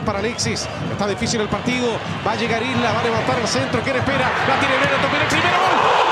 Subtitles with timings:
[0.00, 0.66] para Alexis.
[0.90, 1.98] Está difícil el partido.
[2.26, 3.82] Va a llegar Isla, va a levantar al centro.
[3.82, 4.30] ¿Quién espera?
[4.48, 5.58] La tiene Brereton, viene el primero.
[5.58, 6.02] ¡Gol!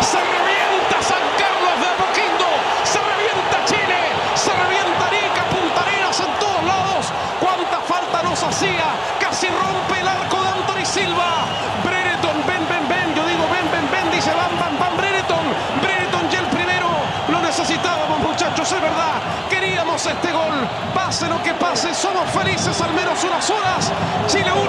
[0.00, 2.48] Se revienta San Carlos de Apoquindo.
[2.84, 4.00] Se revienta Chile.
[4.34, 7.12] Se revienta Arica, Punta Arenas en todos lados.
[7.40, 8.86] Cuánta falta nos hacía.
[9.20, 11.44] Casi rompe el arco de Anthony Silva.
[11.84, 13.14] Brereton, ven, ven, ven.
[13.14, 14.10] Yo digo ven, ven, ven.
[14.10, 14.96] Dice van, van, van.
[14.96, 15.44] Brereton.
[15.82, 16.88] Brereton ya el primero.
[17.28, 18.70] Lo necesitábamos, muchachos.
[18.70, 19.16] Es verdad.
[19.50, 20.54] Queríamos este gol.
[20.94, 21.94] Pase lo que pase.
[21.94, 23.92] Somos felices al menos unas horas.
[24.28, 24.64] Chile 1.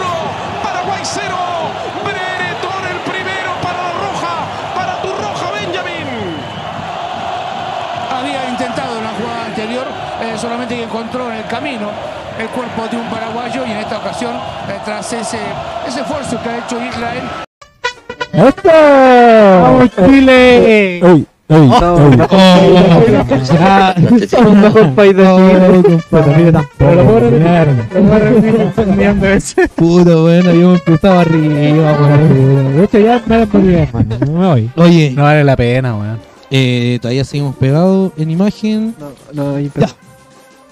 [0.64, 1.36] Paraguay 0.
[2.04, 4.34] Brereton el primero para la roja.
[4.76, 6.08] Para tu roja, Benjamin.
[8.12, 9.88] Había intentado en la jugada anterior,
[10.22, 11.90] eh, solamente que encontró en el camino
[12.40, 15.40] el cuerpo de un paraguayo y en esta ocasión, eh, tras ese,
[15.88, 17.24] ese esfuerzo que ha hecho Israel,
[18.34, 18.70] ¡Esto!
[19.62, 21.00] ¡Vamos, Chile!
[21.02, 21.70] Uy, uy,
[24.38, 26.00] el mejor país de.
[29.76, 32.76] Puto, bueno, yo empezaba arriba, weón.
[32.78, 33.46] De hecho, ya me la.
[33.46, 34.70] No me voy.
[34.76, 36.20] Oye, No vale la pena, weón.
[36.52, 38.96] eh, todavía seguimos pegados en imagen.
[39.34, 39.88] No, no, Ya.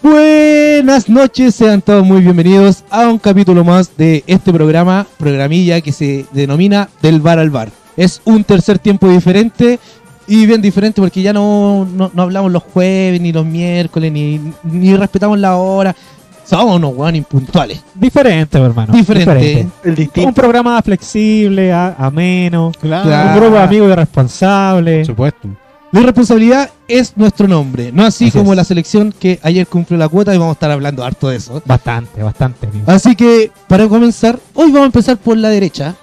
[0.04, 5.94] Buenas noches, sean todos muy bienvenidos a un capítulo más de este programa, programilla que
[5.94, 7.70] se denomina Del Bar al Bar.
[7.96, 9.80] Es un tercer tiempo diferente
[10.28, 14.42] y bien diferente porque ya no, no, no hablamos los jueves, ni los miércoles, ni,
[14.64, 15.96] ni respetamos la hora.
[16.44, 17.82] Somos unos weón impuntuales.
[17.96, 18.92] Diferente, hermano.
[18.92, 19.66] Diferente.
[19.86, 22.74] El Un programa flexible, a- ameno.
[22.78, 23.30] Claro.
[23.30, 25.08] Un grupo de amigos irresponsables.
[25.08, 25.48] Por supuesto.
[25.94, 28.58] La irresponsabilidad es nuestro nombre, no así, Así como es.
[28.58, 31.62] la selección que ayer cumplió la cuota y vamos a estar hablando harto de eso.
[31.66, 32.66] Bastante, bastante.
[32.68, 32.84] amigo.
[32.92, 35.94] Así que, para comenzar, hoy vamos a empezar por la derecha.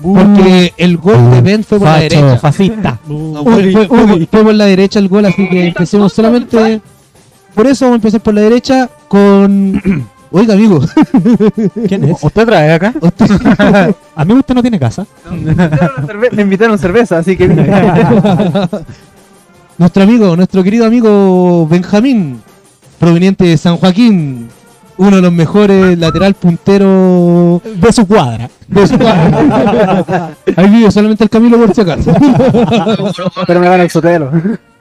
[0.00, 2.38] Porque el gol de Ben fue por la derecha.
[2.38, 2.98] fascista.
[3.06, 6.80] No, fue, fue- fue- fue por la derecha el gol, así que empecemos solamente.
[7.54, 10.06] Por eso vamos a empezar por la derecha con.
[10.34, 10.80] Oiga, amigo.
[11.88, 12.16] ¿Quién es?
[12.22, 12.94] ¿Usted trae acá?
[14.16, 15.06] Amigo, usted no tiene casa.
[16.32, 17.46] Me invitaron cerveza, así que.
[19.82, 22.40] Nuestro amigo, nuestro querido amigo Benjamín,
[23.00, 24.48] proveniente de San Joaquín.
[24.96, 28.48] Uno de los mejores lateral puntero De su cuadra.
[28.68, 28.94] de su
[30.56, 32.12] Ahí vive solamente el Camilo por si acaso.
[33.46, 34.30] Pero me van el sotelo.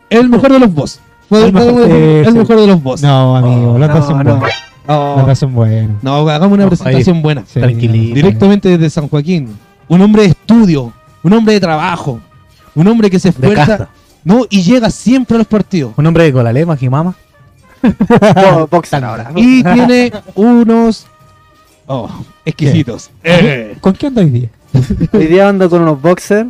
[0.10, 1.00] El mejor de los boss.
[1.32, 3.02] El mejor- el, mejor de los boss.
[3.02, 4.36] No, amigo, dos son no.
[4.36, 4.56] buenos.
[4.86, 5.16] Oh.
[5.18, 6.04] Los dos son buenos.
[6.04, 7.44] No, hagamos una No, presentación buena.
[7.48, 8.14] Sí, Tranquilito.
[8.14, 9.48] Directamente desde San Joaquín.
[9.88, 12.20] Un hombre de estudio, un hombre de trabajo,
[12.76, 13.90] un hombre que se De esfuerza.
[14.24, 15.94] No, y llega siempre a los partidos.
[15.98, 17.16] Un hombre de colalema, Jimama.
[17.82, 19.32] Bo- Boxer ahora.
[19.36, 21.08] Y tiene unos.
[21.88, 22.10] Oh,
[22.46, 23.10] exquisitos.
[23.24, 23.76] Eh.
[23.82, 24.50] ¿Con quién anda hoy día?
[25.14, 26.50] Hoy día ando con unos boxers.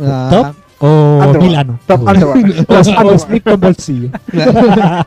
[0.00, 1.34] Ah, ¿Top o.
[1.40, 1.78] Milano?
[1.86, 2.34] Top Ando
[3.18, 4.08] Smith con bolsillo.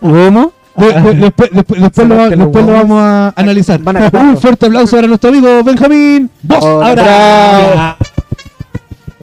[0.01, 0.51] ¿Cómo?
[0.75, 3.79] de- de- después después- después lo, después vamos a analizar.
[3.85, 6.29] A Un fuerte aplauso para nuestro amigo Benjamín.
[6.43, 6.63] Vos.
[6.63, 7.97] Ahora.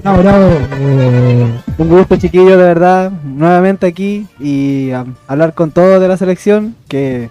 [0.05, 0.49] No, bravo.
[0.79, 3.11] Eh, un gusto, chiquillo, de verdad.
[3.25, 7.31] Nuevamente aquí y um, hablar con todos de la selección que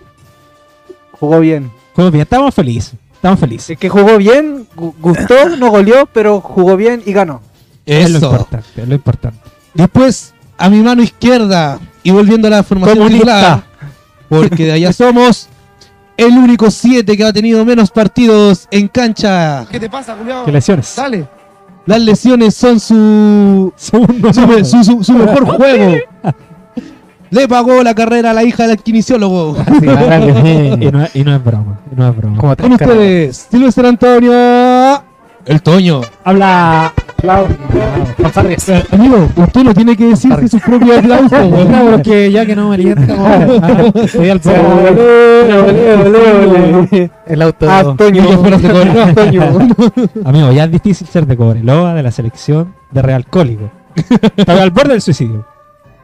[1.11, 1.69] jugó bien.
[1.95, 2.93] Juego bien, estamos felices.
[3.13, 3.71] Estamos felices.
[3.71, 7.41] Es que jugó bien, gu- gustó, no goleó, pero jugó bien y ganó.
[7.85, 8.31] Es lo Eso.
[8.31, 9.39] importante, es lo importante.
[9.73, 13.25] Después, a mi mano izquierda, y volviendo a la formación Comunista.
[13.25, 13.63] titular,
[14.29, 15.49] porque de allá somos
[16.17, 19.67] el único 7 que ha tenido menos partidos en cancha.
[19.69, 20.45] ¿Qué te pasa, Julián?
[20.45, 20.93] ¿Qué lesiones?
[20.95, 21.27] Dale.
[21.85, 23.99] Las lesiones son su, su,
[24.47, 25.95] me- su- su- su mejor juego.
[27.29, 29.55] Le pagó la carrera a la hija del kinesiólogo.
[29.81, 29.85] y,
[30.91, 31.79] no, es- y no es broma.
[31.91, 32.55] y no es broma.
[32.55, 34.31] Con ustedes, Silvestre Antonio.
[35.45, 36.01] El Toño.
[36.23, 36.93] Habla.
[37.23, 41.35] Eh, Amigo, usted no tiene que decirse su propio aplauso.
[41.35, 41.71] weón.
[41.71, 44.41] No, porque ya que no me alienta, ah, estoy al
[47.27, 47.67] El auto.
[47.69, 48.51] Ah, de cobre.
[48.51, 49.43] No, Toño.
[50.25, 53.71] Amigo, ya es difícil ser de Cobreloa, de la selección de Realcólico.
[54.35, 55.45] Estoy al borde del suicidio.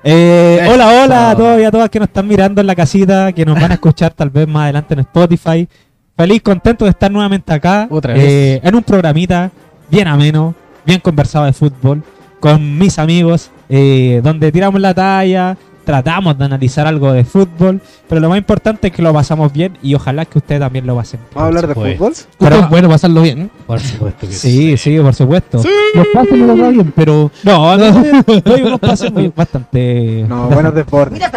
[0.03, 3.33] Eh, hola, hola a todos y a todas que nos están mirando en la casita,
[3.33, 5.67] que nos van a escuchar tal vez más adelante en Spotify.
[6.15, 7.87] Feliz, contento de estar nuevamente acá.
[7.89, 9.51] Otra eh, en un programita
[9.89, 10.55] bien ameno,
[10.87, 12.01] bien conversado de fútbol,
[12.39, 17.79] con mis amigos, eh, donde tiramos la talla, tratamos de analizar algo de fútbol,
[18.09, 20.95] pero lo más importante es que lo pasamos bien y ojalá que ustedes también lo
[20.95, 21.19] pasen.
[21.33, 22.13] ¿Vamos a hablar de Por fútbol?
[22.39, 23.49] Pero es bueno pasarlo bien.
[23.65, 25.61] Por supuesto que Sí, sí, por supuesto.
[25.93, 27.31] Los pases no los da bien, pero.
[27.43, 30.25] No, doy unos pases muy- bastante.
[30.27, 31.21] No, buenos deportes.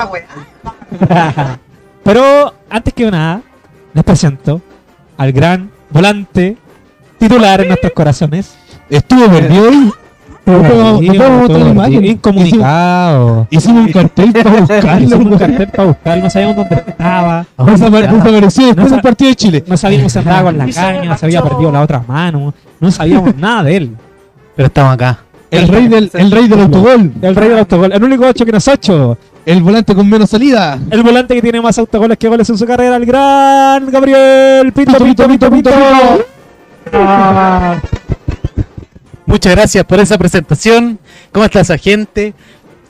[2.03, 3.43] Pero antes que nada,
[3.93, 4.61] les presento
[5.17, 6.57] al gran volante,
[7.19, 8.57] titular en nuestros corazones.
[8.91, 9.27] Estuvo.
[10.47, 12.05] Nos nos la imagen.
[12.05, 13.47] Incomunicado.
[13.51, 15.01] Hicimos un cartel para buscarlo.
[15.05, 17.47] Hicimos un cartel para buscarlo, no sabíamos dónde estaba.
[17.59, 19.65] Desapare- Desapareció después No del partido de Chile.
[19.67, 22.53] No sabíamos si andaba con la caña, se había perdido la otra mano.
[22.81, 23.97] No sabíamos nada de él.
[24.57, 25.19] Pero estamos acá.
[25.51, 27.13] El rey del, el rey del autogol.
[27.23, 27.93] El rey del autogol.
[27.93, 29.19] El único 8 que no es 8.
[29.47, 30.79] El volante con menos salida.
[30.91, 32.97] El volante que tiene más autogoles que goles en su carrera.
[32.97, 35.71] El gran Gabriel Pito, Pito, Pito, Pito.
[36.93, 37.77] Ah.
[39.31, 40.99] Muchas gracias por esa presentación.
[41.33, 42.35] ¿Cómo está esa gente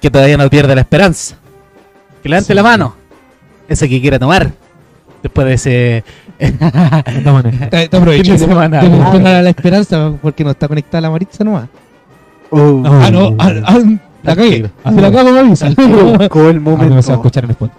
[0.00, 1.36] que todavía no pierde la esperanza?
[2.22, 2.54] Que levante Sí.
[2.54, 2.94] la mano.
[3.68, 4.50] Ese que quiera tomar.
[5.22, 6.04] Después de ese.
[7.24, 7.68] Manera.
[7.70, 11.68] Te, te aprovecho de de, la esperanza porque no está conectada la Maritza nomás.
[12.50, 13.36] Uh, Ah, no.
[13.38, 13.78] ah, ah,
[14.22, 14.70] la cagué.
[14.84, 15.66] Se la cago, me avisa.
[15.68, 17.12] El Ah, no se va a momento.
[17.12, 17.78] escuchar en Spotify.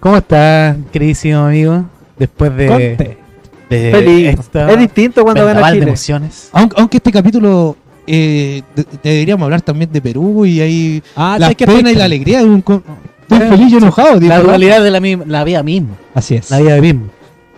[0.00, 1.84] ¿Cómo está, queridísimo amigo?
[2.18, 2.66] Después de.
[2.96, 3.18] Conte.
[3.70, 4.28] De Feliz.
[4.40, 5.88] esta Es distinto cuando vendaval de Chile.
[5.90, 6.48] emociones.
[6.52, 7.76] Aunque, aunque este capítulo
[8.06, 12.38] eh, de- deberíamos hablar también de Perú y ahí Ah, la pena y la alegría
[12.38, 14.20] de un, de un feliz y enojado.
[14.20, 14.42] La ¿verdad?
[14.44, 15.96] dualidad de la, la vida misma.
[16.14, 16.50] Así es.
[16.50, 17.02] La vida misma.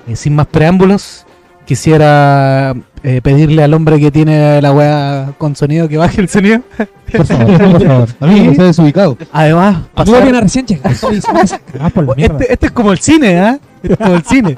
[0.06, 1.26] Y sin más preámbulos,
[1.66, 6.61] quisiera eh, pedirle al hombre que tiene la weá con sonido que baje el sonido.
[7.12, 8.08] Por favor, por favor.
[8.20, 9.16] Amigo, no está desubicado.
[9.32, 10.66] Además, pasar- recién
[12.16, 12.38] mierda.
[12.38, 13.58] este, este es como el cine, ¿ah?
[13.82, 14.56] Este es como el cine.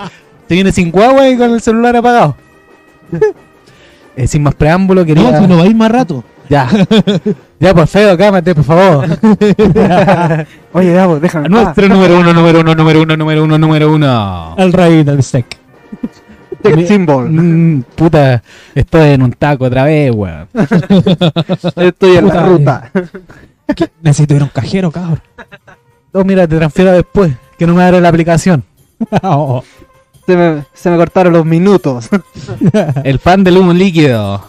[0.51, 2.35] Te viene sin guagua y con el celular apagado.
[4.17, 5.31] Eh, sin más preámbulos, quería.
[5.31, 6.25] No, si no va a ir más rato.
[6.49, 6.69] Ya.
[7.61, 9.05] Ya, por feo, cámate, por favor.
[10.73, 11.49] Oye, ya, pues, déjame.
[11.49, 14.55] Nuestro número uno, número uno, número uno, número uno, número uno.
[14.59, 15.59] El rey del steak.
[16.63, 17.31] Sex symbol.
[17.31, 18.43] Mm, puta,
[18.75, 20.49] estoy en un taco otra vez, weón.
[21.77, 22.91] Estoy en la Puta, ruta.
[24.03, 25.21] Necesito ir a un cajero, cabrón.
[26.13, 28.65] No, mira, te transfiero después, que no me abre la aplicación.
[29.23, 29.63] Oh,
[30.31, 32.09] Se me, se me cortaron los minutos.
[33.03, 34.41] El fan del humo líquido,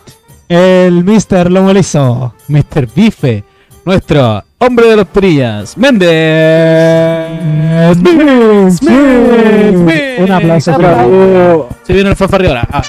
[0.47, 1.49] El Mr.
[1.49, 2.35] Lomo Liso.
[2.49, 2.87] Mr.
[2.93, 3.43] Bife,
[3.83, 6.11] nuestro hombre de los perillas, Méndez.
[10.19, 11.69] Un aplauso para Bravo.
[11.81, 12.67] Se viene el fanfarriola.
[12.71, 12.83] Ah,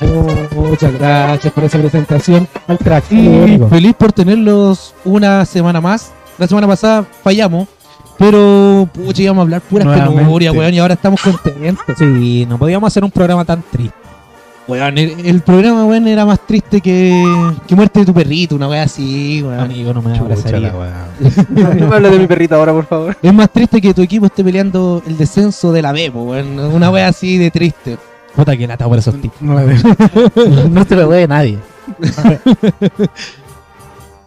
[0.55, 2.47] Muchas gracias por esa presentación.
[2.85, 3.11] crack.
[3.11, 6.13] Y feliz por tenerlos una semana más.
[6.37, 7.69] La semana pasada fallamos,
[8.23, 11.97] pero pucha, íbamos a hablar puras penurias, weón, y ahora estamos contentos.
[11.99, 13.97] Sí, no podíamos hacer un programa tan triste.
[14.69, 17.25] Weón, el, el programa, weón, era más triste que,
[17.67, 19.59] que muerte de tu perrito, una weá así, weón.
[19.59, 20.73] Amigo, no me abrazaría.
[21.49, 23.17] No me hables de mi perrito ahora, por favor.
[23.21, 26.61] Es más triste que tu equipo esté peleando el descenso de la B, weón.
[26.61, 27.99] Una weá así de triste.
[28.37, 29.43] Puta que lata por esos tipos.
[29.43, 29.59] No,
[30.71, 31.59] no te lo ve nadie.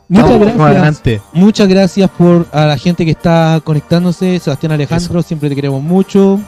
[0.08, 0.68] Muchas Vamos, gracias.
[0.68, 1.22] adelante.
[1.34, 4.40] Muchas gracias por a la gente que está conectándose.
[4.40, 6.40] Sebastián Alejandro, siempre te queremos mucho.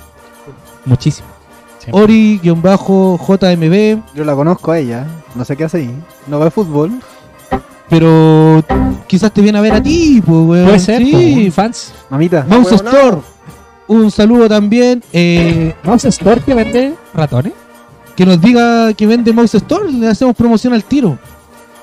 [0.86, 1.27] Muchísimo.
[1.92, 2.56] Ori-JMB,
[4.15, 5.06] Yo la conozco a ella.
[5.36, 5.92] No sé qué hace ahí.
[6.27, 6.92] No ve fútbol.
[7.90, 8.61] pero
[9.07, 10.66] quizás te viene a ver a ti, pues, weón.
[10.66, 11.45] Puede ser, Sí.
[11.47, 11.94] po, fans.
[12.09, 12.45] Mamita.
[12.49, 12.94] Mouse Huevonao.
[12.94, 13.18] Store.
[13.87, 15.02] Un saludo también.
[15.14, 17.54] eh, Mouse Store que vende ratones.
[18.18, 19.90] que nos diga que vende Mouse Store.
[19.92, 21.18] Le hacemos promoción al tiro.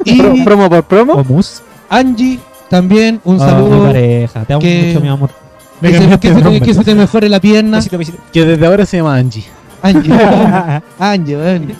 [0.04, 1.12] Y Pro- promo por promo.
[1.14, 1.62] O mus.
[1.88, 3.84] Angie, también un Oh, mi saludo.
[3.86, 4.44] pareja.
[4.44, 5.30] Te amo que- mucho, mi amor.
[5.80, 7.78] que, se, que se- que se te mejore la pierna.
[7.78, 8.18] Besito, besito.
[8.32, 9.44] Que desde ahora se llama Angie.
[9.82, 10.12] Angie.
[10.98, 11.72] Angie, weón.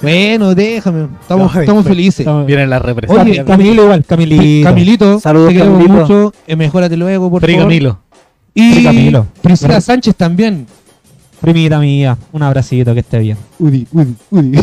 [0.00, 1.06] Bueno, déjame.
[1.20, 1.82] Estamos, bueno.
[1.84, 2.26] felices.
[2.46, 3.44] Vienen las Oye, representaciones.
[3.44, 4.68] Camilo igual, Camilito.
[4.68, 6.00] Camilito, Saludos, te queremos Camilito.
[6.06, 6.34] mucho.
[6.46, 7.68] Eh, mejórate luego, por Pri favor.
[7.68, 7.98] Camilo.
[8.54, 9.26] Y Camilo.
[9.40, 9.80] Priscila Bueno.
[9.80, 10.66] Sánchez también.
[11.42, 13.36] Primita mía, un abracito, que esté bien.
[13.58, 14.58] Udi, udi, udi.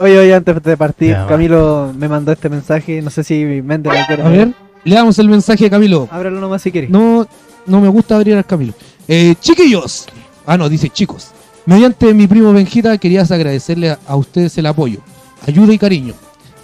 [0.00, 1.28] Oye, oye, antes de partir, Ya, va.
[1.28, 3.02] Camilo me mandó este mensaje.
[3.02, 4.22] No sé si Méndez lo quiere.
[4.22, 6.08] A ver, le damos el mensaje a Camilo.
[6.10, 6.88] Ábrelo nomás si quieres.
[6.88, 7.26] No,
[7.66, 8.72] no me gusta abrir al Camilo.
[9.08, 10.06] Eh, chiquillos.
[10.46, 11.32] Ah, no, dice chicos.
[11.66, 15.00] Mediante mi primo Benjita, querías agradecerle a, a ustedes el apoyo,
[15.46, 16.14] ayuda y cariño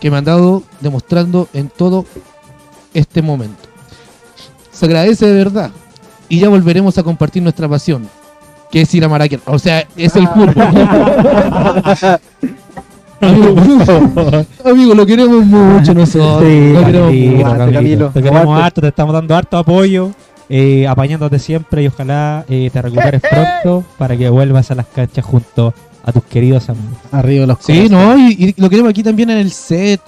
[0.01, 2.07] que me han dado demostrando en todo
[2.95, 3.69] este momento.
[4.71, 5.71] Se agradece de verdad.
[6.29, 8.09] Y ya volveremos a compartir nuestra pasión,
[8.71, 9.43] que es ir a Maracaná.
[9.47, 10.55] O sea, es el fútbol.
[13.21, 13.55] amigo,
[14.65, 16.43] amigo, lo queremos mucho nosotros.
[16.43, 17.73] Sí, lo queremos mucho.
[17.73, 18.11] Camilo.
[18.11, 20.11] Te queremos harto, te estamos dando harto apoyo,
[20.49, 25.25] eh, apañándote siempre y ojalá eh, te recuperes pronto para que vuelvas a las canchas
[25.25, 26.99] junto a tus queridos amigos.
[27.13, 30.01] Arriba los Sí, no, y, y lo queremos aquí también en el set.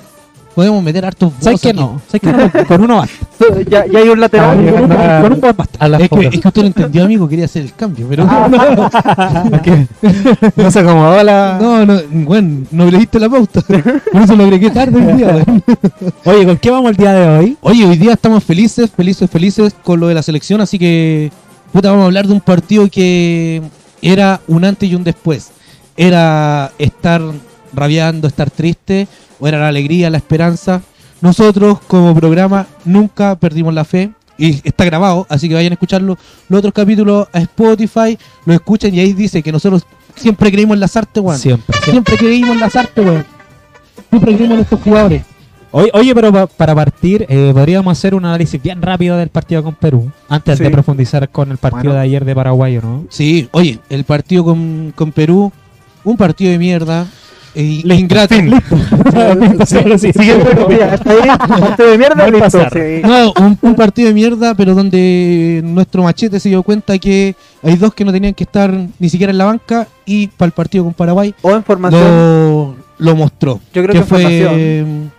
[0.56, 2.00] Podemos meter hartos ¿Sabes que no?
[2.08, 2.66] ¿Sabes que no?
[2.66, 3.14] Con uno basta.
[3.68, 4.56] Ya, ya hay un lateral.
[4.56, 5.84] Con un- con un buen basta.
[5.84, 8.24] A Es que, es que usted lo entendió, amigo, quería hacer el cambio, pero
[10.56, 11.58] No se acomodó la.
[11.60, 13.60] no, no, bueno, no leíste la pauta.
[13.60, 15.44] Por eso lo agregué tarde hoy día.
[16.24, 17.56] Oye, ¿con qué vamos el día de hoy?
[17.60, 21.30] Oye, hoy día estamos felices, felices, felices con lo de la selección, así que
[21.72, 23.62] puta, vamos a hablar de un partido que
[24.02, 25.50] era un antes y un después.
[25.96, 27.22] Era estar
[27.76, 29.06] rabiando, estar triste,
[29.38, 30.82] o era la alegría, la esperanza.
[31.20, 36.18] Nosotros como programa nunca perdimos la fe y está grabado, así que vayan a escucharlo.
[36.48, 40.80] Los otros capítulos a Spotify, lo escuchen y ahí dice que nosotros siempre creímos en
[40.80, 41.38] las artes, weón.
[41.38, 41.92] Siempre, siempre.
[41.92, 43.24] Siempre creímos en las artes, weón.
[44.10, 45.22] Siempre creímos en estos jugadores.
[45.72, 49.62] Oye, oye, pero pa- para partir, eh, podríamos hacer un análisis bien rápido del partido
[49.62, 50.64] con Perú, antes Sí.
[50.64, 51.94] de profundizar con el partido Bueno.
[51.94, 53.04] de ayer de Paraguay, ¿o ¿no?
[53.10, 55.52] Sí, oye, el partido con, con Perú,
[56.04, 57.06] un partido de mierda.
[57.58, 57.82] E
[62.38, 62.70] pasar.
[62.72, 63.00] sí.
[63.02, 67.76] No, un, un partido de mierda, pero donde nuestro machete se dio cuenta que hay
[67.76, 70.84] dos que no tenían que estar ni siquiera en la banca y para el partido
[70.84, 72.02] con Paraguay O en formación.
[72.02, 73.58] lo, lo mostró.
[73.72, 75.10] Yo creo que en fue.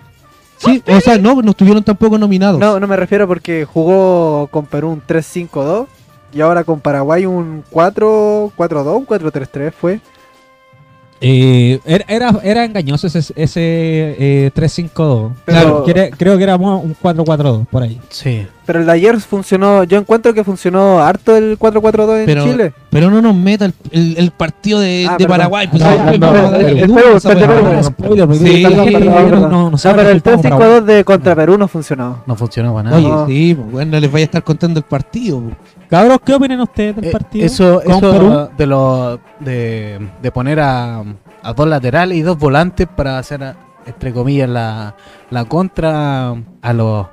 [0.58, 2.60] Sí, o sea, no, no estuvieron tampoco nominados.
[2.60, 5.88] No, no me refiero porque jugó con Perú un 3-5-2
[6.34, 10.00] y ahora con Paraguay un 4-4-2, un 4-3-3 fue.
[11.20, 13.60] Eh, era, era, era engañoso ese, ese
[14.20, 15.32] eh, 3-5-2.
[15.46, 18.00] Pero- Quiere- creo que era mo- un 4-4-2 por ahí.
[18.10, 18.46] Sí.
[18.66, 22.74] Pero el de ayer funcionó, yo encuentro que funcionó harto el 4-4-2 en Pero- Chile.
[22.90, 25.26] Pero no nos meta el, el- el partido de, Ah, de.
[25.28, 25.68] Paraguay.
[25.70, 27.92] Pues, Ah, no, no- pero el que estamos grabando.
[29.62, 32.24] 3-5-2 de contra Perú no funcionó.
[32.26, 32.98] No funcionó para nada.
[32.98, 33.28] Oye, No.
[33.28, 35.42] sí, pues, bueno, no les vaya a estar contando el partido.
[35.90, 37.46] Cabros, ¿qué opinan ustedes del Eh, partido?
[37.46, 38.50] Eso, con eso Perú?
[38.58, 41.04] de lo de, de poner a,
[41.44, 44.96] a dos laterales y dos volantes para hacer entre comillas la,
[45.30, 47.08] la contra a los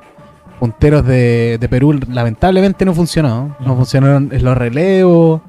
[0.59, 3.57] punteros de, de Perú lamentablemente no funcionó.
[3.61, 5.40] No funcionaron los relevos.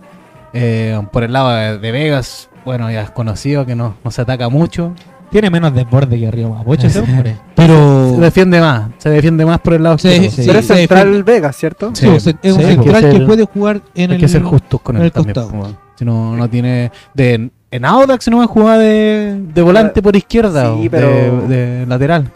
[0.54, 4.22] eh, por el lado de, de Vegas, bueno, ya es conocido que no, no se
[4.22, 4.94] ataca mucho.
[5.32, 7.38] Tiene menos desborde que Río Mapocho ese hombre.
[7.56, 8.12] Pero.
[8.16, 10.30] Se defiende más, se defiende más por el lado Sí, izquierdo.
[10.36, 10.44] sí.
[10.46, 11.92] Pero es central Vegas, ¿cierto?
[11.94, 14.22] Sí, es un sí, central hay que puede jugar en Hay el.
[14.22, 15.34] que ser justos con él el también.
[15.36, 15.62] costado.
[15.62, 16.92] po, Si no, no tiene.
[17.14, 21.42] De, en Audax no va a jugar de, de volante por izquierda Sí, o pero-
[21.48, 22.32] de, de lateral.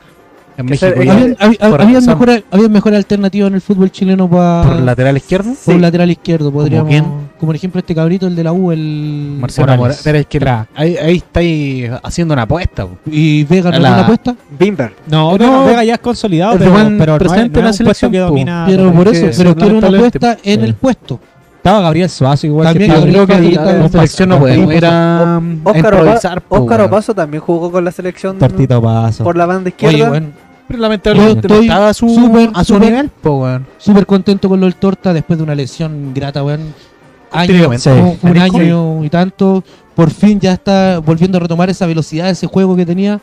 [0.57, 2.13] En México ser- ya- Habían, hab- por habían razón.
[2.15, 5.49] mejores, habían mejores alternativas en el fútbol chileno para por lateral izquierdo.
[5.65, 5.79] por Sí.
[5.79, 6.51] lateral izquierdo.
[6.51, 6.93] Podríamos?
[7.39, 9.79] Como por ejemplo este cabrito, el de la U, el Marcelo Morales.
[9.79, 10.01] Morales.
[10.03, 10.67] Pero es que Crack.
[10.75, 12.85] ahí, ahí estáis haciendo una apuesta.
[12.85, 12.97] po.
[13.09, 14.35] y Vega no La- una apuesta.
[14.59, 14.93] Bimber.
[15.07, 17.65] No, No, no, Vega ya es consolidado, pero, buen pero no es, presente no en
[17.65, 18.25] la es un puesto selección, que po.
[18.25, 18.65] domina.
[18.67, 20.65] Pero por es eso, que pero quiero una lamentablemente- apuesta en Sí.
[20.65, 21.19] el puesto.
[21.57, 24.73] Estaba Gabriel Suazo igual También que yo creo que ahí la, la selección no podemos
[24.73, 26.37] ir a, a Óscar, improvisar.
[26.39, 26.89] Opa- po, Óscar weón.
[26.93, 29.23] Opaso también jugó con la selección Tortito Paso.
[29.23, 30.09] por la banda Oye, izquierda.
[30.09, 30.27] bueno,
[30.69, 33.09] Pero lamentablemente Yo no estoy estaba a su, súper, a su súper- nivel.
[33.21, 33.65] Po, weón.
[33.77, 36.73] súper contento con lo del Torta después de una lesión grata, weón.
[37.77, 37.89] Sí.
[38.23, 39.63] un, año y tanto.
[39.95, 43.19] Por fin ya está volviendo a retomar esa velocidad, ese juego que tenía.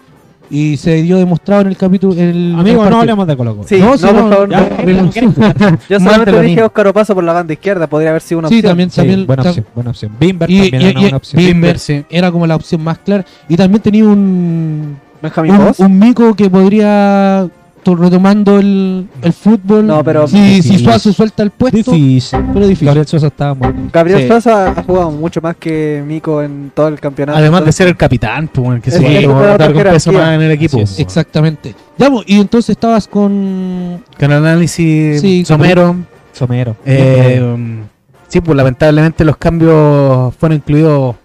[0.49, 2.13] Y se dio demostrado en el capítulo.
[2.15, 3.69] en el- Amigos, no hablemos de Colo Colo.
[3.69, 4.49] Sí, No, no, sí, por no, favor.
[4.49, 5.11] ya, no.
[5.89, 6.67] Yo solamente lo dije mismo.
[6.67, 8.71] Óscar Opaso por la banda izquierda, podría haber sido una Sí, opción.
[8.71, 10.13] también, Sí, también, buena opción, buena opción.
[10.21, 11.43] Bimber Y, también y- era una y- buena opción.
[11.45, 12.05] Bimber sí.
[12.09, 13.25] era como la opción más clara.
[13.49, 17.49] Y también tenía un, Benjamín un, un mico que podría,
[17.95, 19.87] retomando el, el fútbol.
[19.87, 20.61] No, pero- si.
[20.79, 22.39] Suazo suelta el puesto, Difícil.
[22.53, 22.87] pero difícil.
[22.87, 23.81] Gabriel Sosa estaba muerto.
[23.93, 24.29] Gabriel Sí.
[24.29, 27.39] Sosa ha jugado mucho más que Mico en todo el campeonato.
[27.39, 30.43] Además de ser el capitán, weón, que sí, como otra dar un peso más en
[30.43, 30.79] el equipo.
[30.99, 31.75] Exactamente.
[31.99, 34.03] Ya, pues, y entonces estabas con.
[34.19, 35.97] Con el análisis Sí, somero.
[36.33, 36.77] Somero.
[36.85, 37.41] Eh,
[38.29, 41.17] sí, pues lamentablemente los cambios fueron incluidos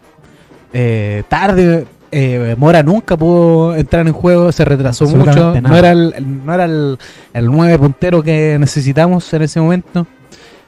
[0.73, 1.85] eh, tarde.
[2.13, 5.59] Eh, Mora nunca pudo entrar en juego, se retrasó mucho.
[5.61, 6.97] No era, el, el- no era el,
[7.33, 10.05] el 9 puntero que necesitamos en ese momento.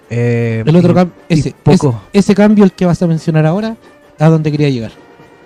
[0.09, 1.15] Eh, El otro cambio.
[1.27, 2.01] Ese, poco.
[2.11, 3.75] ese, ese cambio, el que vas a mencionar ahora,
[4.19, 4.91] ¿a dónde quería llegar?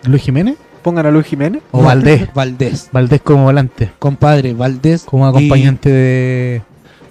[0.04, 1.62] ¿Luis Jiménez Pongan a Luis Jiménez.
[1.72, 2.32] o Valdés?
[2.36, 2.89] Valdés.
[2.92, 5.04] Valdés como volante, Compadre, Valdés.
[5.04, 6.62] como Y acompañante de,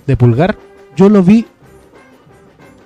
[0.07, 0.57] de Pulgar.
[0.97, 1.45] Yo lo vi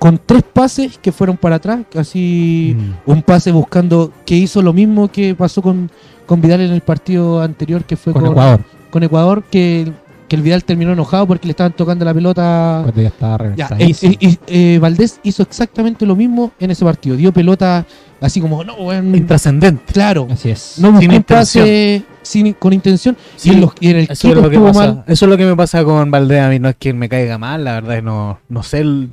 [0.00, 3.10] con tres pases que fueron para atrás, casi Mm.
[3.12, 5.90] un pase buscando que hizo lo mismo que pasó con,
[6.26, 8.60] con Vidal en el partido anterior que fue Con con, Ecuador.
[8.90, 9.92] con Ecuador, que,
[10.26, 12.80] que el Vidal terminó enojado porque le estaban tocando la pelota.
[12.84, 17.14] Cuando ya estaba Ya, eh, eh, eh, Valdés hizo exactamente lo mismo en ese partido.
[17.16, 17.84] Dio pelota
[18.22, 19.92] así como, no, weón, Intrascendente.
[19.92, 20.28] claro.
[20.30, 20.76] Así es.
[20.78, 23.16] No buscó Sin un pase sin, con intención.
[23.36, 25.04] Sí, y, en los- y en el Eso es, lo que pasa, mal.
[25.06, 26.40] eso es lo que me pasa con Valdés.
[26.42, 29.10] A mí no es que me caiga mal, la verdad, es no, no sé el-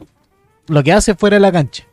[0.68, 1.84] lo que hace fuera de la cancha.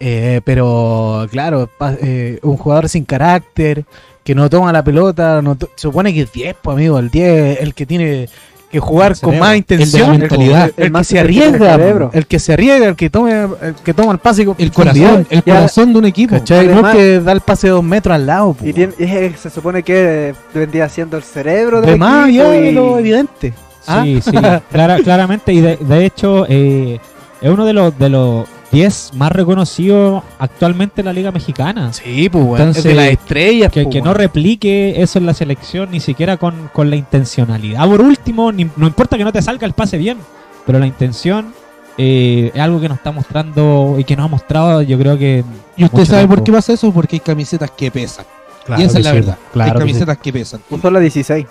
[0.00, 3.84] Eh, pero, claro, pa- eh, un jugador sin carácter,
[4.24, 6.98] que no toma la pelota, no to- supone que es 10, pues, amigo.
[6.98, 8.28] El 10 es el que tiene
[8.70, 10.18] que jugar El con cerebro, más el intención.
[10.18, 10.70] mentalidad.
[10.76, 13.94] el, El más que se arriesga, el que se arriesga, el que tome, el que
[13.94, 16.34] toma el pase con El corazón, el corazón de un equipo.
[16.36, 18.52] No Además- es que da el pase de dos metros al lado.
[18.54, 18.66] po.
[18.66, 22.56] Y tiene- es- se supone que vendría siendo el cerebro del de más equipo ya
[22.56, 23.54] y- lo evidente.
[23.86, 24.00] ¿Ah?
[24.02, 24.30] Sí, sí,
[24.70, 25.52] clara- claramente.
[25.52, 26.98] Y de, de hecho, eh,
[27.44, 31.92] es uno de los, de los 10 más reconocidos actualmente en la Liga Mexicana.
[31.92, 32.44] Sí, pues.
[32.60, 36.00] Entonces, es de las estrellas, Que, pues, que no replique eso en la selección, ni
[36.00, 37.86] siquiera con, con la intencionalidad.
[37.86, 40.18] Por último, ni- no importa que no te salga el pase bien,
[40.66, 41.52] pero la intención
[41.98, 45.44] eh, es algo que nos está mostrando y que nos ha mostrado, yo creo que.
[45.76, 46.90] ¿Y usted sabe por qué pasa eso?
[46.92, 48.24] Porque hay camisetas que pesan.
[48.64, 49.38] Claro y esa es la sí, verdad.
[49.52, 49.88] claro hay que sí.
[49.92, 50.60] camisetas que pesan.
[50.70, 51.46] Usó la 16.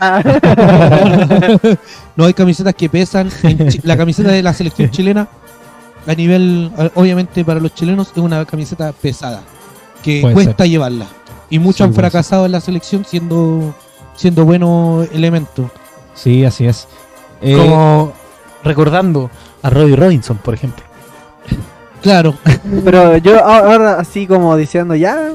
[2.16, 3.30] no hay camisetas que pesan.
[3.82, 5.28] La camiseta de la selección chilena,
[6.06, 9.42] a nivel, obviamente para los chilenos, es una camiseta pesada.
[10.02, 11.06] Que Puede cuesta llevarla.
[11.50, 13.74] Y muchos Sí, han fracasado en la selección siendo,
[14.16, 15.66] siendo buenos elementos.
[16.14, 16.86] Sí, así es.
[17.40, 18.12] Eh, Como
[18.62, 19.30] recordando
[19.62, 20.84] a Robbie Robinson, por ejemplo.
[22.02, 22.34] Claro,
[22.84, 25.32] Pero yo ahora así como diciendo, ya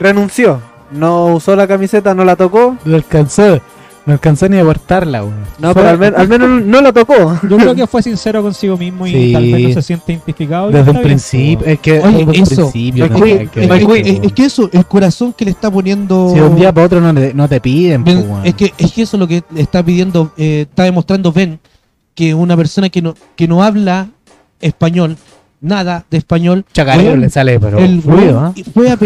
[0.00, 0.60] renunció.
[0.90, 2.76] No usó la camiseta, no la tocó.
[2.84, 3.60] No alcanzó,
[4.06, 5.34] no alcanzó ni a cortarla, weón.
[5.58, 7.38] No, pero al, men- al menos no la tocó.
[7.48, 9.32] Yo creo que fue sincero consigo mismo y Sí.
[9.32, 10.70] tal vez no se siente identificado.
[10.70, 14.46] Desde un principio, es que Oye, desde un eso, principio es no que- es, es-
[14.46, 16.30] eso, el corazón que le está poniendo.
[16.32, 18.72] Si de un día para otro no, le- no te piden, pues, Ben- es que
[18.78, 21.58] es que eso es lo que está pidiendo, eh, está demostrando Ben,
[22.14, 24.08] que una persona que no que no habla
[24.60, 25.16] español,
[25.60, 28.70] nada de español, Chacarero le sale, pero el fluido, weón ¿ah?
[28.72, 28.96] fue a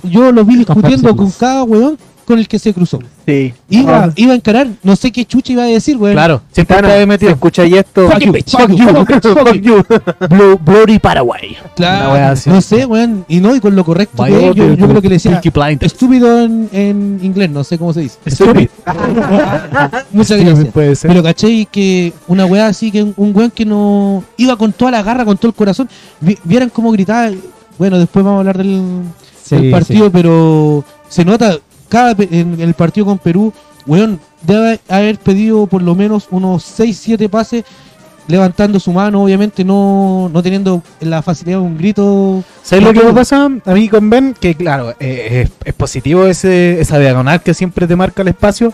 [0.04, 2.98] yo lo vi discutiendo Con cada weón con el que se cruzó.
[3.26, 3.54] Sí.
[3.70, 6.14] Iba, Ah, iba a encarar, no sé qué chucha iba a decir, weón.
[6.14, 7.30] Claro, siempre está metido.
[7.32, 8.86] escucháis esto, Fuck you, fuck you,
[9.34, 9.84] fuck you.
[10.28, 11.56] Blue, Bloody Paraguay.
[11.76, 15.08] Claro, no sé, weón, y no, y con lo correcto que yo, yo creo que
[15.08, 15.40] le decía
[15.80, 18.18] estúpido en, en inglés, no sé cómo se dice.
[18.26, 18.68] Stupid.
[20.12, 20.68] Muchas Sí, gracias.
[20.72, 21.08] puede ser.
[21.10, 25.02] Pero caché que una weá así, que un, weón que no iba con toda la
[25.02, 25.88] garra, con todo el corazón,
[26.20, 27.30] vi- vieran cómo gritaba.
[27.78, 28.82] Bueno, después vamos a hablar del,
[29.42, 31.58] Sí, del partido, pero se nota
[31.94, 33.52] cada en el partido con Perú,
[33.86, 37.64] weón, debe haber pedido por lo menos unos 6, 7 pases,
[38.26, 42.42] levantando su mano, obviamente no, no teniendo la facilidad de un grito.
[42.64, 44.34] ¿Sabes lo que me pasa a mí con Ben?
[44.34, 48.72] Que claro, eh, es, positivo ese, esa diagonal que siempre te marca el espacio,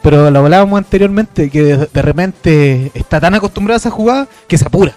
[0.00, 4.56] pero lo hablábamos anteriormente, que de, de repente está tan acostumbrado a esa jugada que
[4.56, 4.94] se apura.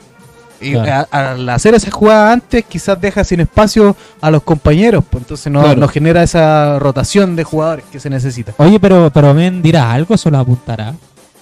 [0.62, 1.08] Y Claro.
[1.12, 5.52] a- al hacer esa jugada antes, quizás deja sin espacio a los compañeros, pues entonces
[5.52, 5.80] no, Claro.
[5.80, 8.54] no genera esa rotación de jugadores que se necesita.
[8.58, 10.94] Oye, pero, pero Ben dirá algo, solo apuntará.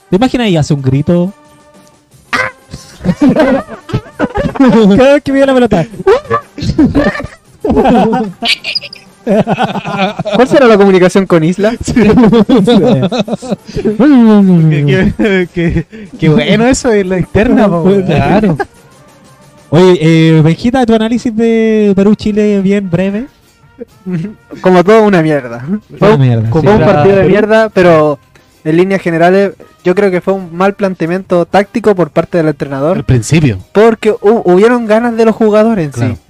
[0.09, 1.31] ¿Te imaginas y hace un grito?
[4.97, 5.85] Cada vez que veo la pelota.
[10.35, 11.73] ¿cuál será la comunicación con Isla?
[11.85, 11.93] qué,
[15.17, 15.85] qué- qué-
[16.19, 17.83] qué bueno eso en la interna, po.
[18.05, 18.57] Claro.
[19.75, 19.97] Oye,
[20.37, 23.25] eh, Benjita, tu análisis de Perú-Chile bien breve.
[24.61, 25.65] Como todo una mierda.
[25.97, 26.67] Fue, Una mierda, fue sí.
[26.67, 27.29] un partido de Perú.
[27.29, 28.19] mierda, pero
[28.63, 32.51] en líneas generales yo creo que fue un mal planteamiento táctico por parte del Al
[32.51, 33.57] entrenador, principio.
[33.71, 36.13] porque hu- hubieron ganas de los jugadores en Claro.
[36.15, 36.21] sí.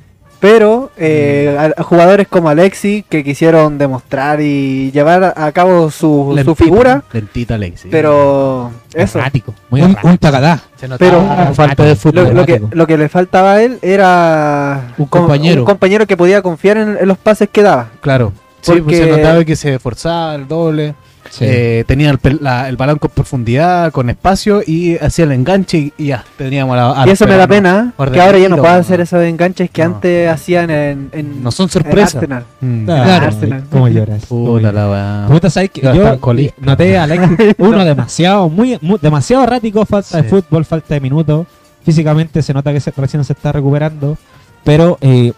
[0.44, 6.38] Pero eh, a- a jugadores como Alexi que quisieron demostrar y llevar a, cabo su,
[6.44, 7.88] su figura, Lentita Alexis.
[7.90, 9.20] pero eso.
[9.20, 10.62] Errático, muy Un, un tagadá.
[10.76, 12.26] Se notaba pero- una falta de fútbol.
[12.26, 12.76] Lo, lo que, errático.
[12.76, 15.62] lo que le faltaba a él era Un com- compañero.
[15.62, 17.88] un compañero que podía confiar en, en los pases que daba.
[18.02, 18.34] Claro.
[18.60, 20.94] Sí, Porque- pues se notaba que se esforzaba el doble.
[21.36, 21.46] Sí.
[21.48, 25.78] eh, tenía el, pel- la- el balón con profundidad, con espacio y hacía el enganche
[25.80, 27.02] y, y ya teníamos la.
[27.02, 28.80] a y eso me da pena, que ahora ya no ordenadito, pueda no.
[28.82, 29.96] hacer esos enganches que No.
[29.96, 32.16] antes hacían en, en, No son en sorpresas.
[32.18, 32.44] Arsenal.
[32.62, 32.88] Mm.
[32.90, 33.26] Ah, Claro.
[33.26, 34.26] Arsenal, ¿Cómo lloras?
[34.30, 35.26] ¿Cómo Puta la weá.
[35.28, 35.72] Puta, ¿sabes?
[35.74, 36.18] Ya Yo
[36.62, 41.48] noté a Alexis uno demasiado, muy, muy- demasiado errático, falta de fútbol, falta de minutos.
[41.84, 44.18] Físicamente se nota que se- recién se está recuperando.
[44.64, 45.34] Pero eh,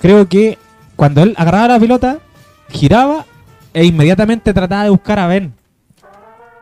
[0.00, 0.56] creo que
[0.94, 2.18] cuando él agarraba la pelota,
[2.70, 3.24] giraba
[3.76, 5.52] e inmediatamente trataba de buscar a Ben.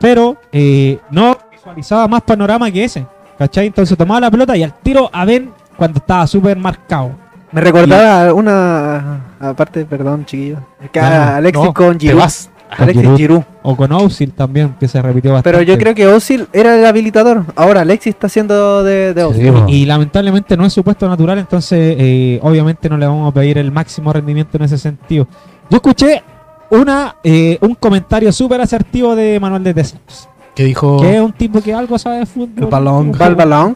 [0.01, 3.05] Pero eh, no visualizaba más panorama que ese.
[3.39, 3.67] ¿Cachai?
[3.67, 7.11] Entonces tomaba la pelota y al tiro a Ben cuando estaba súper marcado.
[7.53, 10.57] Me recordaba una aparte, perdón, chiquillo,
[10.91, 12.19] que No, a Alexis no, con Giroud.
[12.19, 12.49] vas.
[12.69, 13.17] Alexis Giroud.
[13.17, 13.41] Giroud.
[13.63, 15.57] O con Ozil también, que se repitió bastante.
[15.57, 17.45] Pero yo creo que Ozil era el habilitador.
[17.55, 19.45] Ahora Alexis está haciendo de, de Ozil.
[19.45, 19.65] Sí, po.
[19.69, 23.57] Y lamentablemente no es su puesto natural, entonces eh, obviamente no le vamos a pedir
[23.57, 25.27] el máximo rendimiento en ese sentido.
[25.69, 26.21] Yo escuché
[26.69, 30.99] una eh, un comentario súper asertivo de Manuel de Tessos, Que dijo.
[31.01, 32.65] que es un tipo que algo sabe de fútbol.
[32.65, 33.75] El balón.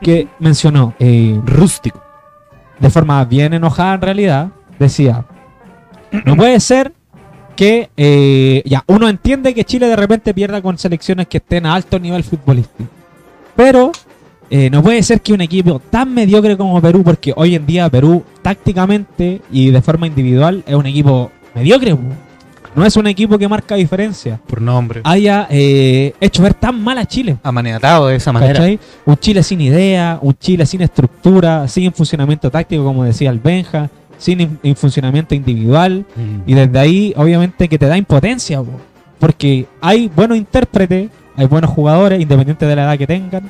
[0.00, 2.00] Que mencionó, eh, Rústico.
[2.78, 5.24] de forma bien enojada en realidad, decía,
[6.26, 6.92] no puede ser
[7.56, 11.74] que eh, ya uno entiende que Chile de repente pierda con selecciones que estén a
[11.74, 12.90] alto nivel futbolístico,
[13.54, 13.92] pero
[14.50, 17.88] eh, no puede ser que un equipo tan mediocre como Perú, porque hoy en día
[17.88, 21.94] Perú tácticamente y de forma individual es un equipo mediocre.
[21.94, 22.02] po.
[22.76, 25.00] no es un equipo que marca diferencia, Por nombre.
[25.04, 27.36] haya eh, hecho ver tan mal a Chile.
[27.42, 28.52] Amaniatado de esa manera.
[28.54, 28.78] ¿Cachai?
[29.06, 33.88] Un Chile sin idea, un Chile sin estructura, sin funcionamiento táctico, como decía el Benja,
[34.18, 36.04] sin in- in funcionamiento individual.
[36.16, 36.50] Mm.
[36.50, 38.72] Y desde ahí, obviamente, que te da impotencia, po.
[39.20, 43.48] porque hay buenos intérpretes, hay buenos jugadores, independiente de la edad que tengan,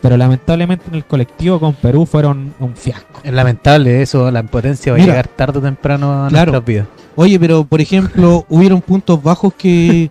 [0.00, 3.20] pero lamentablemente en el colectivo con Perú fueron un fiasco.
[3.24, 6.52] Es lamentable eso, la impotencia va a llegar tarde o temprano a Claro.
[6.52, 6.86] nuestras vidas.
[7.16, 10.10] Oye, pero por ejemplo, hubieron puntos bajos que,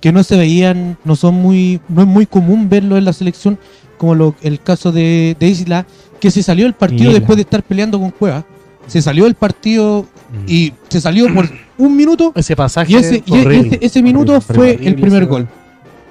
[0.00, 3.58] que no se veían, no son muy, no es muy común verlo en la selección,
[3.98, 5.84] como lo, el caso de, de Isla,
[6.20, 7.18] que se salió del partido Isla.
[7.20, 8.44] después de estar peleando con Cueva.
[8.86, 10.44] Se salió del partido Mm.
[10.48, 13.68] y se salió por un minuto ese pasaje y ese, y horrible.
[13.76, 15.48] ese, ese minuto Horrible, fue horrible el primer gol.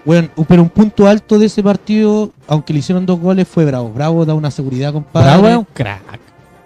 [0.05, 3.89] Bueno, pero un punto alto de ese partido, aunque le hicieron dos goles, fue Bravo.
[3.89, 5.27] Bravo da una seguridad, compadre.
[5.29, 6.01] Bravo es un crack.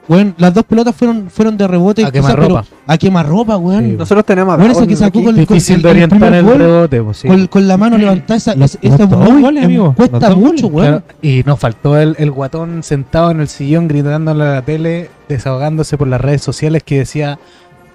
[0.08, 2.06] Bueno, las dos pelotas fueron, fueron de rebote.
[2.06, 2.62] A quemarropa.
[2.62, 3.84] quizá, pero A quemarropa, weón.
[3.84, 3.92] Sí.
[3.98, 6.44] Nosotros tenemos a Bueno, Bravo esa que sacó con, con Difícil el- de el el
[6.46, 7.28] gol, rebote, pues, sí.
[7.28, 9.94] con, con la mano levantada, esa, Los- esa- muy- goles, em, amigo.
[9.96, 10.88] cuesta mucho, weón.
[10.88, 15.10] Claro, y nos faltó el, el guatón sentado en el sillón gritándole a la tele,
[15.28, 17.38] desahogándose por las redes sociales que decía,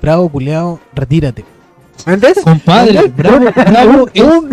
[0.03, 1.47] bravo, culiao, retírate.
[2.07, 2.39] ¿Méndez?
[2.43, 4.51] Compadre, bravo, bravo es- un,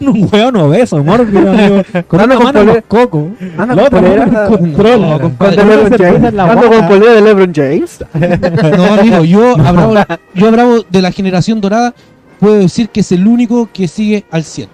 [0.00, 1.82] un, weón obeso, mórbido, amigo.
[2.08, 3.24] Con Anda una con mano cocos.
[3.58, 4.46] Anda con polera.
[4.46, 5.00] control.
[5.02, 6.68] No, compadre, boca.
[6.68, 8.04] con polera de LeBron James.
[8.76, 9.94] No, amigo, yo a, Bravo,
[10.34, 11.94] yo a Bravo de la generación dorada
[12.38, 14.68] puedo decir que es el único que sigue al 100.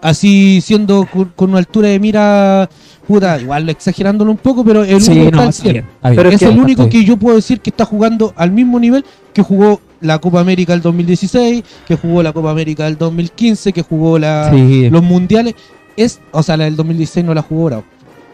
[0.00, 2.68] Así siendo con, una altura de mira,
[3.06, 5.72] puta, igual exagerándolo un poco, pero el único Sí, está no, al está 100.
[5.72, 6.16] bien, bien.
[6.16, 8.78] Pero es es que- el único que yo puedo decir que está jugando al mismo
[8.78, 13.72] nivel que jugó la Copa América del 2016, que jugó la Copa América del 2015,
[13.72, 14.88] que jugó la, Sí.
[14.90, 15.54] los mundiales.
[15.96, 17.84] Es, o sea, la del 2016 no la jugó Bravo.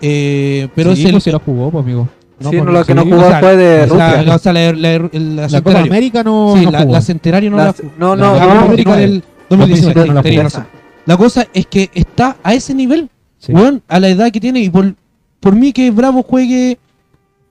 [0.02, 2.08] Eh, pero Sí, es el, pues sí lo jugó, pues, amigo.
[2.40, 2.96] Sí, pues, no, lo que sí.
[2.96, 4.34] no jugó o sea, fue de o sea, Rusia.
[4.34, 5.78] o sea, la, la- la- la La Copa.
[5.80, 6.92] América no, Sí, no la, jugó.
[6.92, 7.90] la Centenario no la, La- jugó.
[7.96, 10.08] no, La no, Copa no, América no, del 2019.
[10.08, 10.48] no la tenía jugó.
[10.50, 10.66] razón.
[11.06, 13.52] La cosa es que está a ese nivel, Sí.
[13.52, 14.60] weón, a la edad que tiene.
[14.60, 14.94] Y por,
[15.40, 16.76] por mí que Bravo juegue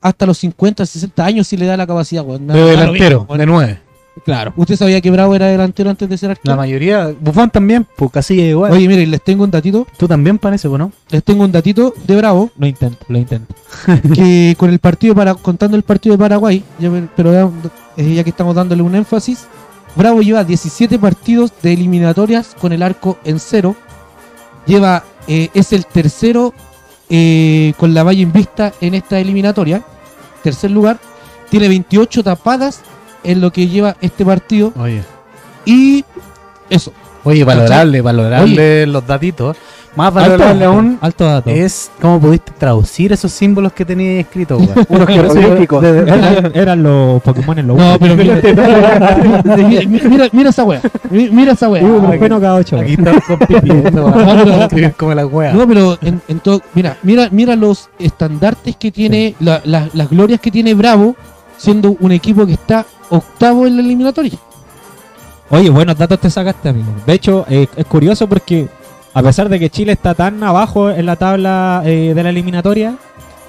[0.02, 2.26] hasta los 50, 60 años si le da la capacidad.
[2.26, 3.80] Me De delantero, de nueve.
[4.26, 4.54] Claro.
[4.56, 6.56] ¿Usted sabía que Bravo era delantero antes de ser La arquero?
[6.56, 8.72] mayoría, Bufón también, pues casi igual.
[8.72, 9.88] Oye, miren, les tengo un datito.
[9.98, 10.92] Tú también parece, ¿o no?
[11.10, 13.56] Les tengo un datito de Bravo Lo intento, lo intento.
[14.14, 17.50] que con el partido para contando el partido de Paraguay, ya pero ya,
[17.98, 19.48] eh, ya que estamos dándole un énfasis,
[19.96, 23.76] Bravo lleva 17 partidos de eliminatorias con el arco en cero.
[24.66, 26.54] Lleva eh, es el tercero
[27.10, 29.84] eh, con la valla invista en esta eliminatoria,
[30.42, 31.00] tercer lugar.
[31.50, 32.82] Tiene 28 tapadas
[33.24, 35.04] en lo que lleva este partido Oye.
[35.66, 36.04] y
[36.70, 36.92] eso.
[37.26, 39.56] Oye, valorable, valorable los datitos.
[39.96, 41.52] Más valorable aún Alto dato.
[41.52, 44.86] es cómo pudiste traducir esos símbolos que tenía escritos, weón.
[44.90, 45.84] Unos jeroglíficos.
[45.84, 48.42] Eran, eran los Pokémon en los No, pero mira,
[49.88, 50.82] mira, mira, esa wea.
[51.12, 51.84] Mi- Mira esa wea.
[51.84, 52.78] un bueno cada ocho.
[52.80, 52.98] Aquí.
[54.60, 55.54] Escribir como la wea.
[55.54, 60.10] No, pero en, en todo, mira, mira, mira los estandartes que tiene, la- la- las
[60.10, 61.16] glorias que tiene Bravo,
[61.64, 64.38] siendo un equipo que está octavo en la eliminatoria.
[65.50, 66.88] Oye, buenos datos te sacaste, amigo.
[67.06, 68.68] De hecho, eh, es curioso porque
[69.14, 72.96] a pesar de que Chile está tan abajo en la tabla eh, de la eliminatoria,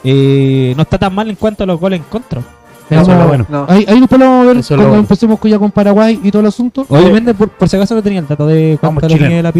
[0.04, 2.40] eh, no está tan mal en cuanto a los goles en contra.
[2.88, 3.46] Eso es lo bueno.
[3.48, 3.66] No.
[3.68, 6.30] Ahí, ahí después lo vamos a ver Eso cuando empecemos con- ya con Paraguay y
[6.30, 6.86] todo el asunto.
[6.88, 9.52] Oye, Méndez, por, por si acaso no tenía el dato de cuánto le tenía la.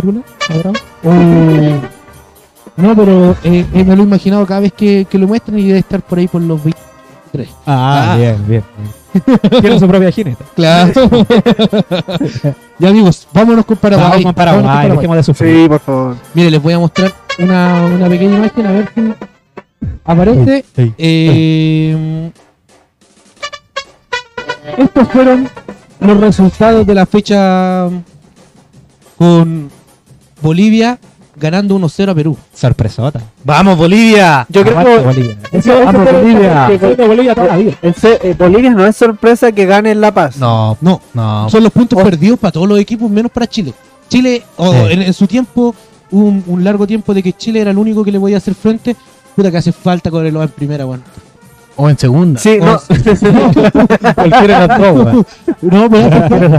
[1.03, 1.81] Eh,
[2.77, 5.67] no, pero eh, eh, me lo he imaginado cada vez que, que lo muestran y
[5.67, 6.63] debe estar por ahí por los
[7.35, 7.49] 23.
[7.67, 8.17] Ah, Ah.
[8.17, 8.65] bien, bien.
[9.61, 10.45] Tiene su propia jineta.
[10.55, 10.93] Claro.
[12.79, 14.09] ya amigos, vámonos con Paraguay.
[14.09, 15.63] Vamos con Paraguay, Vámonos con de sufrir.
[15.63, 16.17] Sí, por favor.
[16.35, 19.15] Mire, les voy a mostrar una, una pequeña imagen a ver si
[20.05, 20.65] aparece.
[20.77, 22.31] Eh,
[24.79, 25.49] estos fueron
[26.01, 27.89] los resultados de la fecha
[29.17, 29.71] con
[30.43, 30.99] Bolivia
[31.37, 32.37] ganando 1-0 a Perú.
[32.55, 33.21] Sorpresota.
[33.45, 34.47] ¡Vamos, Bolivia!
[34.49, 35.39] Yo creo que Bolivia.
[35.53, 36.69] Eso- Vamos, Bolivia.
[37.07, 37.35] Bolivia
[38.23, 40.37] eh, Bolivia no es sorpresa que gane en La Paz.
[40.39, 41.49] No, No, no.
[41.51, 43.73] son los puntos perdidos para todos los equipos menos para Chile.
[44.09, 44.79] Chile, o Sí.
[44.93, 45.75] en, en su tiempo,
[46.11, 48.95] un, un largo tiempo de que Chile era el único que le podía hacer frente.
[49.35, 51.03] Puta que hace falta con el en primera, weón.
[51.77, 52.39] O en segunda.
[52.41, 52.79] Sí, no.
[54.15, 55.27] Cualquiera de las dos.
[55.63, 56.09] No, pero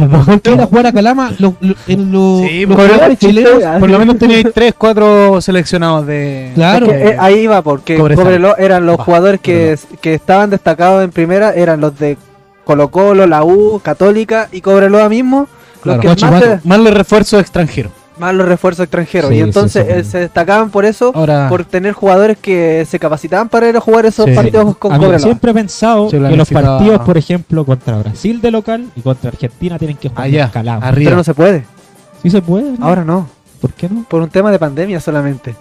[0.09, 3.19] mejor que ir a jugar a Calama lo- lo- en los Sí, los por jugadores
[3.19, 3.63] chilenos.
[3.79, 6.51] Por lo menos tenéis 3, 4 seleccionados de.
[6.55, 6.87] Claro.
[6.87, 8.23] Es que, eh, ahí iba, porque Cobresal.
[8.25, 12.17] Cobreloa eran los jugadores que, que estaban destacados en primera, eran los de
[12.65, 15.47] Colo Colo, la U, Católica y Cobreloa mismo.
[15.81, 16.01] Claro.
[16.03, 17.91] Los que más Más los refuerzos extranjeros.
[18.17, 19.29] Más los refuerzos extranjeros.
[19.29, 19.99] Sí, y entonces sí, sí.
[19.99, 23.79] eh, se destacaban por eso, Ahora, por tener jugadores que se capacitaban para ir a
[23.81, 24.33] jugar esos Sí.
[24.33, 25.19] partidos con Cobreloa.
[25.19, 29.77] siempre he pensado que los partidos, por ejemplo, contra Brasil de local y contra Argentina
[29.77, 30.83] tienen que jugar allá, escalados.
[30.83, 31.09] arriba.
[31.09, 31.65] Pero no se puede.
[32.23, 32.77] Sí se puede.
[32.77, 32.85] ¿no?
[32.85, 33.27] Ahora no.
[33.61, 34.03] ¿Por qué no?
[34.07, 35.55] Por un tema de pandemia solamente.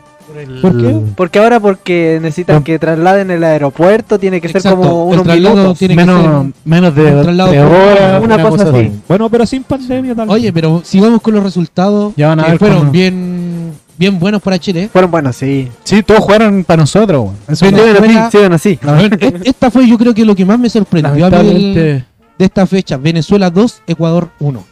[0.63, 1.01] ¿Por qué?
[1.17, 5.55] Porque ahora porque necesitan que trasladen el aeropuerto, tiene que ser como el unos traslado
[5.57, 5.79] minutos.
[5.79, 8.93] tiene que menos, menos de de horas, una cosa así.
[9.09, 10.31] Bueno, pero sin pandemia tal.
[10.31, 14.19] Oye, pero sigamos con los resultados Ya van a que ver fueron cómo- bien, bien
[14.19, 14.89] buenos para Chile.
[14.93, 15.69] Fueron buenos, sí.
[15.85, 17.31] Sí, todos jugaron para nosotros.
[17.49, 18.79] Eso no- Venezuela- Sí, bueno, sí.
[18.83, 22.05] Bueno, e- Esta fue yo creo que lo que más me sorprendió a mí lamentablemente,
[22.39, 22.97] de esta fecha.
[22.97, 24.65] Venezuela 2, Ecuador 1.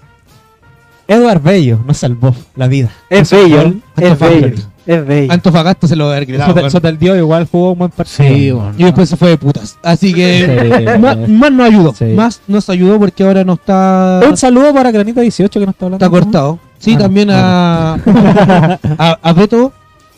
[1.09, 2.91] Edward Bello nos salvó la vida.
[3.11, 3.75] Es bello.
[3.97, 4.55] Es bello.
[4.87, 5.33] Es bello.
[5.33, 6.55] Antofagasta se lo va a haber gritado.
[6.55, 6.71] Sota.
[6.71, 8.29] Sota el Dio igual jugó un buen partido.
[8.29, 8.75] Sí, bueno.
[8.77, 9.79] Y después se fue de putas.
[9.83, 10.99] Así que Sí.
[11.01, 11.95] más, más nos ayudó.
[11.95, 12.05] Sí.
[12.07, 15.87] Más nos ayudó porque ahora no está, Un saludo para Granita 18 que nos está
[15.87, 16.05] hablando.
[16.05, 16.59] está cortado.
[16.79, 17.95] Sí, Ah, también a,
[18.99, 19.73] a, a Beto.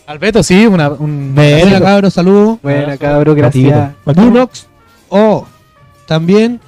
[0.06, 2.58] Alberto, sí, una, un Hola cabros, saludos.
[2.62, 3.92] Buena, cabrón, gracias.
[4.04, 4.66] Bunox.
[5.08, 5.46] Oh,
[6.06, 6.60] también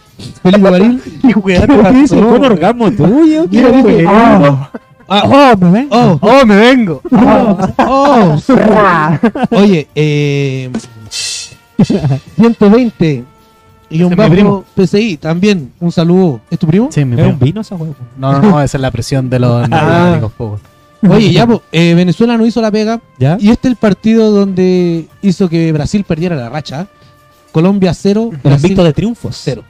[0.42, 1.02] Felipe Baril.
[2.08, 3.46] Fue un orgasmo tuyo.
[3.50, 4.06] ¿qué fue?
[5.08, 5.88] Oh, Ah, oh, me ven.
[5.90, 7.00] oh, ¡Oh, me vengo!
[7.78, 8.36] oh.
[9.50, 10.70] Oye, eh,
[12.36, 13.24] 120
[13.88, 14.64] y un bajo primo.
[14.74, 15.72] PCI también.
[15.80, 16.40] Un saludo.
[16.50, 16.88] ¿Es tu primo?
[16.90, 17.44] Sí, mi ¿Es un primo.
[17.44, 17.94] vino esa huevo?
[18.16, 19.68] No, no, no, esa es la presión de los
[20.36, 20.58] po.
[21.08, 23.00] Oye, ya, po, eh, Venezuela no hizo la pega.
[23.18, 23.36] ¿Ya?
[23.38, 26.88] Y este es el partido donde hizo que Brasil perdiera la racha.
[27.52, 29.38] Colombia 0, El Brasil de triunfos.
[29.44, 29.62] 0.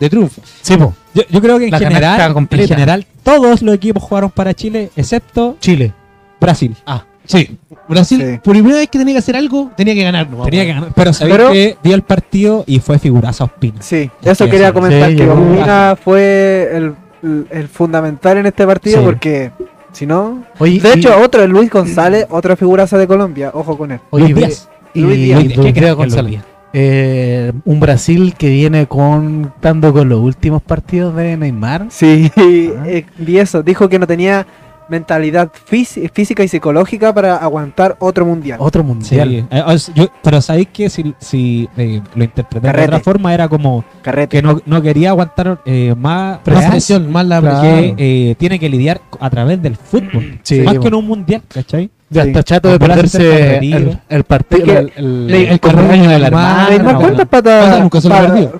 [0.00, 0.40] De triunfo.
[0.62, 0.94] Sí, po.
[1.14, 4.90] Yo, yo creo que en La general, en general, todos los equipos jugaron para Chile,
[4.96, 5.92] excepto Chile.
[6.40, 6.76] Brasil.
[7.24, 7.58] Sí.
[7.88, 8.40] Brasil, Sí.
[8.42, 10.28] por primera vez que tenía que hacer algo, tenía que ganar.
[10.30, 10.92] nomás, Tenía que ganar.
[10.94, 13.80] Pero sabéis Pero- que dio el partido y fue figuraza Ospina.
[13.82, 18.38] Sí, eso Sí, quería sí, comentar, sí, que yo- Ospina fue el, el- el fundamental
[18.38, 19.04] en este partido Sí.
[19.04, 19.50] porque
[19.92, 20.44] si no...
[20.58, 24.00] Oye, De y- hecho, otro, el Luis González, otra figuraza de Colombia, ojo con él.
[24.10, 24.68] oye, Luis Díaz.
[24.94, 25.40] y- Luis Díaz.
[25.44, 26.40] y- ¿Qué ¿qué crees creo que es González?
[26.72, 31.86] Eh, un Brasil que viene contando con los últimos partidos de Neymar.
[31.90, 32.84] Sí, Ah.
[32.86, 34.46] eh, vi eso, dijo que no tenía
[34.90, 38.58] mentalidad fís- física y psicológica para aguantar otro mundial.
[38.60, 39.46] Otro Sí, mundial.
[39.50, 43.84] eh, yo- pero sabéis que si, si eh, lo interpreté de otra forma era como
[44.00, 44.36] Carrete.
[44.38, 47.60] que no, no quería aguantar eh, más Más presión más la Claro.
[47.62, 50.38] que eh, tiene que lidiar a través del fútbol.
[50.42, 50.96] Sí, más que bueno.
[50.98, 51.90] en un mundial, ¿cachai?
[52.10, 54.78] Ya está chato de de perderse el, el partido.
[54.78, 56.94] El, el, el cumpleaños de la hermana.
[56.98, 57.88] ¿cuántas patadas.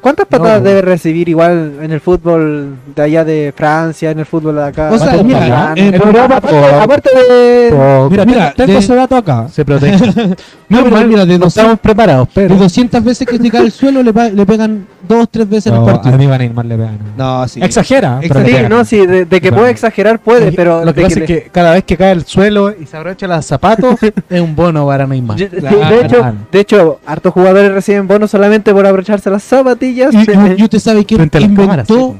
[0.01, 4.57] ¿cuántas patadas debe recibir igual en el fútbol de allá de Francia, en el fútbol
[4.57, 4.91] de acá?
[4.93, 5.79] O sea, ¿Cuántas mira, patadas?
[5.79, 6.37] en Europa,
[6.83, 8.07] aparte, de...
[8.11, 9.49] Mira, Mira, tengo de- ese dato acá.
[9.49, 9.97] se protege.
[10.71, 12.55] No, pero mira, de, no 200, estamos preparados, de pero.
[12.57, 14.13] 200 veces que se cae al suelo, le,
[14.45, 16.19] pegan dos, tres veces en el a partido.
[16.19, 16.99] mí van a ir mal le pegan.
[17.17, 17.59] No, sí.
[17.63, 18.29] Exagera, Sí,
[18.69, 20.85] no, sí, de, de que puede exagerar puede, pero...
[20.85, 23.27] lo que de pasa es que cada vez que cae al suelo y se abrocha
[23.39, 23.97] los zapatos,
[24.31, 25.37] es un bono para Neymar.
[25.39, 30.13] Yo- Claro, de, hecho, de hecho, hartos jugadores reciben bonos solamente por abrocharse las zapatillas.
[30.15, 32.19] Y, y- y usted sabe a las cámaras, inventó sí.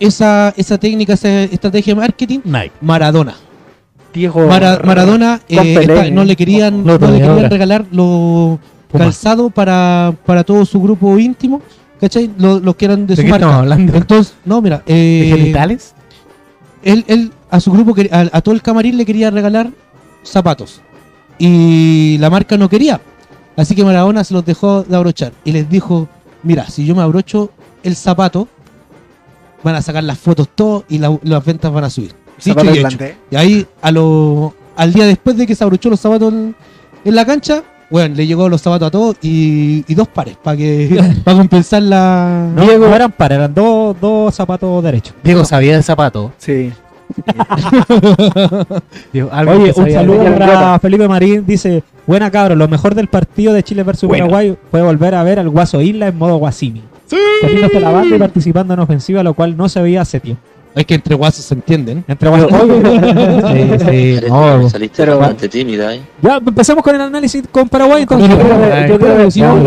[0.00, 2.40] esa, esa técnica, esa estrategia de marketing.
[2.44, 2.72] Nike.
[2.80, 3.34] Maradona.
[4.14, 6.24] Diego Mara- Maradona eh, está- no eh.
[6.26, 8.58] le querían, no le querían regalar los
[8.92, 11.62] calzado para, para todo su grupo íntimo,
[11.98, 12.30] ¿cachai?
[12.36, 13.58] Lo- Los, que eran de, ¿De su qué marca.
[13.60, 13.96] hablando?
[13.96, 15.94] Entonces, no, mira, ¿De eh, genitales?
[16.82, 19.70] él, él a su grupo, a, a todo el camarín le quería regalar
[20.22, 20.80] zapatos.
[21.38, 23.00] Y la marca no quería.
[23.56, 25.32] Así que Maradona se los dejó de abrochar.
[25.44, 26.08] Y les dijo,
[26.42, 27.50] mira, si yo me abrocho
[27.82, 28.48] el zapato,
[29.62, 32.14] van a sacar las fotos todo y la- las ventas van a subir.
[32.44, 32.96] Dicho y hecho.
[33.30, 36.54] Y ahí, a lo, al día después de que se abrochó los zapatos en,
[37.04, 40.56] en la cancha, bueno, le llegó los zapatos a todos y, y dos pares para
[40.56, 42.48] que para compensar la.
[42.54, 45.14] No, no eran para, eran dos, dos zapatos derechos.
[45.22, 46.32] Diego sabía de zapato.
[46.38, 46.72] Sí.
[49.30, 51.44] Algo Oye, un saludo para Felipe Marín.
[51.46, 54.24] Dice: Buena cabros, lo mejor del partido de Chile versus Bueno.
[54.26, 56.82] Paraguay fue volver a ver al Guaso Isla en modo Guasimi.
[57.42, 60.42] Saliéndose la banda y participando en ofensiva, lo cual no se veía hace tiempo.
[60.74, 62.02] Es que entre guasos se entienden.
[62.08, 62.48] Entre Guaso
[63.48, 64.70] Sí, sí, no.
[64.70, 66.00] Saliste pero- bastante tímida, ¿eh?
[66.22, 68.02] Ya, empecemos con el análisis con Paraguay.
[68.02, 69.58] Entonces, Yo sí, quiero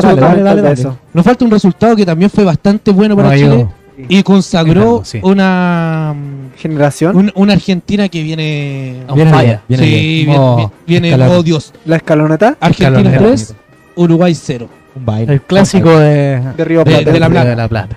[0.00, 0.86] dale, dale, dale.
[1.14, 3.72] Nos falta un resultado que también fue bastante bueno para No, Chile yo-
[4.08, 5.20] y consagró sí.
[5.22, 6.14] una,
[6.56, 7.16] Generación.
[7.16, 9.02] un- una Argentina que viene.
[9.08, 10.26] On Viene bien, viene sí, bien.
[10.26, 11.38] viene, Oh, viene- viene- escalada.
[11.38, 11.72] oh Dios.
[11.84, 13.24] La escaloneta Argentina Escaloneta.
[13.26, 13.54] 3,
[13.96, 14.68] Uruguay 0.
[14.96, 15.32] Un baile.
[15.34, 17.10] El clásico de, de Río Plata.
[17.12, 17.48] de la Plata.
[17.50, 17.96] de la Plata.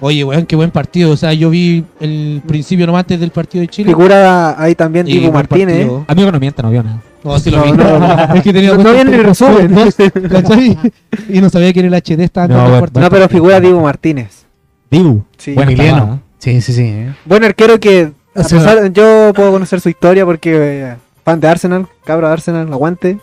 [0.00, 1.10] Oye, weón, qué buen partido.
[1.12, 3.88] O sea, yo vi el principio nomás antes del partido de Chile.
[3.90, 5.76] Figura ahí también Diego Martínez.
[5.78, 6.04] partido.
[6.08, 7.00] Amigo, no mienta, no vio nada.
[7.22, 7.72] No, sí lo No, vi.
[7.72, 8.34] no, no.
[8.34, 9.74] Es que tenía No, no puesto viene el resumen.
[9.74, 9.94] 2,
[10.30, 10.78] ¿cachai?
[11.30, 12.86] Y no sabía que en el HD estaba No, bueno.
[13.00, 14.43] No, pero figura Diego Martínez.
[14.98, 15.24] Dibu.
[15.36, 15.52] Sí.
[15.54, 16.20] Buena Emiliano.
[16.38, 16.82] Sí, sí, sí.
[16.84, 17.12] ¿eh?
[17.24, 20.52] Buen arquero que a pesar- yo puedo conocer su historia porque
[20.90, 23.18] eh, fan de Arsenal, cabro de Arsenal, aguante.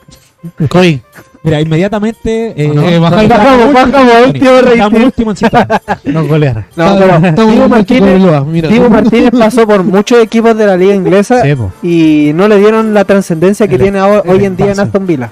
[0.69, 1.01] Coy,
[1.43, 2.47] Mira, inmediatamente.
[2.49, 5.05] Eh, Eh, baja el- estamos bajamos, bajamos, último Estamos rating.
[5.05, 5.67] último en sistema.
[6.05, 6.65] No golear.
[6.75, 11.71] No, pero Chico Martínez, Martínez pasó por muchos equipos de la liga inglesa Sí, po.
[11.83, 14.79] y no le dieron la trascendencia que El- tiene ahora- el hoy en día en.
[14.79, 15.29] Aston Villa.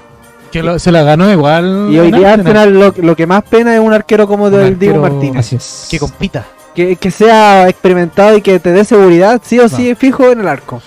[0.50, 1.88] Que lo- se la ganó igual.
[1.90, 2.72] Y hoy día Arsenal.
[2.72, 5.38] Lo, lo que más pena es un arquero como Un del Diego Martínez.
[5.46, 5.86] Así es.
[5.90, 6.44] Que compita.
[6.74, 10.48] Que, que sea experimentado y que te dé seguridad, sí o sí, fijo en el
[10.48, 10.80] arco.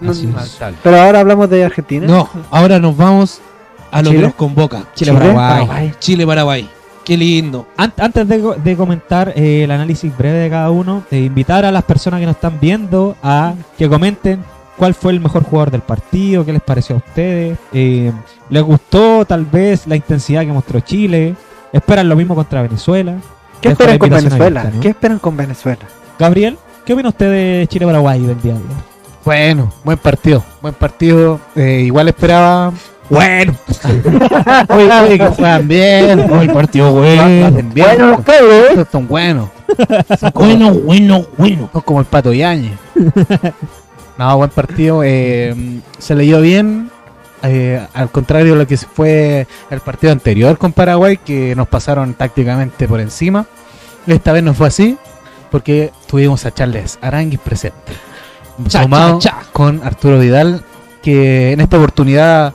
[0.00, 0.12] No-
[0.82, 2.06] pero ahora hablamos de Argentina.
[2.06, 3.40] No, ahora nos vamos
[3.90, 4.20] a lo ¿Chile?
[4.20, 4.84] que nos convoca.
[4.94, 5.92] Chile, Paraguay.
[5.98, 6.68] Chile-Paraguay.
[7.04, 7.66] Qué lindo.
[7.76, 11.70] An- Antes de, de comentar eh, el análisis breve de cada uno, de invitar a
[11.72, 14.44] las personas que nos están viendo a que comenten
[14.76, 18.12] cuál fue el mejor jugador del partido, qué les pareció a ustedes, eh,
[18.50, 21.34] les gustó tal vez la intensidad que mostró Chile,
[21.72, 23.14] esperan lo mismo contra Venezuela.
[23.60, 24.60] ¿Qué Dejo esperan con Venezuela?
[24.60, 24.80] abierta, ¿no?
[24.80, 25.82] ¿Qué esperan con Venezuela?
[26.18, 28.64] Gabriel, ¿qué opina usted de Chile-Paraguay del día de hoy?
[29.24, 30.42] Bueno, buen partido.
[30.60, 31.38] Buen partido.
[31.54, 32.72] Eh, igual esperaba.
[33.08, 33.54] Bueno.
[34.68, 36.18] oye, oye, que juegan bien.
[36.20, 37.50] El partido bueno.
[37.52, 37.72] bien.
[37.72, 38.66] Bueno, los cabros, ¿eh?
[38.70, 39.48] Estos son buenos.
[40.18, 41.70] Son como, Bueno, bueno, bueno.
[41.72, 42.72] son como el pato Yañez.
[44.18, 45.02] no, buen partido.
[45.04, 45.54] eh,
[45.98, 46.90] se leyó bien.
[47.44, 52.14] eh, al contrario de lo que fue el partido anterior con Paraguay, que nos pasaron
[52.14, 53.46] tácticamente por encima.
[54.06, 54.96] Esta vez no fue así,
[55.50, 57.92] porque tuvimos a Charles Aranguis presente.
[58.68, 59.46] Cha, sumado cha, cha.
[59.52, 60.62] con Arturo Vidal,
[61.02, 62.52] que en esta oportunidad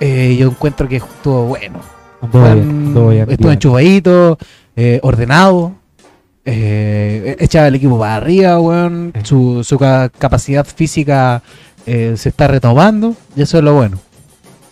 [0.00, 1.80] eh, yo encuentro que estuvo bueno.
[2.20, 3.52] Buen- bien, estuvo bien.
[3.52, 4.38] enchufadito,
[4.76, 5.72] eh, ordenado,
[6.50, 9.12] eh, echaba el equipo para arriba, weón.
[9.14, 9.20] Sí.
[9.24, 11.42] Su, su ca- capacidad física
[11.86, 13.98] eh, se está retomando y eso es lo bueno.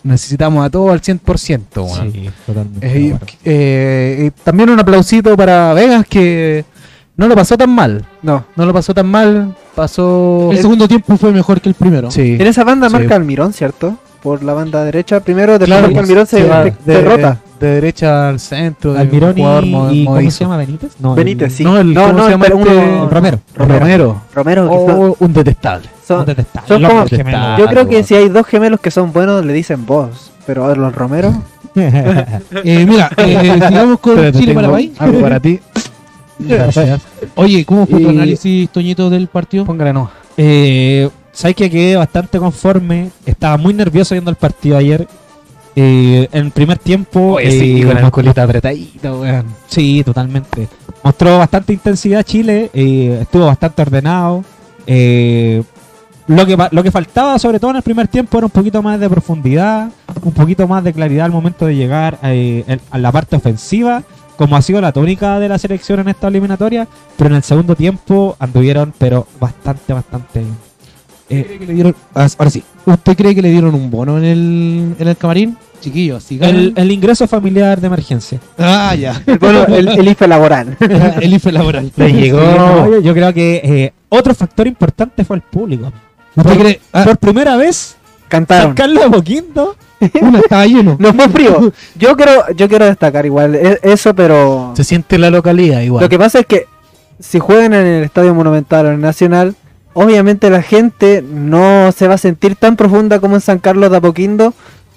[0.03, 2.11] Necesitamos a todos al 100%, weón.
[2.13, 2.87] Sí, totalmente.
[2.87, 6.63] Eh, de eh, también un aplausito para Vegas que
[7.17, 8.05] no lo pasó tan mal.
[8.21, 8.45] No.
[8.55, 9.55] No lo pasó tan mal.
[9.75, 10.49] Pasó.
[10.51, 12.09] El segundo tiempo fue mejor que el primero.
[12.09, 12.37] Sí.
[12.39, 12.93] En esa banda Sí.
[12.93, 13.97] marca Almirón, ¿cierto?
[14.23, 17.01] Por la banda derecha primero, después Claro, marca Almirón se, se va se- de, se
[17.01, 17.41] rota.
[17.59, 18.93] De derecha al centro.
[18.93, 20.91] de Almirón un jugador y, mo- y ¿cómo se llama Benítez?
[20.99, 21.63] No, Benítez, el- sí.
[21.63, 22.55] No, el- no, ¿cómo no, se llama este?
[22.57, 23.09] uno...
[23.09, 23.39] Romero.
[23.55, 24.21] Romero.
[24.33, 25.89] Romero, que son- Oh, un detestable.
[26.07, 26.67] son- Detestable.
[26.67, 27.59] son como- gemelos.
[27.59, 30.31] yo creo que si hay dos gemelos que son buenos, le dicen vos.
[30.45, 31.33] Pero a ver, los Romero.
[31.77, 34.93] Eh, mira, eh, sigamos con Pero Chile-Paraguay.
[34.97, 35.59] Algo para ti.
[36.39, 37.01] Gracias.
[37.35, 39.65] Oye, ¿cómo fue tu Y- análisis, Toñito, del partido?
[39.65, 40.09] Póngale no.
[40.37, 43.11] Eh, Sabes que quedé bastante conforme.
[43.23, 45.07] Estaba muy nervioso viendo el partido ayer.
[45.79, 47.33] Eh, en primer tiempo.
[47.33, 49.45] Oye, sí, eh, con mo- colita apretadita, weón.
[49.67, 50.67] Sí, totalmente.
[51.03, 52.71] Mostró bastante intensidad Chile.
[52.73, 54.43] eh, estuvo bastante ordenado.
[54.87, 55.61] eh,
[56.25, 58.99] lo, que, lo que faltaba, sobre todo en el primer tiempo, era un poquito más
[58.99, 59.89] de profundidad.
[60.23, 64.01] Un poquito más de claridad al momento de llegar a la parte ofensiva.
[64.35, 66.87] Como ha sido la tónica de la selección en esta eliminatoria.
[67.17, 70.66] Pero en el segundo tiempo anduvieron, pero bastante, bastante bien.
[71.29, 72.63] Eh, ¿Cree que le dieron- ah, ahora sí.
[72.85, 75.57] ¿Usted cree que le dieron un bono en el, en el camarín?
[75.81, 78.39] Chiquillos, si ganan- el, el ingreso familiar de emergencia.
[78.57, 79.21] Ah, ya.
[79.39, 80.77] Bueno, el, el IFE laboral.
[81.21, 81.91] el IFE laboral.
[81.97, 82.39] Le llegó.
[82.39, 85.91] No, yo, creo que eh, otro factor importante fue el público.
[86.35, 86.81] ¿Usted cree?
[86.93, 88.73] Ah, Por primera vez, San Cantaron.
[88.73, 89.75] Carlos Boquindo.
[90.21, 90.95] uno estaba lleno.
[90.99, 91.73] No fue frío.
[91.95, 96.03] Yo quiero, yo quiero destacar igual e- eso, pero Se siente la localidad igual.
[96.03, 96.65] lo que pasa es que
[97.19, 99.55] si juegan en el Estadio Monumental o en el Nacional,
[99.99, 103.97] obviamente la gente no se va a sentir tan profunda como en San Carlos de
[103.97, 104.53] Apoquindo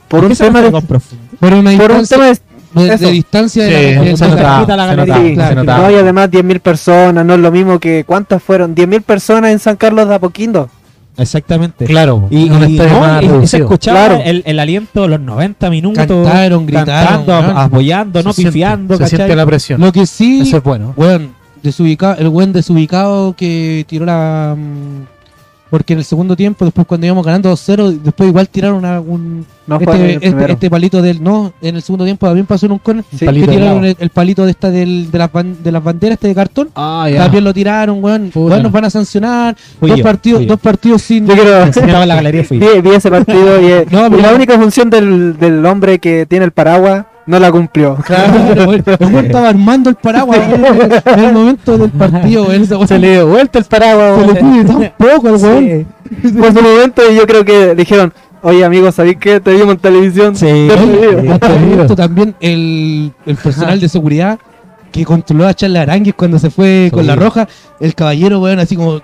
[0.09, 0.71] por ¿Por un tema de?
[0.71, 4.61] Por una por un distancia tema de de, distancia de la- se notaba,
[4.91, 8.43] se notaba, Sí, se no, y además 10.000 personas, no es lo mismo que ¿cuántas
[8.43, 8.75] fueron?
[8.77, 10.69] 10.000 personas en San Carlos de Apoquindo.
[11.17, 11.85] Exactamente.
[11.85, 14.23] Claro, Y, no, se escuchaba Claro.
[14.25, 16.07] el, el aliento de los 90 minutos.
[16.07, 18.97] Cantaron, gritaron, cantando, apoyando, no Se siente- pifiando.
[18.97, 19.81] Se siente la presión.
[19.81, 20.95] Lo que sí, Eso es bueno.
[20.97, 24.57] weón, desubicado, el buen desubicado que tiró la...
[24.59, 25.03] mm,
[25.71, 29.47] Porque en el segundo tiempo, después cuando íbamos ganando 2-0, después igual tiraron a un...
[29.69, 31.23] No Este, este, este palito del...
[31.23, 33.05] No, en el segundo tiempo también pasó en un corner.
[33.17, 33.25] Sí.
[33.25, 36.27] palito tiraron el, el palito de esta del, de, las ban- de las banderas este
[36.27, 36.71] de cartón.
[36.75, 38.33] Ah, También lo tiraron, weón.
[38.35, 39.57] Nos van a sancionar.
[39.79, 41.25] Fui dos, yo, partidos, dos partidos sin...
[41.25, 42.59] Yo quiero Estaba en la galería fui.
[42.59, 46.47] vi, vi ese partido y, No, y la única función del, del hombre que tiene
[46.47, 47.97] el paraguas no la cumplió.
[48.05, 48.73] Claro,
[49.21, 50.39] estaba armando el paraguas
[51.05, 54.21] en el momento del partido, weón Se le dio vuelta el paraguas.
[54.21, 55.87] se le pide tan poco al weón.
[56.39, 58.13] Por su momento yo creo que dijeron,
[58.43, 59.39] oye amigo, ¿sabéis qué?
[59.41, 60.35] Te vimos en televisión.
[60.37, 60.47] Sí.
[60.47, 61.39] Te Oye, vimos".
[61.41, 61.53] sí.
[61.53, 64.39] El momento también el, el personal de seguridad
[64.91, 66.91] que controló a Charles Arangues cuando se fue Sí.
[66.91, 67.47] con la roja,
[67.79, 69.01] el caballero, weón, así como,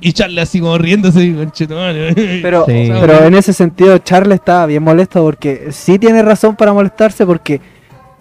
[0.00, 1.20] y, Charles así como riéndose,
[2.42, 2.90] Pero, Sí.
[3.00, 7.60] pero en ese sentido Charles estaba bien molesto porque sí tiene razón para molestarse porque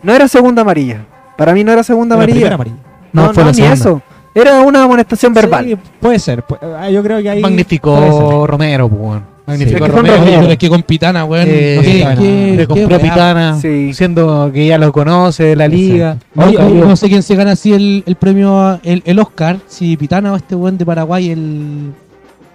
[0.03, 1.05] no era segunda amarilla.
[1.37, 2.53] Para mí no era segunda La amarilla.
[2.53, 2.75] amarilla.
[3.13, 3.73] No, No, fue no, la ni segunda.
[3.75, 4.01] eso.
[4.33, 5.65] Era una amonestación verbal.
[5.65, 6.43] Sí, puede ser.
[6.77, 7.41] ah, Yo creo que ahí.
[7.41, 9.34] Magnificó Romero, pues, weón.
[9.47, 10.47] Que son Romero.
[10.49, 11.45] Es que con Pitana, weón.
[11.47, 12.15] Eh, ¿qué- Pitana.
[12.21, 12.99] qué- Le compró?
[12.99, 13.93] Pitana, Sí.
[13.93, 16.17] siendo que ya lo conoce de la liga.
[16.35, 19.95] Oye, Oye, no sé quién se gana así el, el premio, el, el Oscar, si
[19.97, 21.91] Pitana o este weón de Paraguay, el...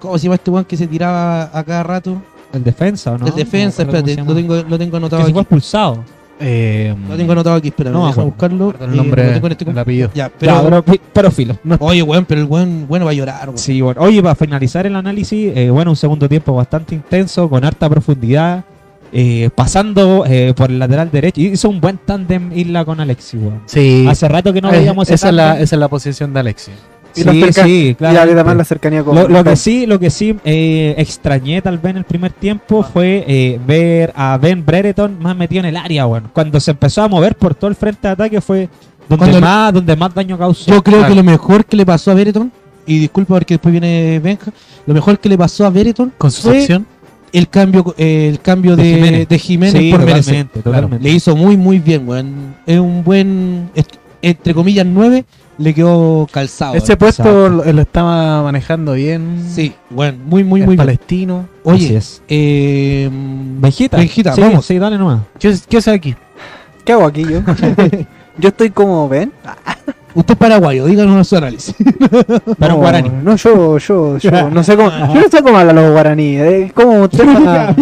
[0.00, 2.20] ¿Cómo se llama este weón que se tiraba a cada rato?
[2.52, 3.26] El defensa, ¿o ¿no?
[3.28, 5.98] el defensa, No espérate, lo tengo, lo tengo anotado Que se fue expulsado.
[6.40, 8.56] Eh, Lo tengo anotado aquí, espera, No no, déjame acuerdo.
[8.56, 8.86] buscarlo.
[8.86, 10.10] el Eh, nombre, en este el apellido.
[10.14, 10.82] Ya, Pero, pero...
[10.84, 11.58] pero, pero filo.
[11.62, 11.76] No.
[11.80, 13.58] Oye, weón, pero el weón, bueno, va a llorar, weón.
[13.58, 14.00] Sí, bueno.
[14.00, 18.64] Oye, para finalizar el análisis, eh, bueno, un segundo tiempo bastante intenso, con harta profundidad,
[19.12, 21.40] eh, pasando eh, por el lateral derecho.
[21.40, 23.60] Hizo un buen tándem Isla con Alexi, weón.
[23.66, 24.06] Sí.
[24.08, 26.40] Hace rato que no Eh, veíamos ese esa, es la, esa es la posición de
[26.40, 26.74] Alexis.
[27.16, 29.98] Y la Sí, cerca- sí, Y además la cercanía con Lo, lo que sí, lo
[29.98, 34.64] que sí eh, extrañé tal vez en el primer tiempo fue eh, ver a Ben
[34.64, 36.30] Brereton más metido en el área, bueno.
[36.32, 38.68] Cuando se empezó a mover por todo el frente de ataque fue
[39.08, 40.70] donde Cuando- más, donde más daño causó.
[40.70, 41.12] Yo creo Claro.
[41.12, 42.52] que lo mejor que le pasó a Bereton,
[42.86, 44.52] y disculpa porque después viene Benja,
[44.86, 46.66] lo mejor que le pasó a Bereton Con su fue
[47.32, 49.28] el cambio eh, el cambio De de, Jiménez.
[49.28, 50.62] de Jiménez Sí, por totalmente, Merecer.
[50.62, 51.04] totalmente.
[51.04, 52.56] Le hizo muy muy bien, weón.
[52.66, 53.70] Es un buen
[54.22, 55.24] entre comillas 9
[55.60, 56.74] le quedó calzado.
[56.74, 59.44] Ese puesto lo, lo estaba manejando bien.
[59.48, 60.86] Sí, bueno, muy muy el muy bien.
[60.86, 61.46] palestino.
[61.64, 62.22] Así Oye, es.
[62.28, 63.96] eh, Benjita.
[63.98, 64.64] Benjita, sí, vamos.
[64.66, 65.20] Sí, dale nomás.
[65.38, 66.16] ¿Qué, qué hace aquí?
[66.84, 67.40] ¿Qué hago aquí yo?
[68.38, 69.32] yo estoy como ven.
[70.14, 71.74] Usted es paraguayo, díganos su análisis.
[72.58, 73.10] Pero no, guaraní.
[73.22, 76.72] No, yo, yo, yo no sé cómo, yo no sé cómo hablan los guaraníes.
[76.76, 77.74] Un tema.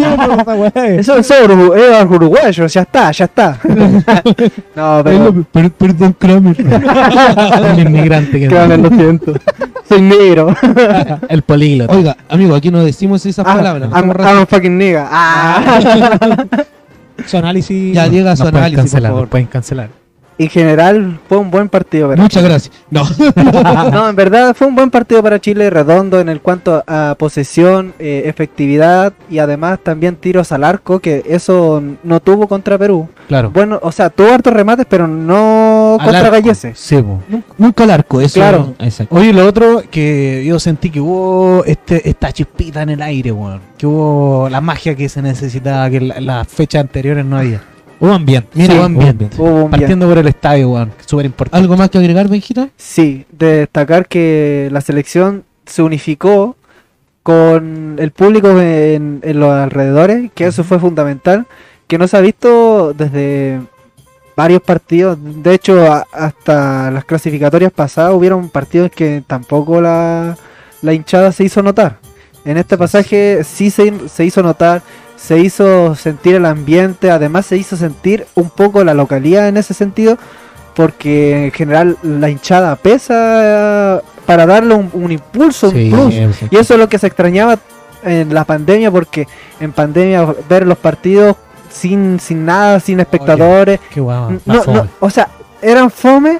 [0.75, 3.57] Eso eso es urugu- es uruguayo, ya está, ya está.
[4.75, 5.43] no, pero.
[5.51, 6.55] Per- perdón, Kramer.
[6.59, 9.33] el inmigrante que Créame, lo siento.
[9.87, 10.55] Soy negro.
[11.27, 11.95] El políglota.
[11.95, 13.89] Oiga, amigo, aquí no decimos esas Ah, palabras.
[13.91, 15.07] I'm, fucking nigga.
[15.11, 16.45] Ah.
[17.25, 17.93] Su análisis.
[17.95, 19.21] Ya llega su pueden análisis, por cancelar, favor.
[19.23, 19.89] nos pueden cancelar.
[20.39, 22.07] En general, fue un buen partido.
[22.07, 22.23] ¿verdad?
[22.23, 22.73] Muchas gracias.
[22.89, 23.03] No,
[23.91, 27.93] No, en verdad fue un buen partido para Chile, redondo en el cuanto a posesión,
[27.99, 33.09] eh, efectividad y además también tiros al arco, que eso no tuvo contra Perú.
[33.27, 33.51] Claro.
[33.51, 36.29] Bueno, o sea, tuvo hartos remates, pero no Al contra.
[36.29, 36.71] Gallese.
[36.73, 38.39] Sí, nunca, nunca al arco, eso.
[38.39, 38.73] Claro.
[38.79, 39.13] Exacto.
[39.15, 43.59] Oye, lo otro que yo sentí que hubo este, esta chispita en el aire, weón.
[43.77, 47.61] Que hubo la magia que se necesitaba, que en la- las fechas anteriores no había.
[47.99, 48.49] Hubo ambiente.
[48.53, 49.29] Mira, Sí, hubo hubo ambiente.
[49.37, 49.71] Hubo un bien.
[49.71, 50.91] Partiendo por el estadio, weón.
[51.05, 51.61] Súper importante.
[51.61, 52.69] ¿Algo más que agregar, Benjita?
[52.77, 56.55] Sí, de destacar que la selección se unificó
[57.23, 61.45] con el público en, en los alrededores, que eso fue fundamental,
[61.87, 63.59] que no se ha visto desde
[64.35, 70.37] varios partidos, de hecho a- hasta las clasificatorias pasadas hubieron partidos que tampoco la,
[70.81, 71.99] la hinchada se hizo notar.
[72.45, 74.81] En este pasaje sí se, se hizo notar,
[75.19, 79.73] se hizo sentir el ambiente, además se hizo sentir un poco la localidad en ese
[79.73, 80.17] sentido,
[80.75, 86.41] porque en general la hinchada pesa para darle un, un impulso, Sí, un plus.
[86.51, 87.59] Y eso es lo que se extrañaba
[88.03, 89.27] en la pandemia, porque
[89.59, 91.35] en pandemia ver los partidos
[91.69, 94.39] sin, sin nada, sin espectadores, Qué guau.
[94.45, 95.27] no, no, o sea,
[95.61, 96.39] eran fome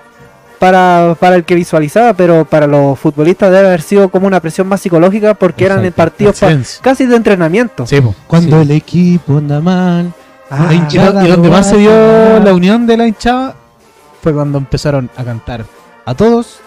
[0.59, 4.67] para, para el que visualizaba, pero para los futbolistas debe haber sido como una presión
[4.67, 6.49] más psicológica porque eran en partidos pa-
[6.81, 7.87] casi de entrenamiento.
[7.87, 7.99] Sí.
[8.27, 8.61] Cuando Sí.
[8.63, 10.13] el equipo anda mal.
[10.51, 13.55] Ah, la Y, hinchada do- y donde más se dio la unión de la hinchada
[14.21, 15.63] fue cuando empezaron a cantar
[16.05, 16.59] a todos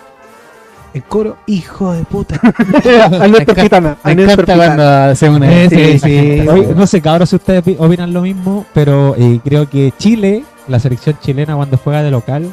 [0.94, 2.38] en coro, hijo de puta.
[2.42, 4.74] a nuestro Me pitana, a Me nuestro encanta pitana.
[4.76, 5.68] cuando se une.
[5.70, 6.42] Sí, sí.
[6.76, 10.78] No sé, cabros, si ustedes pi- opinan lo mismo, pero eh, creo que Chile, la
[10.78, 12.52] selección chilena cuando juega de local,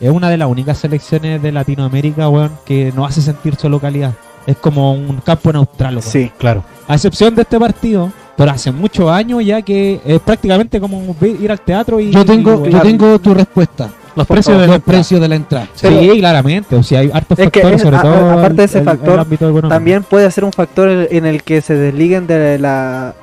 [0.00, 4.12] es una de las únicas selecciones de Latinoamérica, weón, que no hace sentir su localidad.
[4.46, 6.02] Es como un campo neutral, weón.
[6.02, 6.64] Sí, Claro.
[6.86, 11.50] A excepción de este partido, pero hace muchos años ya que es prácticamente como ir
[11.50, 12.10] al teatro y...
[12.10, 13.88] Yo tengo, y, yo tengo tu respuesta.
[14.16, 15.66] Los precios de Los precios de la entrada.
[15.74, 16.76] Sí, Pero- claramente.
[16.76, 18.78] O sea, hay hartos Es que factores, es- sobre a- todo aparte el- de ese
[18.78, 19.26] el- factor.
[19.68, 23.14] También puede ser un factor en en el que se desliguen de la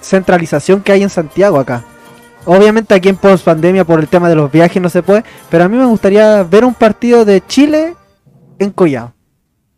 [0.00, 1.82] centralización que hay en Santiago acá.
[2.46, 5.64] Obviamente aquí en post pandemia por el tema de los viajes no se puede, pero
[5.64, 7.94] a mí me gustaría ver un partido de Chile
[8.58, 9.12] en Collao.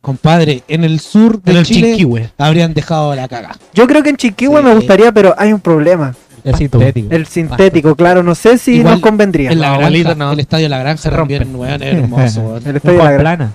[0.01, 2.31] Compadre, en el sur de en el Chile Chinquihue.
[2.39, 3.57] habrían dejado la caga.
[3.75, 4.65] Yo creo que en Chiquihue Sí.
[4.65, 6.15] me gustaría, pero hay un problema.
[6.45, 7.09] Es sintético.
[7.13, 9.51] El sintético, claro, no sé si Igual nos convendría.
[9.51, 10.31] En la No, granja, no.
[10.33, 11.41] el estadio de la granja Se rompe.
[11.41, 12.57] también, es hermoso.
[12.65, 13.53] El estadio de la Juan Gra- plana.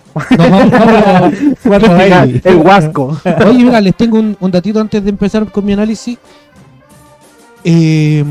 [2.43, 3.17] el Huasco.
[3.47, 6.17] Oye, mira, les tengo un, un datito antes de empezar con mi análisis.
[7.63, 8.25] Eh,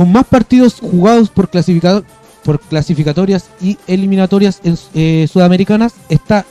[0.00, 2.02] con más partidos jugados por, clasificado-
[2.42, 6.46] por clasificatorias y eliminatorias en, eh, sudamericanas está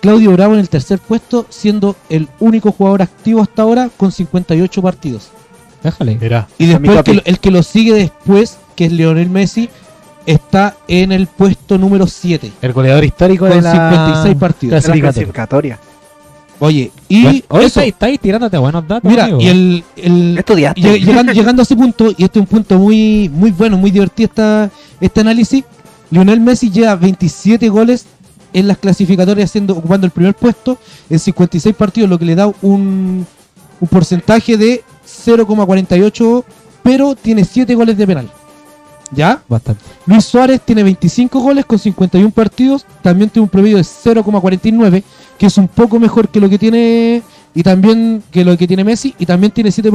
[0.00, 4.82] Claudio Bravo en el tercer puesto, siendo el único jugador activo hasta ahora con 58
[4.82, 5.28] partidos.
[5.84, 6.18] Déjale.
[6.20, 6.48] Mira.
[6.58, 9.68] Y después el que, lo- el que lo sigue después, que es Lionel Messi,
[10.26, 14.70] está en el puesto número 7 El goleador histórico de con la 56 partidos.
[14.82, 15.78] De la clasificatoria.
[16.58, 19.10] Oye, y hoy eso, estáis, tirándote buenos datos.
[19.10, 19.40] mira, amigo.
[19.40, 20.80] y el, el- Estudiaste.
[20.80, 23.90] Lleg- llegando, llegando a ese punto, y este es un punto muy, muy bueno, muy
[23.90, 25.64] divertido esta, este análisis,
[26.10, 28.06] Lionel Messi lleva 27 goles
[28.52, 30.78] en las clasificatorias siendo, ocupando el primer puesto
[31.10, 33.26] en 56 partidos, lo que le da un,
[33.80, 36.44] un porcentaje de 0,48,
[36.82, 38.30] pero tiene 7 goles de penal.
[39.12, 39.42] ¿Ya?
[39.48, 39.82] Bastante.
[40.06, 45.02] Luis Suárez tiene 25 goles con 51 partidos, también tiene un promedio de 0,49,
[45.38, 47.22] que es un poco mejor que lo que tiene
[47.54, 49.90] y también que lo que tiene Messi y también tiene 7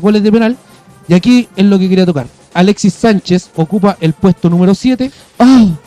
[0.00, 0.56] goles de penal.
[1.08, 2.26] Y aquí es lo que quería tocar.
[2.54, 5.10] Alexis Sánchez ocupa el puesto número 7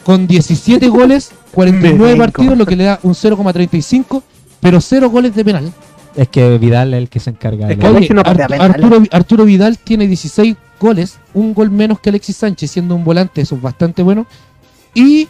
[0.03, 2.17] con 17 goles, 49 Me brinco.
[2.19, 4.21] partidos, lo que le da un 0,35,
[4.59, 5.73] pero 0 goles de penal.
[6.15, 8.45] Es que Vidal es el que se encarga de Es que- Oye, Alexis no patea
[8.45, 8.75] Ar- penales.
[8.75, 13.39] Arturo, Arturo Vidal tiene 16 goles, un gol menos que Alexis Sánchez, siendo un volante,
[13.41, 14.27] eso es bastante bueno.
[14.93, 15.27] Y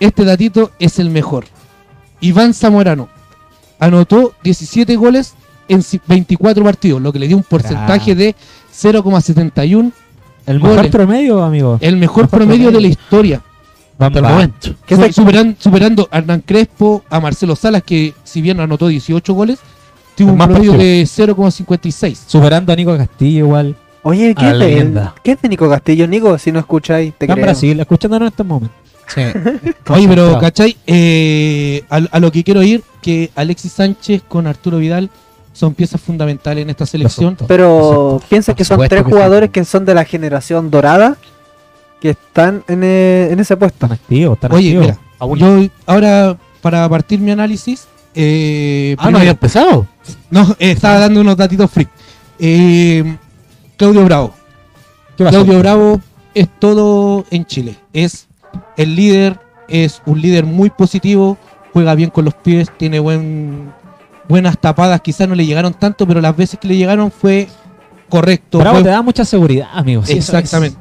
[0.00, 1.44] este datito es el mejor.
[2.20, 3.08] Iván Zamorano
[3.80, 5.34] anotó 17 goles
[5.68, 8.34] en ci- 24 partidos, lo que le dio un porcentaje de
[8.72, 9.92] 0,71,
[10.46, 10.92] El mejor goles.
[10.92, 11.78] promedio, amigo.
[11.80, 13.42] el mejor Mejor promedio de la historia.
[13.98, 14.30] Van- Hasta el va.
[14.30, 14.74] momento.
[14.86, 18.86] ¿Qué Su- se- superan- superando a Hernán Crespo, a Marcelo Salas, que si bien anotó
[18.88, 19.58] 18 goles,
[20.16, 20.78] tuvo El un promedio partido.
[20.78, 22.24] de 0,56.
[22.26, 23.76] Superando a Nico Castillo igual.
[24.04, 25.08] Oye, ¿qué es, de.
[25.22, 26.06] ¿qué es de Nico Castillo?
[26.08, 27.46] Nico, si no escucháis, te Está en creo.
[27.46, 28.74] Brasil, escuchándonos en este momento.
[29.06, 29.22] Sí.
[29.92, 30.38] Oye, pero.
[30.40, 30.76] ¿cachai?
[30.86, 35.08] Eh, a, a lo que quiero ir, que Alexis Sánchez con Arturo Vidal
[35.52, 37.36] son piezas fundamentales en esta selección.
[37.46, 41.16] Pero piensa que son tres jugadores que son de la generación dorada
[42.00, 43.76] que están en, eh, en ese puesto.
[43.86, 44.98] Están activos, están Oye, activos.
[45.38, 49.86] mira, yo ahora, para partir mi análisis, eh, Ah, no había empezado.
[50.30, 51.88] no, eh, estaba dando unos datitos freak.
[52.40, 53.16] Eh,
[53.82, 54.34] Claudio Bravo.
[55.16, 55.42] ¿Qué pasó?
[55.44, 56.00] Claudio Bravo
[56.34, 57.76] es todo en Chile.
[57.92, 58.28] Es
[58.76, 61.36] el líder, es un líder muy positivo,
[61.72, 63.72] juega bien con los pies, tiene buen,
[64.28, 65.00] buenas tapadas.
[65.00, 67.48] Quizás no le llegaron tanto, pero las veces que le llegaron fue
[68.08, 68.58] correcto.
[68.58, 70.04] Bravo fue- te da mucha seguridad, amigo.
[70.04, 70.38] sí, eso es.
[70.44, 70.78] exactamente.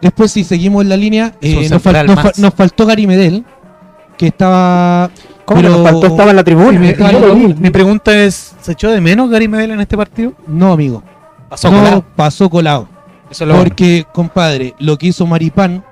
[0.00, 3.44] Después, si seguimos en la línea, eh, nos, fal- faltó Gary Medel,
[4.18, 5.10] que estaba.
[5.44, 6.06] ¿Cómo pero- nos faltó?
[6.08, 6.80] Estaba en la tribuna.
[7.60, 10.32] Mi pregunta es, ¿se echó de menos Gary Medel en este partido?
[10.48, 11.04] No, amigo.
[11.52, 12.04] Pasó no colado.
[12.16, 12.88] pasó colado.
[13.30, 13.68] Eso es lo bueno.
[13.68, 15.84] Porque, compadre, lo que hizo Maripán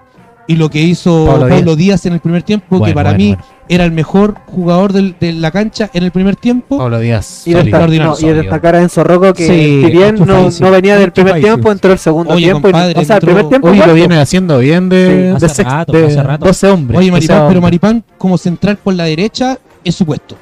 [0.47, 2.03] y lo que hizo Pablo Pablo, Díaz.
[2.03, 2.07] Díaz.
[2.07, 3.45] en el primer tiempo, que para bueno, mí bueno.
[3.69, 6.79] era el mejor jugador del- de la cancha en el primer tiempo.
[6.79, 7.43] Pablo Díaz.
[7.47, 10.97] Y, destacar, extraordinario, no, y destacar a Enzo Rocco que Sí, si bien no, venía
[10.99, 12.69] del primer tiempo, entró el segundo Oye, tiempo.
[12.69, 15.31] y- compadre, o sea, el primer tiempo Hoy lo viene haciendo bien de, Sí, de,
[15.37, 16.47] hace sex- rato, de hace rato.
[16.47, 16.99] 12 hombres.
[16.99, 17.61] Oye, Maripán, pero.
[17.61, 20.37] Maripán como central por la derecha es su puesto.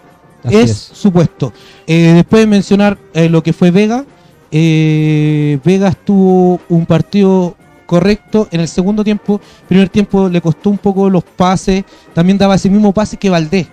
[0.44, 0.90] Es, es.
[0.94, 1.52] su puesto.
[1.86, 4.04] Eh, después de mencionar eh, lo que fue Vega,
[4.50, 7.54] eh, Vega tuvo un partido
[7.86, 9.40] correcto en el segundo tiempo.
[9.66, 11.84] Primer tiempo le costó un poco los pases.
[12.14, 13.66] También daba ese mismo pase que Valdés.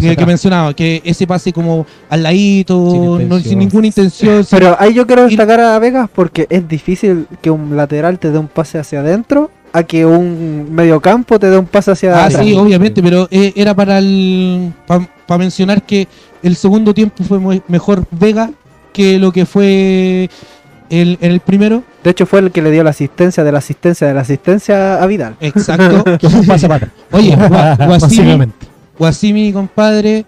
[0.00, 3.58] Que, mencionaba, que ese pase como al ladito, Sin no- sin, intención.
[3.58, 4.42] ninguna intención.
[4.44, 8.30] sin- Pero ahí yo quiero destacar a Vegas porque es difícil que un lateral te
[8.30, 12.24] dé un pase hacia adentro a que un mediocampo te dé un pase hacia Ah,
[12.24, 12.42] atrás.
[12.42, 16.08] sí, obviamente, pero eh, era para el para mencionar que
[16.42, 18.50] el segundo tiempo fue muy- mejor Vega
[18.92, 20.28] que lo que fue
[20.90, 21.82] el, en el primero.
[22.04, 25.02] De hecho, fue el que le dio la asistencia de la asistencia de la asistencia
[25.02, 25.36] a Vidal.
[25.40, 26.04] Exacto.
[27.12, 27.76] Oye, Gua-
[28.98, 30.24] Guasimi, compadre,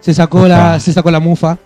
[0.00, 1.56] se sacó la se sacó la mufa.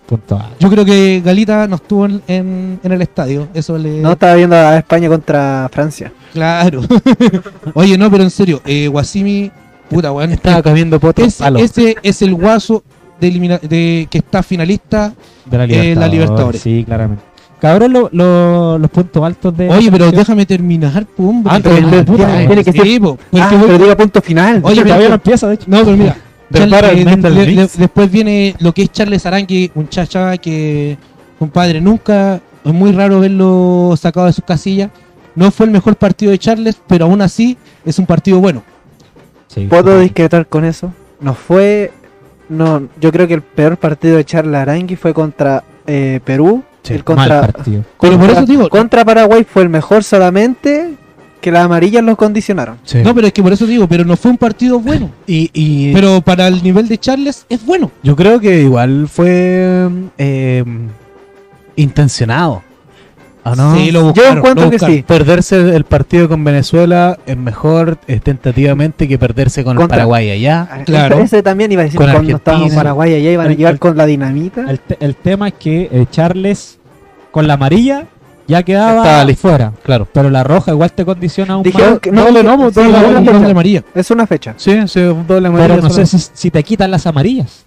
[0.59, 3.47] Yo creo que Galita no estuvo en, en- en el estadio.
[3.53, 6.11] Eso le No estaba viendo a España contra Francia.
[6.33, 6.81] claro.
[7.73, 9.51] Oye, no, pero en serio, eh, Guasimi,
[9.89, 11.25] puta weón, Estaba comiendo potos.
[11.41, 12.83] ese, ese es el guaso
[13.19, 15.13] de, elimina- de que está finalista
[15.45, 15.97] De la Eh, Libertadores.
[15.97, 16.61] la Libertadores.
[16.61, 17.23] Sí, claramente.
[17.59, 19.67] Cabrón, lo- lo- los puntos altos de.
[19.69, 21.51] Oye, pero déjame terminar, po, hombre.
[21.55, 23.97] Ah, pero Ah, tiene- puta, tiene que sí, ser- po, porque Ah, voy- pero diga
[23.97, 24.61] punto final.
[24.63, 25.65] Oye, todavía pero- no empieza, de hecho.
[25.67, 26.17] No, pero mira.
[26.53, 30.97] Charles- eh, Mendel le- le- después viene lo que es Charles Arangue, un chacha que,
[31.39, 34.91] compadre, nunca, es muy raro verlo sacado de sus casillas.
[35.35, 38.61] No fue el mejor partido de Charles, pero aún así es un partido bueno.
[39.47, 40.91] Sí, ¿Puedo discretar con eso?
[41.19, 41.91] No fue.
[42.49, 46.63] No, yo creo que el peor partido de Charles Arangui fue contra eh, Perú.
[46.83, 47.83] Sí, el Mal contra, partido.
[47.99, 50.93] Pero por contra- eso digo, contra Paraguay fue el mejor solamente
[51.41, 52.77] que las amarillas los condicionaron.
[52.83, 52.99] Sí.
[53.03, 55.11] no, pero es que por eso digo, pero no fue un partido bueno.
[55.27, 57.91] y, y Pero para el nivel de Charles es bueno.
[58.03, 59.87] yo creo que igual fue
[60.17, 60.63] eh,
[61.75, 62.63] intencionado.
[63.51, 63.75] ¿O no?
[63.75, 65.03] Sí, lo Yo encuentro lo que sí.
[65.07, 70.67] Perderse el partido con Venezuela es mejor eh, tentativamente que perderse con el Paraguay allá.
[70.71, 71.19] Ah, Claro.
[71.19, 73.79] Ese, también iba a decir Con cuando estábamos en Paraguay allá iban a llegar el-
[73.79, 74.65] con la dinamita.
[74.69, 76.79] El, te- el tema es que eh, Charles,
[77.31, 78.05] con la amarilla,
[78.47, 79.73] ya quedaba Estaba fuera.
[79.83, 80.07] Claro.
[80.13, 82.97] Pero la roja igual te condiciona un Dijeron que no, doble no, doble es no,
[83.09, 83.51] una Doble fecha.
[83.51, 83.83] amarilla.
[83.93, 84.53] Es una fecha.
[84.57, 87.65] Sí, sí, un doble amarilla Pero no sé si, si te quitan las amarillas.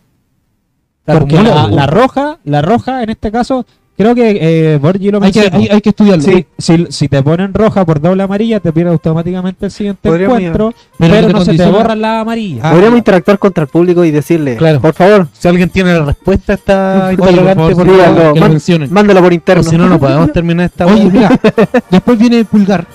[1.06, 3.66] La Porque la, la roja, la roja en este caso,
[4.00, 5.62] creo que eh, Borgi lo Hay que, mencionó.
[5.64, 6.22] hay, hay que estudiarlo.
[6.24, 10.38] Sí, si, si te ponen roja por doble amarilla, te pierde automáticamente el siguiente Podríamos
[10.38, 12.60] encuentro, Pero pero, no te se borran las amarillas.
[12.64, 14.80] Ah, Podríamos interactuar contra el público y decirle, Claro.
[14.80, 18.40] por favor, Si alguien tiene la respuesta a esta interrogante, por sí, favor, que lo
[18.40, 18.92] man- mencionen.
[18.92, 19.62] mándalo por o interno.
[19.64, 21.38] si no, no podemos terminar esta Oye, mira,
[21.90, 22.86] después viene Pulgar.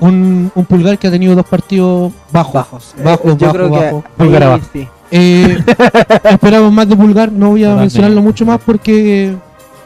[0.00, 2.54] Un, un Pulgar que ha tenido dos partidos bajos.
[2.54, 2.94] bajos.
[2.98, 4.04] Eh, Bajos, yo bajos, creo que bajos.
[4.16, 4.64] Pulgar abajo.
[4.72, 4.88] sí.
[5.10, 5.58] Eh,
[6.30, 7.80] esperamos más de Pulgar, no voy a Totalmente.
[7.82, 9.34] mencionarlo mucho más porque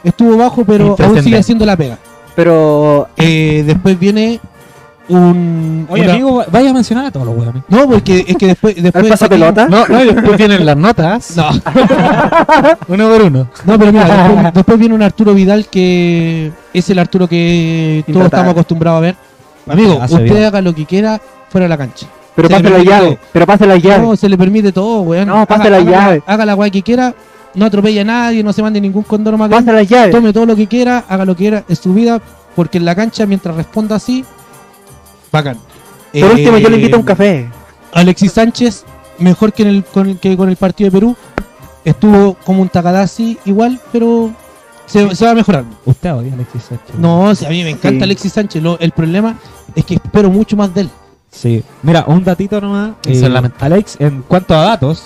[0.03, 1.97] estuvo bajo, pero aún sigue haciendo la pega.
[2.35, 4.39] Pero Eh, después viene
[5.09, 5.85] un.
[5.89, 7.63] Oye, una- amigo, vaya a mencionar a todos los weones.
[7.67, 8.81] No, porque es que después.
[8.81, 9.67] después ¿el pasa pelota?
[9.67, 11.35] No, no, después vienen las notas.
[11.35, 11.49] No,
[12.87, 13.47] Uno por uno.
[13.65, 18.25] no, pero mira, después, después viene un Arturo Vidal que es el Arturo que todos
[18.25, 19.15] estamos acostumbrados a ver.
[19.67, 20.43] Amigo, Hace usted bien.
[20.45, 22.07] haga lo que quiera fuera de la cancha.
[22.35, 23.17] Pero Se pase la llave, todo.
[23.33, 24.03] pero pase la llave.
[24.05, 25.27] No, se le permite todo, weón.
[25.27, 26.23] No, pase Haga- la haga llave.
[26.25, 27.13] Haga la guay que quiera,
[27.55, 29.71] no atropella a nadie, no se mande ningún condoro más grande.
[29.71, 30.11] Pase la llave.
[30.11, 32.21] Tome todo lo que quiera, haga lo que quiera, es su vida,
[32.55, 34.23] porque en la cancha, mientras responda así,
[35.31, 35.57] bacán.
[35.57, 37.49] Por Eh, último, yo le invito a un café.
[37.93, 38.83] Alexis Sánchez,
[39.19, 41.15] mejor que, en el, con, el- que con el partido de Perú,
[41.85, 44.31] estuvo como un Takadasi igual, pero
[44.85, 45.63] se, se va a mejorar.
[45.85, 46.95] Usted odia a Alexis Sánchez.
[46.97, 48.03] No, si a mí me encanta Sí.
[48.03, 49.35] Alexis Sánchez, lo- el problema
[49.75, 50.89] es que espero mucho más de él.
[51.31, 51.63] Sí.
[51.83, 52.91] Mira, un datito nomás.
[53.05, 53.49] Eh.
[53.59, 55.05] Alex, en cuanto a datos,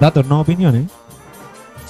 [0.00, 0.84] datos no opiniones,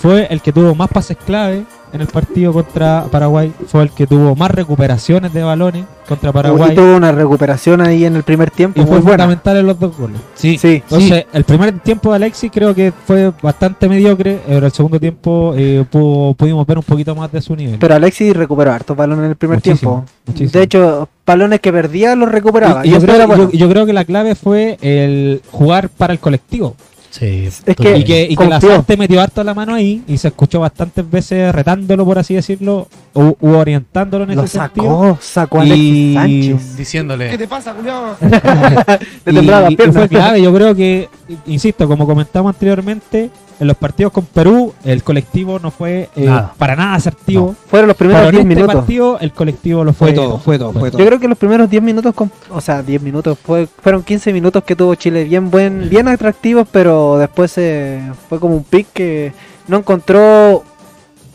[0.02, 4.06] fue el que tuvo más pases clave en el partido contra Paraguay, fue el que
[4.06, 8.50] tuvo más recuperaciones de balones contra Y Paraguay tuvo una recuperación ahí en el primer
[8.50, 9.24] tiempo y muy fue buena.
[9.24, 10.16] fundamental en los dos goles.
[10.34, 10.76] Sí, Sí.
[10.82, 15.52] Entonces, el primer tiempo de Alexis creo que fue bastante mediocre, pero el segundo tiempo
[15.54, 17.78] eh, pudo- pudimos ver un poquito más de su nivel.
[17.78, 20.12] Pero Alexis recuperó hartos balones en el primer Muchísimo, tiempo.
[20.26, 20.50] muchísimo.
[20.50, 22.86] De hecho, balones que perdía los recuperaba.
[22.86, 23.50] Y- y Y yo, creo, bueno.
[23.52, 26.74] yo- yo creo que la clave fue el jugar para el colectivo.
[27.12, 27.44] Sí.
[27.46, 28.58] Es que- y que, y que la.
[28.58, 32.88] Sarte metió harto la mano ahí y se escuchó bastantes veces retándolo, por así decirlo,
[33.12, 34.86] u, u orientándolo en Lo ese sentido.
[34.86, 36.76] sacó, sacó a Alexis Y- Sánchez.
[36.78, 37.36] Diciéndole.
[37.36, 38.16] te pasa, culiao?
[39.26, 41.08] Y, Le y fue clave, yo creo que,
[41.46, 46.54] insisto, como comentamos anteriormente, en los partidos con Perú, el colectivo no fue eh, Nada.
[46.58, 47.54] para nada asertivo.
[47.68, 48.74] Fueron los primeros Pero en 10 este minutos.
[48.74, 50.98] partido, el colectivo lo fue, fue todo, fue todo, fue todo.
[50.98, 54.32] Yo creo que los primeros 10 minutos, con- o sea, 10 minutos, fue, fueron 15
[54.32, 58.88] minutos que tuvo Chile bien buen, bien atractivos, pero después se fue como un pick
[58.92, 59.32] que
[59.68, 60.64] no encontró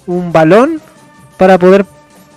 [0.06, 0.82] un balón
[1.38, 1.86] para poder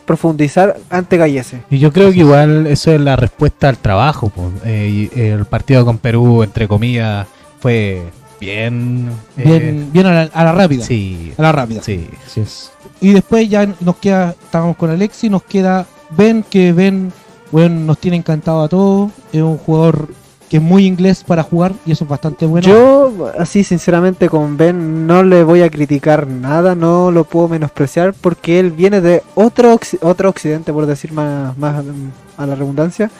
[0.04, 1.62] profundizar ante Gallese.
[1.70, 4.32] Y yo creo que igual eso es la respuesta al trabajo.
[4.64, 7.26] Eh, y el partido con Perú, entre comillas,
[7.60, 8.02] fue
[8.40, 9.10] bien.
[9.36, 10.84] eh, Bien, bien a, la, a la rápida.
[10.84, 11.82] Sí, A la rápida.
[11.82, 12.08] sí.
[12.26, 12.72] Así es.
[13.00, 17.12] Y después ya nos queda, estábamos con Alexis, nos queda Ben, que Ben,
[17.52, 19.10] bueno, nos tiene encantado a todos.
[19.32, 20.08] Es un jugador
[20.50, 22.66] que es muy inglés para jugar y eso es bastante bueno.
[22.66, 28.12] Yo, así sinceramente, con Ben no le voy a criticar nada, no lo puedo menospreciar
[28.20, 31.88] porque él viene de otro, otro occidente, por decir más, más mm,
[32.36, 33.10] a la redundancia,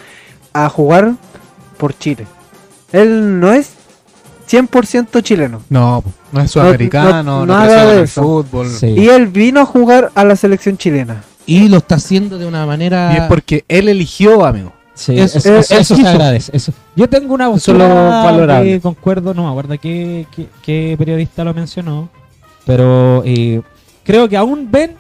[0.53, 1.13] a jugar
[1.79, 2.27] por Chile.
[2.93, 3.75] Él no es
[4.51, 5.63] 100% chileno.
[5.69, 8.23] No, no es sudamericano, no- no, nada creció con de eso.
[8.23, 8.69] fútbol.
[8.69, 8.87] Sí.
[8.89, 11.23] Y él vino a jugar a la selección chilena.
[11.47, 13.13] Y lo está haciendo de una manera...
[13.15, 14.73] Y es porque él eligió, amigo.
[14.95, 16.55] Sí, Es- eso, es- eso- eso se agradece.
[16.55, 16.73] Eso.
[16.95, 22.09] Yo tengo una postura que concuerdo, no me acuerdo qué, qué- qué periodista lo mencionó,
[22.67, 23.63] pero eh,
[24.05, 24.93] creo que aún ven,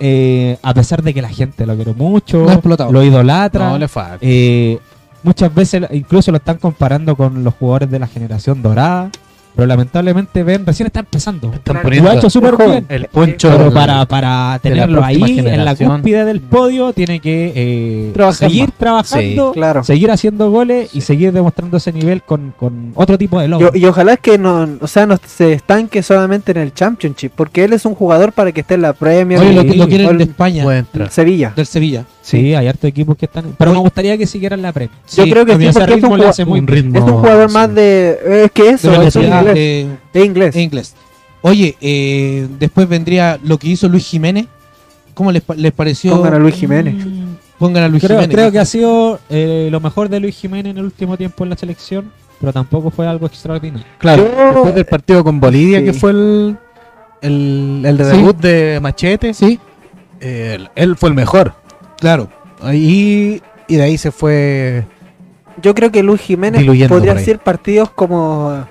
[0.00, 2.44] eh, a pesar de que la gente lo quiere mucho,
[2.90, 4.18] Lo idolatra, No le falta.
[4.20, 4.78] eh,
[5.24, 9.10] muchas veces incluso lo están comparando con los jugadores de la generación dorada,
[9.56, 11.52] pero lamentablemente Ben recién está empezando.
[11.54, 12.86] Están Lo poniendo ha hecho súper bien.
[12.88, 18.10] el poncho Pero para, para tenerlo ahí en la cúspide del podio tiene que eh,
[18.12, 18.72] Trabajar seguir más.
[18.78, 19.84] trabajando, Claro.
[19.84, 23.76] seguir haciendo goles y seguir demostrando ese nivel con, con otro tipo de Y, logros.
[23.76, 27.74] y ojalá que no, o sea, no se estanque solamente en el Championship, porque él
[27.74, 30.18] es un jugador para que esté en la Premier Oye, lo, y- lo quieren el
[30.18, 30.64] de España.
[31.10, 31.52] Sevilla.
[31.54, 32.04] del Sevilla.
[32.24, 33.54] Sí, hay hartos equipos que están.
[33.58, 34.96] Pero me gustaría que siguieran la Premier.
[35.14, 36.84] Yo creo que sí, es un, ritmo le jugua- hace muy un bien.
[36.84, 36.98] ritmo.
[36.98, 37.74] es un jugador más sí.
[37.74, 38.18] de...
[38.44, 39.14] Es que De es, inglés.
[39.14, 40.56] de- inglés.
[40.56, 40.94] inglés.
[41.42, 44.46] Oye, eh, después vendría lo que hizo Luis Jiménez.
[45.12, 46.16] ¿Cómo les, les pareció?
[46.16, 46.94] Pongan a Luis Jiménez.
[46.94, 48.34] Mm, Pongan a Luis Creo, Jiménez.
[48.34, 51.50] creo que ha sido eh, lo mejor de Luis Jiménez en el último tiempo en
[51.50, 52.10] la selección,
[52.40, 53.86] pero tampoco fue algo extraordinario.
[53.98, 55.84] Claro, Yo- después del partido con Bolivia, Sí.
[55.84, 56.56] que fue el,
[57.20, 58.16] el, el de Sí.
[58.16, 59.60] debut de Machete, Sí,
[60.20, 61.52] él, él fue el mejor.
[62.04, 62.28] Claro.
[62.72, 64.84] Y, y de ahí se fue.
[65.62, 67.24] Yo creo que Luis Jiménez podría ahí.
[67.24, 68.64] ser partidos como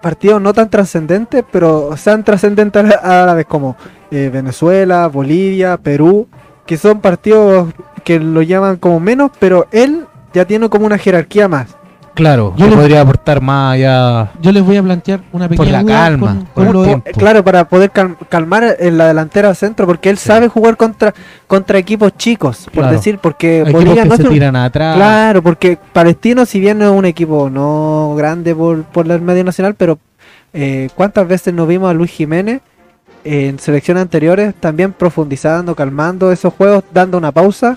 [0.00, 3.76] partidos no tan trascendentes, pero sean trascendentes a la- a la vez como
[4.10, 6.26] eh, Venezuela, Bolivia, Perú.
[6.66, 7.72] que son partidos
[8.04, 11.76] que lo llaman como menos, pero él ya tiene como una jerarquía más.
[12.18, 14.32] Claro, Yo yo le- podría aportar más allá.
[14.42, 16.86] Yo les voy a plantear una pequeña Por la calma, con- por con lo de-
[16.88, 17.08] tiempo.
[17.08, 20.26] Eh, Claro, para poder cal- calmar en la delantera centro, porque él Sí.
[20.26, 21.14] sabe jugar contra,
[21.46, 22.90] contra equipos chicos, por Claro.
[22.92, 24.96] decir, porque Bolivia que no se un- tiran atrás.
[24.96, 29.44] Claro, porque Palestino, si bien no es un equipo no grande por, por el medio
[29.44, 29.98] nacional, pero
[30.52, 32.60] eh, ¿cuántas veces nos vimos a Luis Jiménez
[33.24, 37.76] en selecciones anteriores también profundizando, calmando esos juegos, dando una pausa?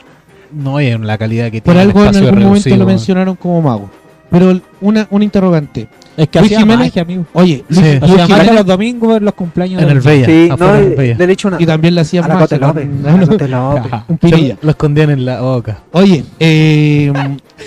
[0.51, 1.81] No, y en la calidad que por tiene.
[1.83, 2.77] el algo en algún momento reducido.
[2.77, 3.89] lo mencionaron como mago.
[4.31, 5.87] Pero una, un interrogante.
[6.17, 7.25] Es que Luis hacía Jiménez- magia, amigo.
[7.33, 7.75] Oye, Sí.
[7.81, 9.81] Luis, Hacía magia Jiménez los domingos en los cumpleaños.
[9.81, 10.25] En de el Bella.
[10.25, 11.15] sí, no, del le, Bella.
[11.17, 11.61] le he dicho una...
[11.61, 13.91] y también le a hacían la más Cote López, con- a la Cote López.
[14.07, 14.57] un pirilla.
[14.61, 15.79] Lo escondían en la boca.
[15.91, 17.11] Oye, eh,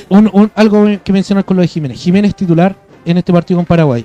[0.09, 1.99] un, un- algo que mencionar con lo de Jiménez.
[2.01, 4.05] Jiménez titular en este partido con Paraguay.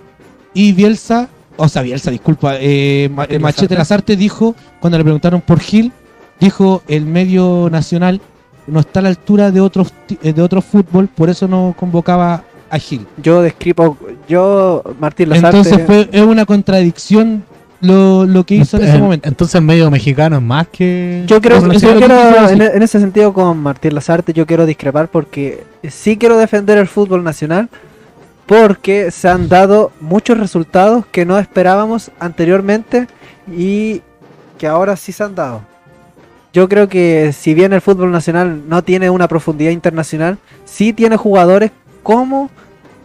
[0.53, 4.15] Y Bielsa, o sea, Bielsa, disculpa, eh, Ma- Machete Machete Lazarte.
[4.17, 5.91] Dijo, cuando le preguntaron por Gil,
[6.39, 8.19] dijo el medio nacional
[8.67, 11.73] no está a la altura de otros ti- eh, de otro fútbol, por eso no
[11.77, 13.05] convocaba a Gil.
[13.21, 13.97] Yo describo,
[14.27, 15.57] yo, Martín Lazarte...
[15.57, 17.43] Entonces fue es una contradicción
[17.81, 19.27] lo, lo que hizo en ese En- momento.
[19.27, 21.23] Entonces el medio mexicano es más que.
[21.27, 25.63] Yo creo, yo quiero- en, en ese sentido con Martín Lazarte yo quiero discrepar porque
[25.87, 27.69] sí quiero defender el fútbol nacional
[28.45, 33.07] porque se han dado muchos resultados que no esperábamos anteriormente
[33.55, 34.01] y
[34.57, 35.61] que ahora sí se han dado.
[36.51, 41.15] Yo creo que si bien el fútbol nacional no tiene una profundidad internacional, sí tiene
[41.15, 42.49] jugadores como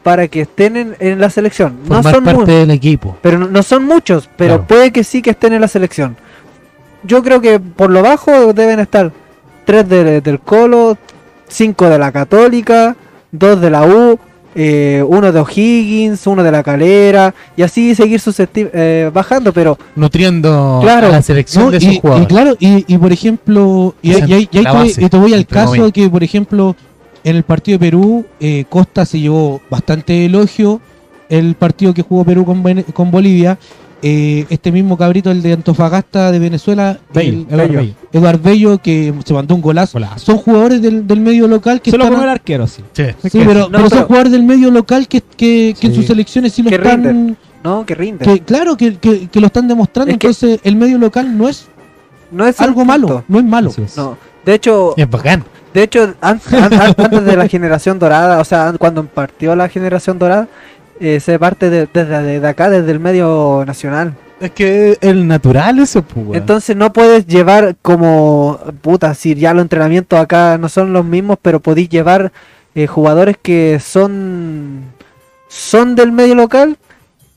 [0.05, 1.79] para que estén en, en la selección.
[1.89, 3.17] No formar son parte del equipo.
[3.23, 4.67] pero no, no son muchos, pero Claro.
[4.69, 6.17] puede que sí que estén en la selección.
[7.03, 9.11] Yo creo que por lo bajo deben estar
[9.65, 10.97] tres de- del Colo,
[11.49, 12.97] cinco de la Católica,
[13.33, 14.19] dos de la U,
[14.55, 18.21] eh, uno de O'Higgins, uno de la Calera, y así seguir
[18.55, 21.09] eh, bajando, pero Nutriendo Claro.
[21.09, 22.29] a la selección No, de y, esos y jugadores.
[22.29, 25.47] claro, y, y por ejemplo, y, y- y- y la te y te voy al
[25.47, 26.77] caso de que, por ejemplo,
[27.25, 30.81] en el partido de Perú, eh, Costa se llevó bastante elogio
[31.29, 32.63] el partido que jugó Perú con,
[32.93, 33.59] con Bolivia.
[34.07, 37.79] Eh, este mismo cabrito, el de Antofagasta de Venezuela, el- Bello.
[37.81, 37.95] Bello.
[38.13, 39.95] Eduard Bello, que se mandó un golazo.
[39.95, 40.19] Golazo.
[40.19, 42.13] Son jugadores del, del medio local que Se lo están...
[42.17, 42.83] comió el arquero, sí.
[42.93, 43.05] Sí.
[43.31, 46.05] Sí, pero, No, pero son pero- jugadores del medio local que, que, que en sus
[46.05, 47.03] selecciones sí lo Que están...
[47.03, 47.37] rinden.
[47.63, 48.27] no, que rinde.
[48.27, 50.13] Que, claro, que, que- que lo están demostrando.
[50.13, 51.67] Es que- Entonces, el medio local no es
[52.31, 53.71] no es algo malo, no es malo.
[53.75, 53.97] Es.
[53.97, 55.45] No, de hecho, Es bacán.
[55.75, 59.55] De hecho an- an- an- antes de la generación dorada, o sea, an- cuando partió
[59.55, 60.49] la generación dorada,
[61.01, 64.15] eh, se parte de- desde desde acá, desde el medio nacional.
[64.41, 66.39] Es que el natural eso, pues.
[66.39, 71.39] Entonces no puedes llevar como, puta, si ya los entrenamientos acá no son los mismos,
[71.43, 72.33] pero podéis llevar
[72.75, 74.83] eh, jugadores que son,
[75.49, 76.77] son del medio local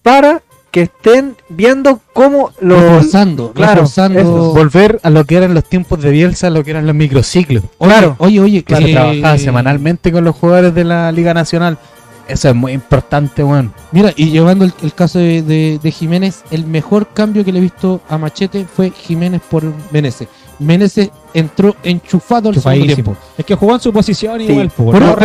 [0.02, 0.42] para
[0.78, 2.80] que estén viendo cómo los...
[2.80, 4.54] reforzando, claro, reforzando.
[4.54, 7.64] Volver a lo que eran los tiempos de Bielsa, a lo que eran los microciclos.
[7.80, 8.16] Oye, Claro.
[8.20, 11.80] oye, oye, Que se eh, trabajaba semanalmente con los jugadores de la Liga Nacional.
[12.28, 13.74] Eso es muy importante, weón.
[13.92, 17.58] Mira, y llevando el, el caso de, de- de Jiménez, el mejor cambio que le
[17.58, 20.28] he visto a Machete fue Jiménez por Menezes.
[20.60, 21.10] Menezes
[21.40, 23.16] entró enchufado al segundo tiempo.
[23.38, 24.52] Es que jugó en su posición Sí.
[24.52, 25.16] igual, Pero-.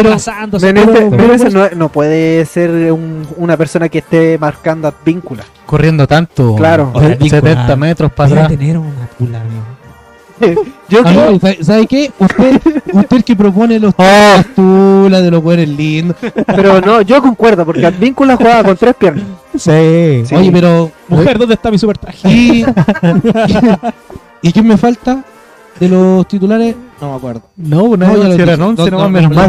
[1.11, 5.45] Menezes no, no puede ser un- una persona que esté marcando a víncula.
[5.67, 6.55] Corriendo tanto.
[6.57, 6.91] Claro.
[6.93, 8.49] o sea, 70 metros para atrás.
[8.49, 9.63] tener una tula, amigo.
[10.89, 12.11] Yo Amigo, creo, ¿sabe- ¿Sabe qué?
[12.19, 12.61] Usted,
[12.93, 14.43] usted el que propone los Oh.
[14.57, 16.17] tulas de los buenos lindos.
[16.47, 19.25] pero no, yo concuerdo, porque Advíncula jugaba con tres piernas.
[19.57, 20.25] Sí.
[20.27, 20.35] Sí.
[20.35, 20.91] Oye, pero.
[21.09, 22.29] Mujer, ¿dónde está mi super traje?
[22.33, 22.65] ¿Y,
[24.43, 25.23] ¿Y quién me falta
[25.83, 26.75] de los titulares?
[27.01, 27.43] No me acuerdo.
[27.57, 28.63] No, no, No, si eran dije.
[28.63, 29.49] 11, No, no, no, menos no, mal.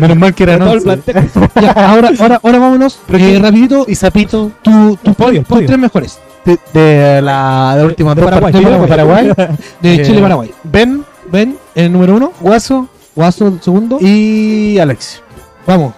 [0.00, 1.02] Menos mal que eran Todo el 11.
[1.02, 1.30] plantel.
[1.62, 2.98] Ya, ahora, ahora, ahora vámonos.
[3.08, 8.14] Eh, rapidito, Y Zapito tu, tu, podio, tus tres mejores de, de la de últimos
[8.16, 9.32] De Paraguay, de Paraguay.
[9.80, 10.50] de Eh, Chile-Paraguay.
[10.64, 13.98] Ben, Ven, el número uno, Guaso Guaso el segundo.
[14.00, 15.22] y Alex.
[15.66, 15.94] Vamos,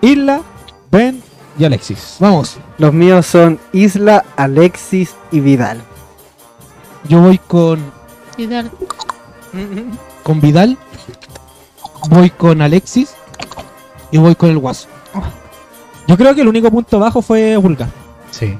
[0.00, 0.40] Isla,
[0.90, 1.20] Ben
[1.58, 2.16] y Alexis.
[2.18, 2.56] vamos.
[2.78, 5.82] Los míos son Isla, Alexis y Vidal.
[7.08, 7.80] Yo voy con,
[10.22, 10.76] con Vidal,
[12.08, 13.10] voy con Alexis
[14.10, 14.88] y voy con el Guaso.
[16.06, 17.88] Yo creo que el único punto bajo fue Vulgar.
[18.30, 18.56] Sí.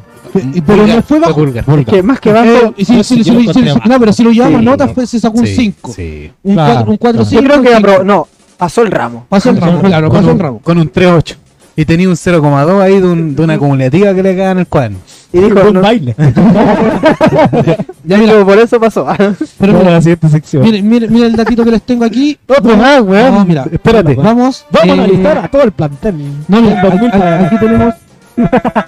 [0.54, 1.34] Y- Pero no fue bajo.
[1.34, 1.64] Vulgar.
[1.84, 4.30] Que más que Eh, bajo, y si- yo si- sí, si- no, pero si lo
[4.32, 4.64] llevamos Sí.
[4.64, 5.92] notas, fue, se sacó un Sí, 5.
[5.92, 6.32] Sí.
[6.42, 7.30] Un Claro, 4, un 4 claro.
[7.30, 7.42] yo 5.
[7.42, 9.26] creo que aprobó- no, pasó el ramo.
[9.28, 10.60] Pasó el ramo, claro, Con pasó el un, ramo.
[10.62, 11.36] con un 3-8.
[11.76, 14.66] Y tenía un 0,2 ahí de, un- de una acumulativa que le queda en el
[14.66, 14.98] cuaderno.
[15.32, 16.14] Y dijo, un no, baile.
[18.04, 19.06] ya dijo, por eso pasó.
[19.58, 20.62] Pero mira, la siguiente sección.
[20.62, 22.38] mire, mire, mire el datito que les tengo aquí.
[22.46, 23.34] Otro más, weón.
[23.34, 24.14] No, mira, Espérate.
[24.14, 24.66] Vamos.
[24.70, 26.16] Vamos a eh, analizar a todo el plantel.
[26.48, 27.94] No, mira, Del aquí, 2000 para aquí tenemos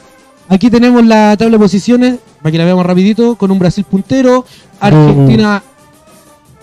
[0.48, 4.44] aquí tenemos la tabla de posiciones para que la veamos rapidito con un Brasil puntero,
[4.80, 5.62] Argentina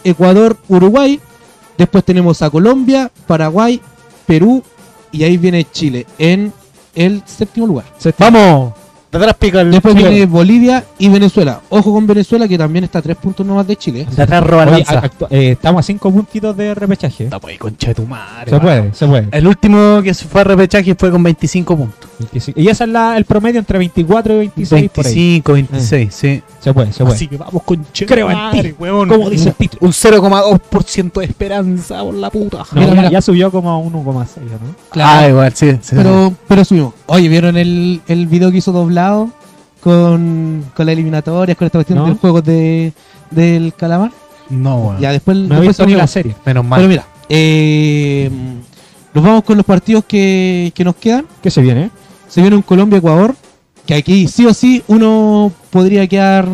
[0.03, 1.19] Ecuador, Uruguay.
[1.77, 3.82] Después tenemos a Colombia, Paraguay,
[4.27, 4.61] Perú
[5.11, 6.53] y ahí viene Chile en
[6.93, 7.86] el séptimo lugar.
[8.19, 8.80] Vamos.
[9.12, 10.09] De atrás pica el Después chileno.
[10.12, 11.59] viene Bolivia y Venezuela.
[11.70, 14.07] Ojo con Venezuela que también está a tres puntos nomás de Chile.
[14.16, 15.01] De atrás roba Oye, lanza.
[15.01, 17.26] actu- eh, estamos a cinco puntitos de repechaje.
[17.26, 18.49] Está pues, concha de tu madre.
[18.49, 18.62] Se va.
[18.62, 19.28] puede, se puede.
[19.32, 22.09] El último que se fue a repechaje fue con 25 puntos.
[22.20, 22.59] 25.
[22.59, 25.14] Y ese es la, el promedio entre 24 y 26 por ahí.
[25.14, 26.41] 25, 26, sí.
[26.62, 27.16] Se puede, se puede.
[27.16, 29.09] Así que vamos con Creo en ti, weón.
[29.09, 29.80] como dice el título.
[29.88, 32.59] Un 0,2% de esperanza por la puta.
[32.72, 33.09] No, Mira, ya, mira.
[33.12, 34.38] ya subió como a 1,6,
[34.93, 35.03] ¿no?
[35.03, 35.72] Ah, igual, sí.
[35.82, 36.93] sí, Pero, pero subimos.
[37.07, 38.72] Oye, ¿vieron el, el video que hizo
[39.81, 42.05] con, con las eliminatorias, con esta cuestión No.
[42.05, 42.93] del juego de,
[43.31, 44.11] del calamar?
[44.49, 44.99] No, weón.
[44.99, 46.35] Ya después, No he después visto ni la serie.
[46.45, 46.79] Menos mal.
[46.79, 48.29] Pero mira, eh,
[49.13, 51.25] nos vamos con los partidos que, que nos quedan.
[51.41, 51.89] ¿Qué se viene?
[52.27, 53.35] Se viene un Colombia-Ecuador,
[53.85, 56.47] que aquí sí o sí uno podría quedar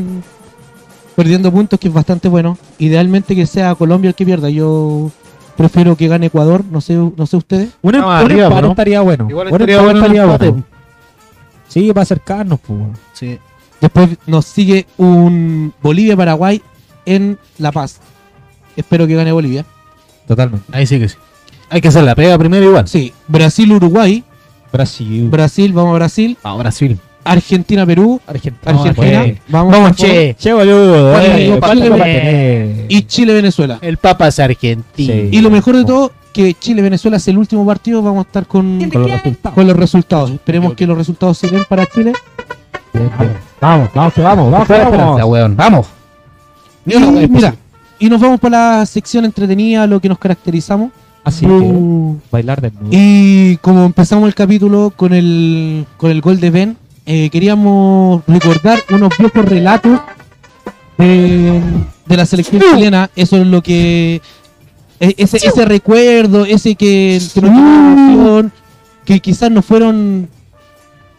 [1.16, 2.58] perdiendo puntos, que es bastante bueno.
[2.80, 4.50] Idealmente que sea Colombia el que pierda.
[4.50, 5.12] Yo
[5.56, 7.70] prefiero que gane Ecuador, no sé, no sé ustedes.
[7.82, 8.70] Un, em- Estamos un arriba, empate ¿no?
[8.70, 9.28] estaría bueno.
[9.30, 10.64] Igual estaría bueno estaría bueno.
[11.78, 12.80] Sí, para acercarnos, pues.
[13.14, 13.38] Sí.
[13.80, 16.60] Después nos sigue un Bolivia-Paraguay
[17.06, 18.00] en La Paz.
[18.76, 19.64] Espero que gane Bolivia.
[20.28, 20.66] Totalmente.
[20.72, 21.18] Ahí sí que sí.
[21.70, 22.88] Hay que hacer la pega primero igual.
[22.88, 24.24] Sí, Brasil-Uruguay.
[24.74, 25.30] Brasil.
[25.30, 26.38] Brasil, vamos a Brasil.
[26.42, 27.00] Vamos, Brasil.
[27.24, 28.22] Argentina-Perú.
[28.26, 28.72] Argentina.
[28.72, 29.38] Argentina, pues.
[29.48, 30.36] vamos, Vamos, che.
[30.40, 31.12] Che, boludo.
[31.60, 32.86] ¿Cuál eh.
[32.90, 33.78] Y Chile-Venezuela.
[33.82, 35.14] El Papa es argentino.
[35.14, 35.30] Sí.
[35.32, 38.04] Y lo mejor de todo, que Chile-Venezuela es el último partido.
[38.04, 39.56] Vamos a estar con, Con los resultados.
[39.56, 40.30] con los resultados.
[40.32, 42.14] Esperemos que los resultados se den para Chile.
[43.60, 45.24] Vamos, vamos, que vamos, vamos, que vamos.
[45.26, 45.56] weón.
[45.56, 45.88] Vamos.
[46.86, 46.96] Y
[47.28, 47.56] mira,
[47.98, 50.92] y nos vamos para la sección entretenida, lo que nos caracterizamos.
[51.24, 52.90] Así que bailar desnudo.
[52.92, 56.78] Y como empezamos el capítulo con el, con el gol de Ben,
[57.08, 60.00] eh, queríamos recordar unos viejos relatos
[61.00, 61.62] de,
[62.06, 63.10] de la selección chilena.
[63.16, 64.22] Eso es lo que.
[65.00, 68.52] E- Ese, ese recuerdo, ese que, que atención,
[69.06, 70.30] que quizás no fueron.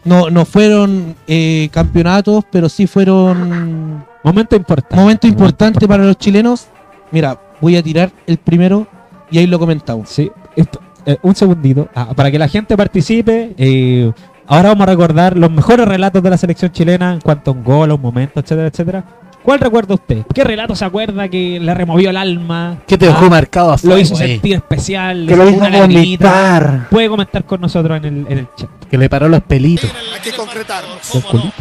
[0.05, 4.95] No, no fueron eh, campeonatos, pero sí fueron Momento importante.
[4.95, 6.67] momento importante para los chilenos.
[7.11, 8.87] Mira, voy a tirar el primero
[9.29, 10.07] y ahí lo comentamos.
[10.09, 11.89] Sí, esto- eh, un segundito.
[11.93, 14.11] Ah, para que la gente participe, eh,
[14.47, 17.63] ahora vamos a recordar los mejores relatos de la selección chilena en cuanto a un
[17.63, 19.03] gol, a un momento, etcétera, etcétera.
[19.43, 20.23] ¿Cuál recuerda usted?
[20.33, 22.77] ¿Qué relato se acuerda que le removió el alma?
[22.85, 25.25] ¿Qué te dejó Ah, marcado a Lo hizo sentir especial.
[25.27, 26.87] Que lo hizo vomitar.
[26.89, 28.69] Puede comentar con nosotros en el, en el chat.
[28.89, 29.89] Que le paró los pelitos.
[30.13, 30.83] Hay que concretar.
[31.11, 31.53] Culito.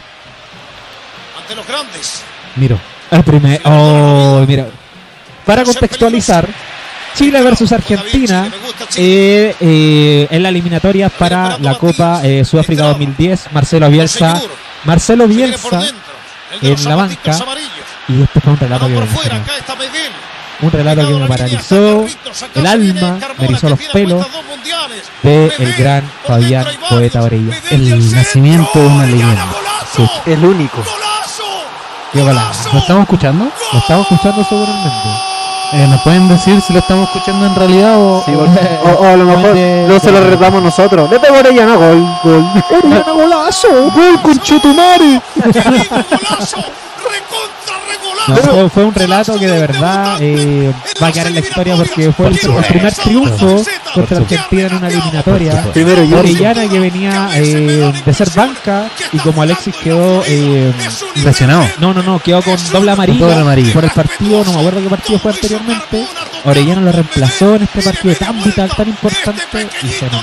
[1.41, 2.23] Ante los grandes.
[2.57, 2.79] Miro.
[3.11, 3.61] El primer.
[3.65, 4.67] Oh, mira.
[5.47, 6.47] Para contextualizar,
[7.15, 8.53] Chile versus Argentina
[8.97, 13.53] eh, eh, en la eliminatoria para la Copa eh, Sudáfrica 2010.
[13.53, 14.43] Marcelo Bielsa.
[14.85, 15.81] Marcelo Bielsa
[16.61, 17.39] en la banca.
[18.09, 19.07] Y este fue un relato que me.
[20.61, 22.07] Un relato que me paralizó
[22.55, 24.27] el alma, me erizó los pelos
[25.23, 27.57] de el gran Fabián Poeta Orella.
[27.71, 29.47] El nacimiento de una leyenda.
[29.95, 30.09] Sí.
[30.27, 30.83] El único.
[32.15, 33.53] ¿Lo estamos escuchando?
[33.73, 35.38] Lo estamos escuchando seguramente.
[35.73, 38.89] Eh, ¿Nos pueden decir si lo estamos escuchando en realidad o, Sí, o- porque- o,
[38.89, 41.11] o a lo mejor de- no se lo retamos nosotros.
[41.11, 42.45] De Orellana, gol, gol.
[43.15, 43.69] golazo!
[43.95, 45.21] ¡Gol con Chetumare!
[48.29, 50.73] No, fue, fue un relato que de verdad eh,
[51.03, 53.65] va a quedar en la historia porque fue el, el primer triunfo
[53.95, 55.63] contra Argentina en una eliminatoria.
[55.73, 56.19] Primero.
[56.19, 60.73] Orellana que venía eh, de ser banca y como Alexis quedó eh,
[61.17, 61.67] Impresionado.
[61.79, 63.73] no, no, no, quedó con doble amarilla, Doble amarilla.
[63.73, 66.07] por el partido, no me acuerdo qué partido fue anteriormente.
[66.45, 70.23] Orellana lo reemplazó en este partido tan vital, tan importante y se nos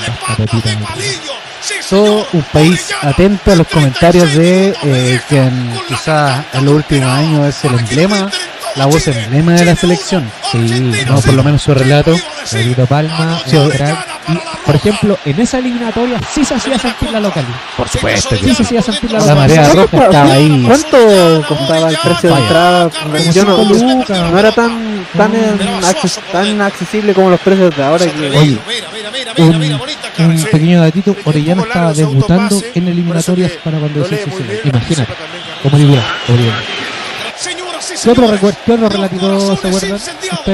[1.90, 7.10] todo un país atento a los comentarios de eh, que en, quizás en los últimos
[7.10, 8.30] años es el emblema,
[8.76, 10.30] la voz emblema de la selección.
[10.52, 10.58] Sí,
[11.08, 12.16] No, por lo menos su relato.
[12.52, 13.58] Pedrito Palma, Sí.
[14.28, 17.54] Y, por ejemplo, en esa eliminatoria sí se hacía sentir la localidad.
[17.78, 19.68] Por supuesto Sí se hacía sentir la La localidad.
[19.68, 20.64] marea roja estaba ahí.
[20.66, 22.90] ¿Cuánto costaba el precio de entrada?
[23.32, 25.32] Yo no, no era tan tan,
[26.32, 28.06] tan accesible como los precios de ahora.
[28.06, 28.60] Que, Oye,
[29.38, 34.30] un, un pequeño datito, Orellana estaba debutando en eliminatorias para cuando se hizo
[34.66, 35.14] Imagínate,
[35.64, 36.02] como libra.
[38.04, 40.00] ¿Qué otro, recuer- ¿Qué otro relatito se acuerdan?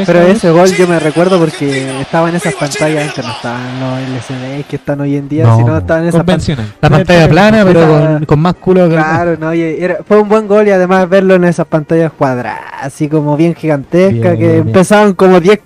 [0.05, 3.99] Pero ese gol yo me recuerdo porque estaba en esas pantallas que no estaban los
[3.99, 6.59] LCD que están hoy en día, No, sino estaban en esas pantallas.
[6.82, 10.29] La pantalla plana, pero con, con más culo que Claro, no, oye, era- fue un
[10.29, 14.47] buen gol y además verlo en esas pantallas cuadradas, así como bien gigantescas, Bien, que
[14.47, 14.67] bien.
[14.67, 15.59] empezaban como 10,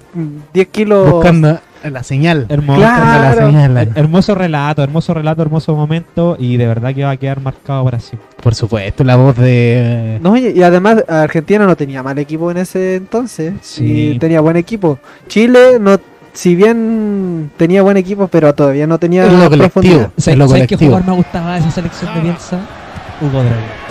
[0.53, 1.11] 10 kilos.
[1.11, 1.59] buscando
[1.93, 2.45] la señal.
[2.49, 3.13] Hermoso, Claro.
[3.13, 3.77] En la señal.
[3.77, 7.83] her- hermoso relato, hermoso relato, hermoso momento y de verdad que va a quedar marcado
[7.85, 8.27] para siempre.
[8.41, 10.19] Por supuesto, la voz de.
[10.21, 13.53] No, y y además Argentina no tenía mal equipo en ese entonces.
[13.61, 14.11] Sí.
[14.15, 14.99] Y tenía buen equipo.
[15.27, 15.97] Chile no,
[16.33, 19.69] si bien tenía buen equipo, pero todavía no tenía Es lo colectivo.
[19.69, 20.11] profundidad.
[20.17, 20.91] Es ¿Sabes lo sabes qué colectivo.
[20.91, 22.59] jugador me gustaba de esa selección de Bielsa?
[23.21, 23.43] Hugo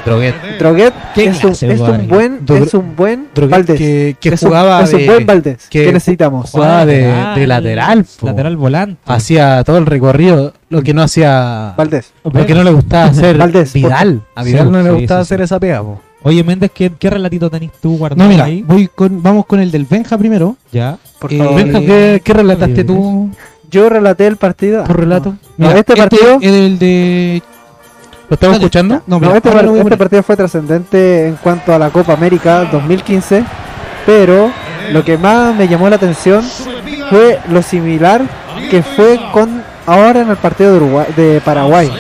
[0.05, 0.35] Droguet.
[0.35, 0.59] Droguet.
[0.59, 3.79] Droguet Qué es un, es un buen, es un buen Droguet Valdés.
[3.79, 6.51] que, que es un- jugaba es un, buen Valdés que que, necesitamos.
[6.51, 8.05] jugaba de, de lateral.
[8.21, 8.27] po.
[8.27, 9.01] Lateral volante.
[9.07, 11.73] Hacía todo el recorrido, lo que no hacía.
[11.77, 12.13] Valdés.
[12.23, 14.21] Lo que no le gustaba hacer Valdés, Vidal.
[14.35, 15.35] A Vidal Sí, no le sí, gustaba sí, sí.
[15.35, 15.83] hacer esa pega.
[15.83, 16.01] po.
[16.23, 18.63] Oye, Méndez, ¿qué, qué relatito tenés tú guardado No, mira, ahí?
[18.63, 20.57] voy con, vamos con el del Benja primero.
[20.73, 20.99] Ya.
[21.19, 21.55] Por Eh, favor.
[21.57, 23.31] Benja, ¿qué, qué relataste tú
[23.71, 24.85] Yo relaté el partido.
[24.85, 25.31] por relato?
[25.57, 27.43] No, Mira, este partido- es el de.
[28.29, 28.65] ¿Lo estamos Dale.
[28.65, 28.95] escuchando?
[29.07, 29.99] No, No, mira, este, par- a este poner.
[29.99, 33.45] partido fue trascendente en cuanto a la Copa América 2015,
[34.07, 34.51] pero
[34.93, 36.43] lo que más me llamó la atención
[37.11, 38.23] fue lo similar
[38.71, 41.91] que fue con ahora en el partido de, Uruguay, de Paraguay.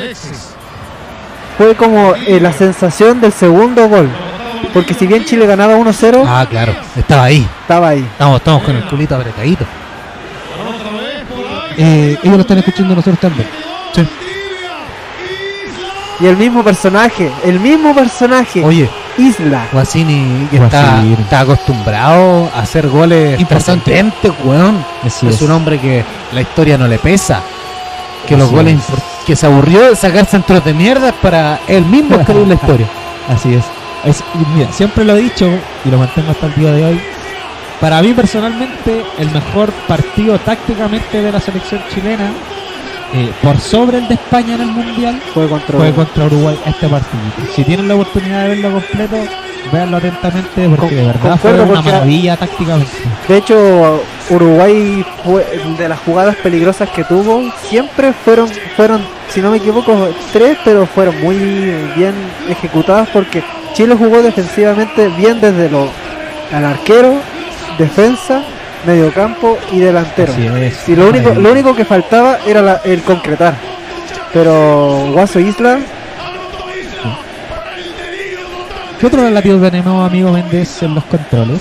[1.59, 4.09] Fue como eh, la sensación del segundo gol,
[4.72, 6.72] porque si bien Chile ganaba 1-0, Ah, claro.
[6.97, 7.47] Estaba ahí.
[7.61, 8.01] estaba ahí.
[8.12, 9.64] Estamos, estamos con el culito apretadito.
[11.77, 13.47] Eh, ellos lo están escuchando nosotros también.
[16.25, 19.66] Y el mismo personaje, el mismo personaje, Oye, Isla.
[19.70, 23.91] Guasini que está, acostumbrado a hacer goles Importante.
[23.99, 24.83] importantes, weón.
[25.05, 25.43] Así es es.
[25.43, 26.03] un hombre que
[26.33, 27.43] la historia no le pesa.
[28.27, 28.85] Que los goles es.
[29.27, 32.87] que se aburrió de sacar centros de mierda para él mismo escribir la historia.
[33.29, 33.64] Así es.
[34.07, 34.25] Es-
[34.57, 35.47] mira, siempre lo he dicho
[35.85, 37.01] y lo mantengo hasta el día de hoy.
[37.83, 42.33] Para mí personalmente, el mejor partido tácticamente de la selección chilena,
[43.15, 46.89] eh, por sobre el de España en el Mundial, Fue contra fue contra Uruguay este
[46.89, 47.23] partido.
[47.55, 49.17] Si tienen la oportunidad de verlo completo,
[49.73, 52.91] véanlo atentamente porque Con- de verdad fue una maravilla tácticamente.
[53.29, 55.47] De hecho, Uruguay fue
[55.79, 60.87] de las jugadas peligrosas que tuvo, siempre fueron, fueron, si no me equivoco, tres, pero
[60.87, 61.37] fueron muy
[61.97, 62.15] bien
[62.49, 63.43] ejecutadas porque
[63.75, 65.89] Chile jugó defensivamente bien desde lo
[66.53, 67.15] al arquero,
[67.79, 68.43] defensa,
[68.87, 70.32] mediocampo y delantero.
[70.57, 70.89] Es.
[70.89, 73.55] Y lo único, lo único que faltaba era la- el concretar.
[74.32, 75.78] Pero Guaso Isla,
[78.99, 81.61] ¿Qué otro relativo tenemos, amigo Méndez, en los controles?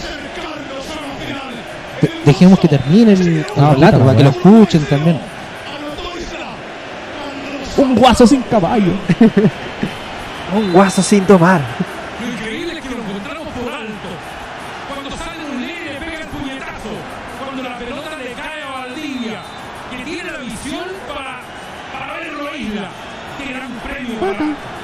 [2.01, 5.19] De- dejemos que termine el, el Ah, relato para que lo escuchen también.
[7.75, 8.93] Un guaso sin caballo.
[10.55, 11.59] un Guaso sin tomar.
[12.21, 14.09] Lo increíble es que lo encontramos por alto.
[14.93, 16.93] Cuando sale un nene le pega el puñetazo.
[17.43, 19.39] Cuando la pelota le cae a Valdivia.
[19.89, 21.41] Que tiene la visión para,
[21.91, 22.87] para verlo a Isla.
[23.41, 24.43] Qué gran premio para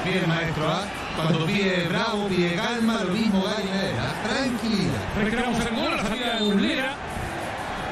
[0.05, 0.83] Bien, maestro, ¿ah?
[1.15, 3.61] Cuando pide bravo, pide calma, lo mismo ¿ah?
[5.19, 6.93] El gol, la salida de Muslera.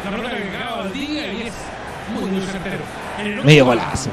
[0.06, 1.54] La pelota que cagaba al día y es
[2.14, 3.44] muy, certero.
[3.44, 4.10] Medio golazo.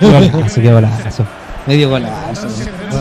[0.00, 0.06] Qué
[0.72, 1.26] golazo.
[1.66, 2.48] Medio golazo.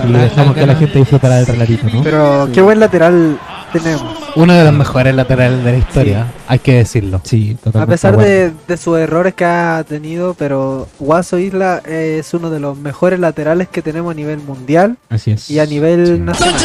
[0.07, 2.03] Y dejamos que la gente disfrutara del relatito, ¿no?
[2.03, 3.37] Pero qué buen lateral
[3.73, 4.03] tenemos.
[4.35, 7.21] Uno de los mejores laterales de la historia, hay que decirlo.
[7.23, 12.33] Sí, A pesar de de, de sus errores que ha tenido, pero Guaso Isla es
[12.33, 14.97] uno de los mejores laterales que tenemos a nivel mundial.
[15.09, 15.49] Así es.
[15.49, 16.55] y a nivel nacional.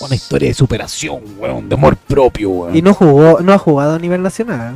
[0.00, 2.76] Una historia de superación, weón, de amor propio, weón.
[2.76, 4.74] Y no jugó, no ha jugado a nivel nacional.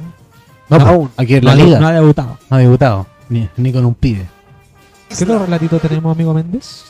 [0.69, 1.11] no, pues, aún.
[1.17, 1.81] aquí en No la liga.
[1.81, 2.39] no ha debutado.
[2.51, 4.27] No ha debutado, ni, ni con un pibe.
[5.09, 6.87] ¿Qué otro relatito tenemos, amigo Méndez?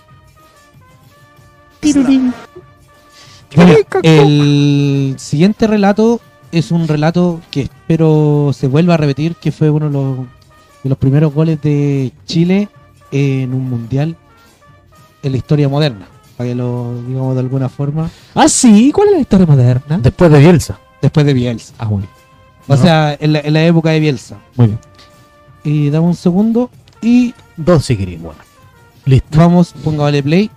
[4.03, 6.21] El siguiente relato
[6.53, 10.19] es un relato que espero se vuelva a repetir, que fue uno de los,
[10.83, 12.69] de los primeros goles de Chile
[13.11, 14.17] en un mundial
[15.23, 16.07] en la historia moderna,
[16.37, 19.99] para que lo digamos de alguna forma, Ah, sí, ¿cuál es la historia moderna?
[19.99, 20.79] Después de Bielsa.
[21.03, 21.73] después de Bielsa.
[21.79, 22.11] Ah, muy bien.
[22.69, 22.83] O No.
[22.83, 24.37] sea, en la, en la época de Bielsa.
[24.57, 24.79] Muy bien.
[25.65, 26.71] Y dame un segundo
[27.03, 28.39] y Dos si queréis, bueno.
[29.07, 30.51] Listo, vamos, póngale play.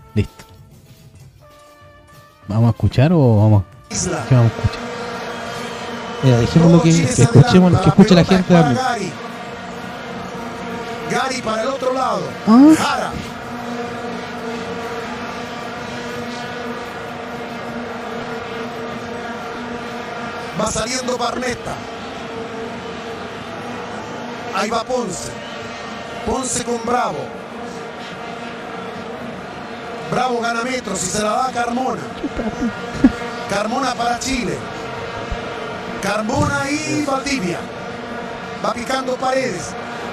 [2.50, 3.64] ¿Vamos a escuchar o vamos?
[3.90, 4.80] ¿Qué vamos a escuchar?
[6.24, 8.84] Mira, dejémoslo que, que escuchemos, que escuche la gente Para también.
[8.84, 9.12] Gary.
[11.12, 12.22] Gary para el otro lado.
[12.48, 12.74] Ah.
[12.76, 13.12] Jara.
[20.60, 21.76] Va saliendo Barneta.
[24.56, 25.32] Ahí va Ponce.
[26.26, 27.20] Ponce con Bravo.
[30.12, 32.02] Bravo gana metros y se la da a Carmona.
[33.50, 34.58] Carmona para Chile.
[36.02, 37.60] Carmona y Valdivia.
[38.66, 39.70] Va picando Paredes.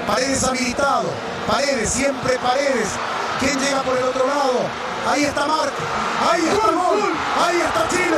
[0.07, 1.09] Paredes habilitado.
[1.47, 2.89] Paredes, siempre Paredes.
[3.41, 4.61] ¿Quién llega por el otro lado?
[5.11, 5.73] Ahí está Marc.
[6.31, 7.13] Ahí está el gol.
[7.47, 8.17] Ahí está Chile.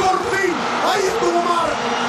[0.00, 0.54] Por fin.
[0.90, 2.07] Ahí estuvo Marc.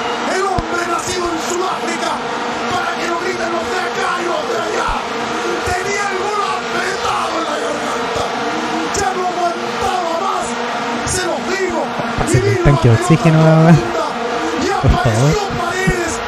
[12.60, 13.38] Y vino tanque de la oxígeno,
[14.82, 15.00] Por favor.
[15.00, 16.20] apareció Paredes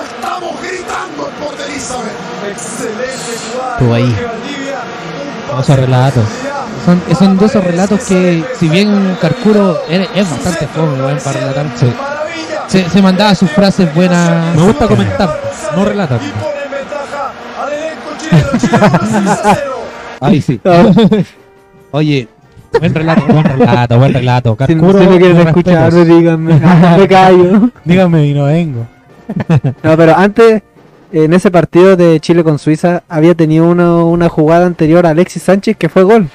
[0.00, 2.12] lo estamos gritando en Port Elizabeth.
[2.50, 3.96] Excelente jugada.
[3.96, 4.16] Ahí.
[5.50, 6.24] Pase de relatos.
[6.84, 11.66] Son, son de esos relatos que, si bien Carcuro es, es bastante fome para relatar,
[11.76, 12.64] se, Maravilla.
[12.68, 14.56] se, se mandaba sus frases buenas.
[14.56, 15.40] Me gusta comentar,
[15.76, 16.20] no relatar.
[16.22, 17.32] Y pone en ventaja
[17.62, 18.58] al elenco chileno.
[18.58, 19.72] Chile 1, Suiza 0.
[20.20, 20.60] Ahí sí.
[21.92, 22.28] Oye,
[22.78, 24.56] Buen relato, buen relato, buen relato.
[24.56, 26.54] Carcuro, si no quieren escuchar, díganme.
[26.98, 27.68] Me callo.
[27.84, 28.86] Dígame y no vengo.
[29.82, 30.62] No, pero antes,
[31.12, 35.42] en ese partido de Chile con Suiza, había tenido uno- una jugada anterior a Alexis
[35.42, 36.28] Sánchez que fue gol.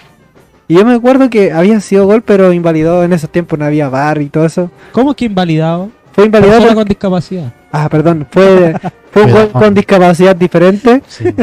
[0.68, 3.88] Y yo me acuerdo que había sido gol, pero invalidado en esos tiempos, no había
[3.90, 4.72] bar y todo eso.
[4.92, 5.90] ¿Cómo que invalidado?
[6.12, 7.54] Fue invalidado por- con discapacidad.
[7.72, 8.74] Ah, perdón, fue,
[9.12, 11.04] fue un gol con discapacidad diferente.
[11.08, 11.26] Sí.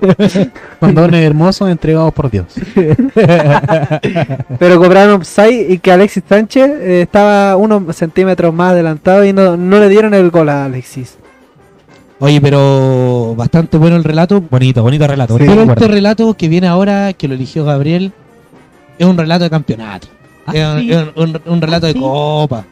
[0.80, 2.46] Con dones hermosos entregados por Dios.
[4.58, 9.56] Pero cobraron offside y que Alexis Sánchez eh, estaba unos centímetros más adelantado y no,
[9.56, 11.16] no le dieron el gol a Alexis.
[12.18, 14.40] oye, pero bastante bueno el relato.
[14.50, 15.34] Bonito, bonito relato.
[15.34, 18.12] bonito Pero este relato que viene ahora, que lo eligió Gabriel,
[18.98, 20.08] es un relato de campeonato.
[20.46, 20.92] Ah, es un, sí.
[20.92, 21.98] es un- un relato de sí.
[22.00, 22.64] copa.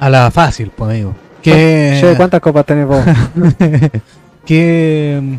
[0.00, 1.14] A la fácil, pues amigo.
[1.42, 1.52] Che,
[2.00, 3.04] ¿Qué, ¿cuántas copas tenés vos?
[4.46, 5.38] qué,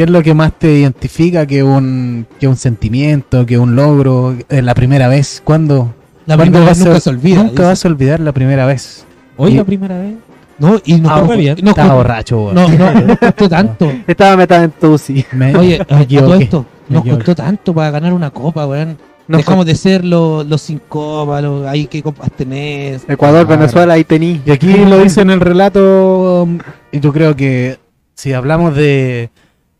[0.00, 4.34] qué es lo que más te identifica que un, que un sentimiento, que un logro?
[4.48, 5.92] Eh, la primera vez, ¿cuándo?
[6.24, 7.36] La ¿Cuándo primera vas vez a- nunca se olvida.
[7.36, 7.62] Nunca dice.
[7.64, 9.04] vas a olvidar la primera vez.
[9.36, 10.14] Hoy y- la primera vez.
[10.58, 11.54] No, y nos, Ah, bien.
[11.60, 12.54] nos Estaba borracho, weón.
[12.54, 13.92] no, no, nos costó tanto.
[14.06, 15.22] Estaba metida en Tusi.
[15.32, 18.96] Me- Oye, me a todo esto, Me nos costó tanto para ganar una copa, weón.
[19.28, 23.02] No Dejamos de ser los, los sin copa, los, ahí qué copas tenés.
[23.06, 23.60] Ecuador, Claro.
[23.60, 24.40] Venezuela, ahí tení.
[24.46, 26.48] Y aquí lo dice en el relato,
[26.90, 27.78] y yo creo que
[28.14, 29.28] si hablamos de,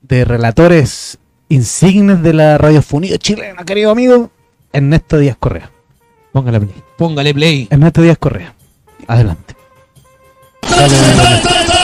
[0.03, 4.30] de relatores insignes de la radiofonía chilena, querido amigo,
[4.72, 5.70] Ernesto Díaz Correa.
[6.32, 6.74] Póngale play.
[6.96, 7.68] Póngale play.
[7.70, 8.55] Ernesto Díaz Correa.
[9.07, 9.55] Adelante.
[10.62, 11.80] ¡Vamos,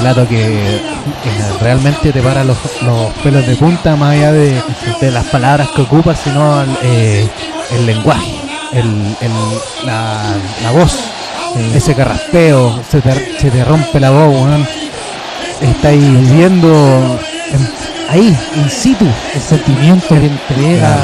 [0.00, 0.80] relato que,
[1.22, 4.60] que realmente te para los, los pelos de punta, más allá de,
[5.00, 7.28] de las palabras que ocupas, sino el, eh,
[7.72, 8.34] el lenguaje,
[8.72, 10.96] el, el- la, la voz,
[11.74, 14.66] ese carraspeo, se te, se te rompe la voz, weón.
[15.60, 16.68] estáis viendo
[17.52, 17.68] en-
[18.08, 19.06] ahí, in situ.
[19.34, 20.98] El sentimiento de entrega.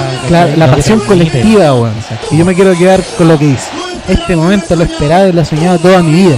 [0.56, 1.64] La que pasión colectiva.
[1.96, 2.26] Exacto.
[2.34, 3.68] Y yo me quiero quedar con lo que dice.
[4.08, 6.36] Este momento lo he esperado y lo he soñado toda mi vida.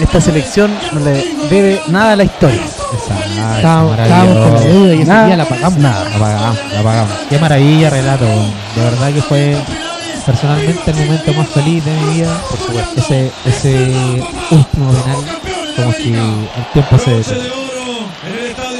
[0.00, 2.60] Esta selección no le debe nada a la historia.
[2.60, 5.26] Exacto, Estábamos estábamos con la deuda y ese Nada.
[5.26, 5.78] día la pagamos.
[5.78, 6.04] Nada.
[6.08, 7.12] La pagamos, la pagamos.
[7.28, 9.56] Qué maravilla relato, de verdad que fue
[10.26, 12.36] personalmente el momento más feliz de mi vida.
[12.50, 13.00] Por supuesto.
[13.00, 15.16] Ese, ese último penal,
[15.76, 17.46] como si el tiempo se detuvo.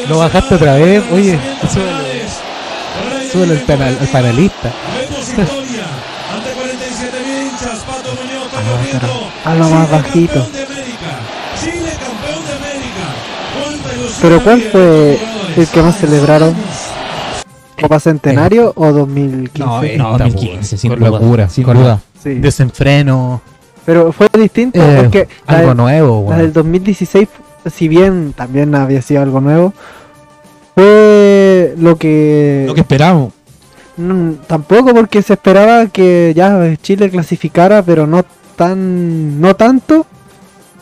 [0.09, 1.39] Lo bajaste otra vez, oye.
[3.33, 4.71] Súbele al, penal- al panelista.
[9.45, 10.47] A lo más bajito.
[14.23, 15.19] Pero ¿cuál fue
[15.57, 16.55] el que más celebraron?
[17.81, 19.59] ¿Copa Centenario o 2015?
[19.59, 21.11] No, eh, No, Esta, 2015, sin con duda.
[21.11, 22.01] locura, sin con duda.
[22.23, 22.35] Sí.
[22.35, 23.41] Desenfreno.
[23.85, 26.39] Pero fue distinto eh, porque la, algo del- nuevo, la weón.
[26.39, 27.29] del 2016,
[27.75, 29.75] si bien también había sido algo nuevo,
[30.77, 32.65] fue lo que...
[32.69, 33.33] Lo que esperamos.
[33.97, 38.25] Mm, tampoco porque se esperaba que ya Chile clasificara, pero no
[38.55, 40.07] tan no tanto,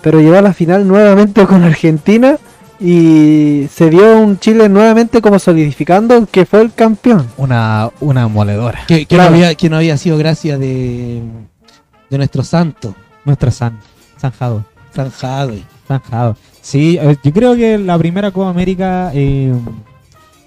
[0.02, 2.36] pero llegó a la final nuevamente con Argentina
[2.80, 7.26] y se vio un Chile nuevamente como solidificando que fue el campeón.
[7.36, 8.80] Una, una moledora.
[8.88, 9.30] Que, que Claro.
[9.30, 11.22] no había, que no había sido gracia de,
[12.08, 12.94] de nuestro santo,
[13.24, 13.78] Nuestra San,
[14.16, 14.64] Sanjado.
[14.94, 15.54] zanjado.
[15.86, 16.36] Zanjado.
[16.62, 19.52] Sí, eh, yo creo que la primera Copa América eh,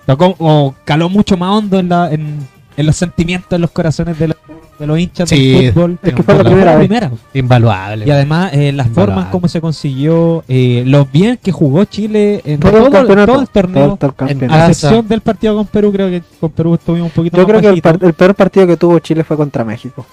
[0.06, 2.40] tocó o caló mucho más hondo en, la, en,
[2.78, 4.38] en los sentimientos, en los corazones de, los-
[4.80, 5.98] de los hinchas Sí, del fútbol.
[6.02, 6.88] es que fue la primera vez.
[6.88, 7.12] primera.
[7.34, 8.06] Invaluable.
[8.06, 9.14] Y además, eh, las Invaluable.
[9.16, 13.32] formas como se consiguió, eh, lo bien que jugó Chile en Todo todo, el campeonato.
[13.34, 13.86] todo el torneo.
[13.86, 14.62] Todo- todo el campeonato.
[14.64, 17.48] A excepción del partido con Perú, creo que con Perú estuvimos un poquito Yo más
[17.50, 18.00] creo que el, bajito.
[18.00, 20.06] par- el peor partido que tuvo Chile fue contra México.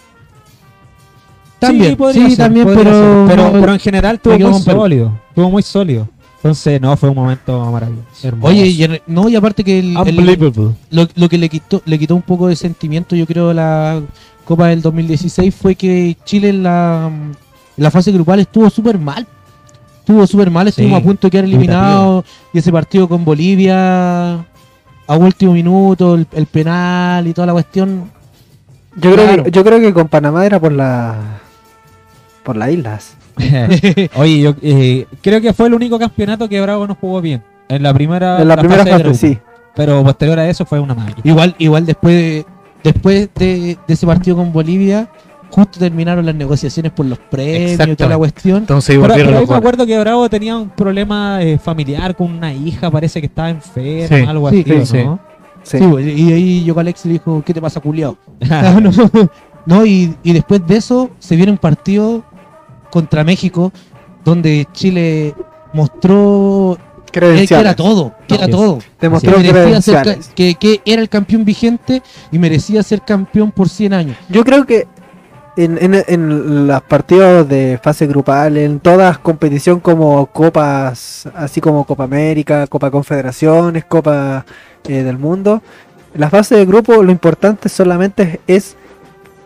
[1.59, 3.37] También, sí, podría sí, ser, también, podría pero, ser.
[3.37, 5.13] pero, pero en general quedo muy sólido.
[5.29, 6.09] Estuvo muy sólido.
[6.37, 8.07] Entonces, no, fue un momento maravilloso.
[8.27, 8.49] hermoso.
[8.51, 10.53] Oye, y, en- no, y aparte que el, el-
[10.91, 14.01] lo, lo que le quitó, le quitó un poco de sentimiento, yo creo, la
[14.51, 17.37] Copa del 2016 fue que Chile en la, en
[17.77, 19.25] la fase grupal estuvo súper mal.
[20.01, 22.25] Estuvo súper mal, estuvimos Sí, a punto de quedar eliminados.
[22.53, 24.33] Y ese partido con Bolivia,
[25.07, 28.11] a último minuto, el, el penal y toda la cuestión.
[28.97, 31.15] Yo creo que, yo creo que con Panamá era por la
[32.43, 33.15] por las islas.
[34.17, 37.41] Oye, yo eh, creo que fue el único campeonato que Bravo no jugó bien.
[37.69, 39.39] En la primera, En la primera fase, sí.
[39.77, 41.21] Pero posterior a eso fue una máquina.
[41.23, 42.47] Igual, igual después de,
[42.83, 45.11] después de, de ese partido con Bolivia,
[45.51, 48.59] justo terminaron las negociaciones por los premios y toda la cuestión.
[48.59, 52.31] Entonces Pero, pero ahí los me acuerdo que Bravo tenía un problema eh, familiar con
[52.31, 55.19] una hija, parece que estaba enferma, Sí, algo sí, así, sí, ¿no?
[55.63, 55.79] Sí.
[55.79, 58.17] Sí, pues, y ahí llegó Alex y le dijo, ¿qué te pasa, culiao?
[58.81, 58.91] no,
[59.67, 62.25] no, y, y después de eso se viene un partido
[62.91, 63.73] contra México
[64.25, 65.35] donde Chile
[65.73, 66.79] mostró
[67.11, 68.79] que, que era todo, que era todo.
[69.01, 73.69] Demostró Que merecía ser que, que era el campeón vigente y merecía ser campeón por
[73.69, 74.17] 100 años.
[74.29, 74.87] Yo creo que
[75.57, 81.85] en, en, en los partidos de fase grupal, en todas competición como copas, así como
[81.85, 84.45] Copa América, Copa Confederaciones, Copa
[84.89, 85.63] eh, del Mundo,
[86.15, 88.77] la fase de grupo lo importante solamente es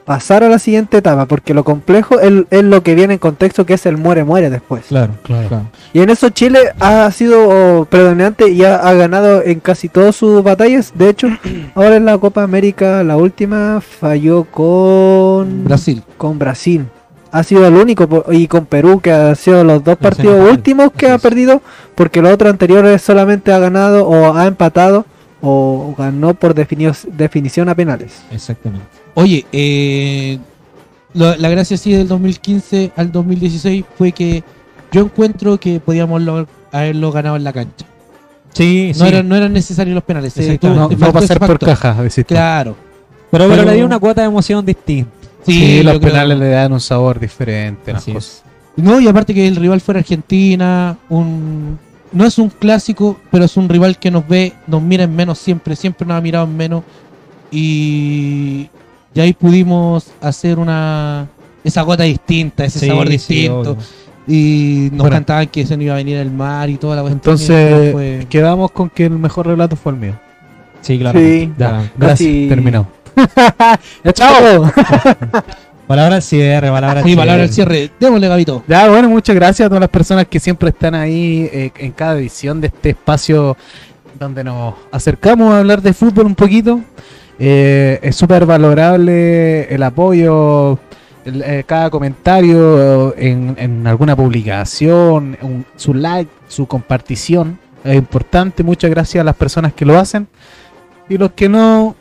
[0.04, 3.64] pasar a la siguiente etapa, porque lo complejo es, es lo que viene en contexto,
[3.64, 4.84] que es el muere-muere después.
[4.88, 5.62] Claro, claro.
[5.94, 10.42] Y en eso Chile ha sido predominante y ha, ha ganado en casi todas sus
[10.42, 10.92] batallas.
[10.94, 11.28] De hecho,
[11.74, 16.02] ahora en la Copa América, la última falló con Brasil.
[16.18, 16.86] con Brasil.
[17.32, 21.10] Ha sido el único y con Perú que ha sido los dos partidos últimos que
[21.10, 21.62] ha perdido
[21.96, 25.04] porque los otros anteriores solamente ha ganado o ha empatado
[25.42, 28.22] o ganó por defini- definición a penales.
[28.30, 28.86] Exactamente.
[29.14, 30.38] Oye, eh,
[31.12, 34.42] la, la gracia sí del 2015 al 2016 fue que
[34.92, 37.86] yo encuentro que podíamos lo- haberlo ganado en la cancha.
[38.52, 39.08] Sí, No, sí.
[39.10, 40.32] eran, no eran necesarios los penales.
[40.32, 40.68] se- Exacto.
[40.68, 42.24] tuvo- No, no pasar por caja, decís.
[42.26, 42.76] Claro.
[43.30, 45.10] pero, pero pero- le dio una cuota de emoción distinta.
[45.46, 47.92] Sí, los creo- penales le dan un sabor diferente.
[47.92, 48.42] las cosas.
[48.76, 51.78] No, y aparte que el rival fuera Argentina, un
[52.12, 55.38] no es un clásico, pero es un rival que nos ve, nos mira en menos
[55.38, 56.82] siempre, siempre nos ha mirado en menos.
[57.50, 58.68] Y,
[59.14, 61.28] y ahí pudimos hacer una
[61.62, 63.76] esa gota distinta, ese Sí, sabor distinto.
[64.26, 65.14] y nos Bueno.
[65.16, 67.18] cantaban que se nos iba a venir el mar y toda la cuestión.
[67.18, 70.14] Entonces, fue- quedamos con que el mejor relato fue el mío.
[70.82, 71.18] Sí, claro.
[71.18, 71.50] Sí.
[71.56, 71.90] Ya.
[71.96, 72.86] Gracias, Casi- terminado.
[74.12, 74.70] ¡Chao!
[75.86, 77.20] Palabra al cierre, palabra al Sí, cierre.
[77.20, 77.90] palabra al cierre.
[78.00, 78.62] Démosle, Gabito.
[78.66, 82.16] Ya, bueno, muchas gracias a todas las personas que siempre están ahí eh, en cada
[82.18, 83.54] edición de este espacio
[84.18, 86.80] donde nos acercamos a hablar de fútbol un poquito.
[87.38, 90.78] Eh, es súper valorable el apoyo,
[91.24, 97.58] el- eh, cada comentario en, en alguna publicación, un- su like, su compartición.
[97.84, 98.62] es importante.
[98.62, 100.26] Muchas gracias a las personas que lo hacen.
[101.08, 101.94] Y los que no,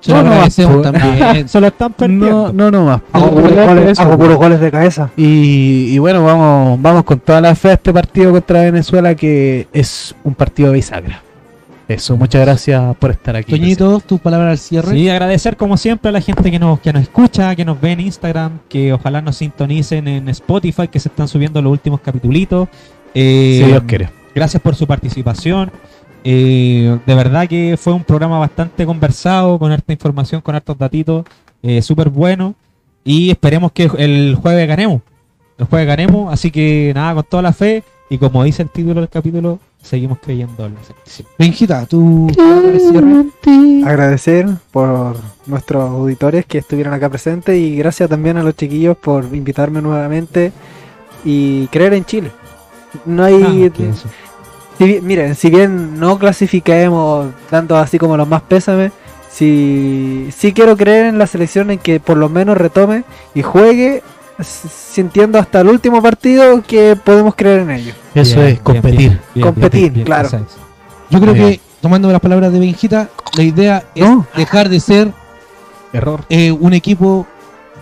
[0.00, 0.92] Se No, no, agradecemos pues.
[0.92, 1.48] también.
[1.48, 2.52] Se lo están perdiendo.
[2.52, 3.00] no, no, no más.
[3.12, 5.10] Hago puros goles, hago puros goles de cabeza.
[5.16, 9.68] Y, y bueno, vamos, vamos con toda la fe a este partido contra Venezuela, que
[9.72, 11.22] es un partido de bisagra.
[11.94, 13.52] Eso, muchas gracias por estar aquí.
[13.52, 14.92] Toñito, tus palabras al cierre.
[14.92, 17.92] Sí, agradecer como siempre a la gente que nos, que nos escucha, que nos ve
[17.92, 22.68] en Instagram, que ojalá nos sintonicen en Spotify, que se están subiendo los últimos capitulitos.
[23.14, 24.10] Eh, Si Dios quiere.
[24.34, 25.70] Gracias por su participación.
[26.24, 31.24] Eh, de verdad que fue un programa bastante conversado, con harta información, con hartos datitos,
[31.62, 32.54] eh, súper bueno.
[33.04, 35.02] Y esperemos que el jueves ganemos.
[35.58, 37.82] El jueves ganemos, así que nada, con toda la fe.
[38.08, 41.28] Y como dice el título del capítulo, seguimos creyendo en la selección.
[41.38, 43.26] Benjita, cierre.
[43.84, 49.24] Agradecer por nuestros auditores que estuvieron acá presentes y gracias también a los chiquillos por
[49.34, 50.52] invitarme nuevamente
[51.24, 52.30] y creer en Chile.
[53.04, 53.34] No hay...
[53.42, 54.08] Ah,
[54.78, 58.92] si bien- miren, si bien no clasifiquemos dando así como los más pésames,
[59.30, 63.04] si, sí quiero creer en la selección en que por lo menos retome
[63.34, 64.02] y juegue
[64.40, 67.94] sintiendo hasta el último partido que podemos creer en ello.
[68.14, 68.98] Eso Bien, es competir.
[68.98, 70.28] bien, bien, Competir, bien, bien, claro.
[71.10, 71.48] Yo creo Bien.
[71.50, 74.26] que, tomando las palabras de Benjita, la idea es No.
[74.36, 75.12] dejar de ser
[75.92, 76.24] Error.
[76.28, 77.26] eh, un equipo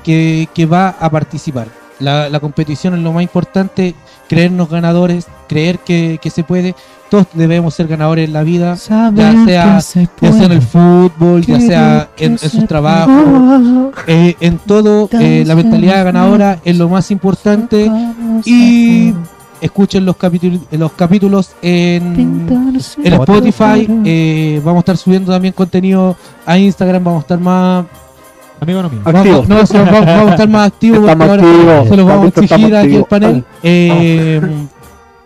[0.04, 1.68] que, que va a participar.
[1.98, 3.94] La, la competición es lo más importante,
[4.28, 6.74] creernos ganadores, creer que, que se puede.
[7.10, 9.80] Todos debemos ser ganadores en la vida, ya sea,
[10.20, 15.08] ya sea en el fútbol, ya sea en, en sus trabajos, eh, en todo.
[15.12, 17.90] eh, la mentalidad ganadora es lo más importante.
[18.44, 19.12] Y
[19.60, 22.46] escuchen los capítulos, los capítulos en,
[23.02, 23.88] en Spotify.
[24.04, 26.16] eh, vamos a estar subiendo también contenido
[26.46, 27.02] a Instagram.
[27.02, 27.84] Vamos a estar más
[28.60, 29.00] Amigo no mío.
[29.02, 31.00] Vamos, no, se- vamos, vamos a estar más activos.
[31.00, 31.88] Estamos porque ahora activos.
[31.88, 33.08] Se los vamos a exigir aquí activos.
[33.08, 33.44] panel.
[33.62, 34.40] Eh,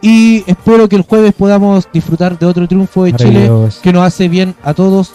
[0.07, 3.51] y espero que el jueves podamos disfrutar de otro triunfo de Chile
[3.83, 5.15] que nos hace bien a todos,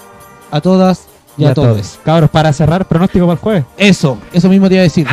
[0.49, 1.05] a todas
[1.37, 1.99] y, a, todos.
[2.03, 3.63] Cabros, para cerrar, pronóstico para el jueves.
[3.77, 5.05] Eso, eso mismo te iba a decir.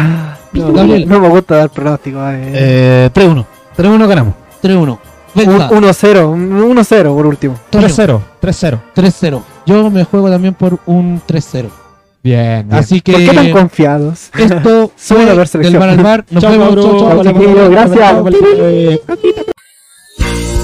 [0.54, 2.22] No, Gabriel, no me gusta dar pronósticos.
[2.32, 2.52] Eh.
[2.54, 3.44] Eh, 3-1.
[3.76, 4.34] 3-1 ganamos.
[4.62, 4.92] 3-1.
[4.92, 4.98] Un-
[5.34, 7.56] Venga, 1-0, un 1-0 por último.
[7.70, 8.20] 3-0.
[8.40, 8.80] 3-0.
[8.94, 9.42] 3-0.
[9.66, 11.68] Yo me juego también por un 3-0.
[12.22, 12.80] Bien, bien.
[12.80, 14.30] Así ¿Por qué tan que confiados?
[14.38, 16.24] esto fue del bar al bar.
[16.30, 17.70] Nos vemos.
[17.70, 18.16] gracias.
[20.18, 20.55] Vale, vale, vale.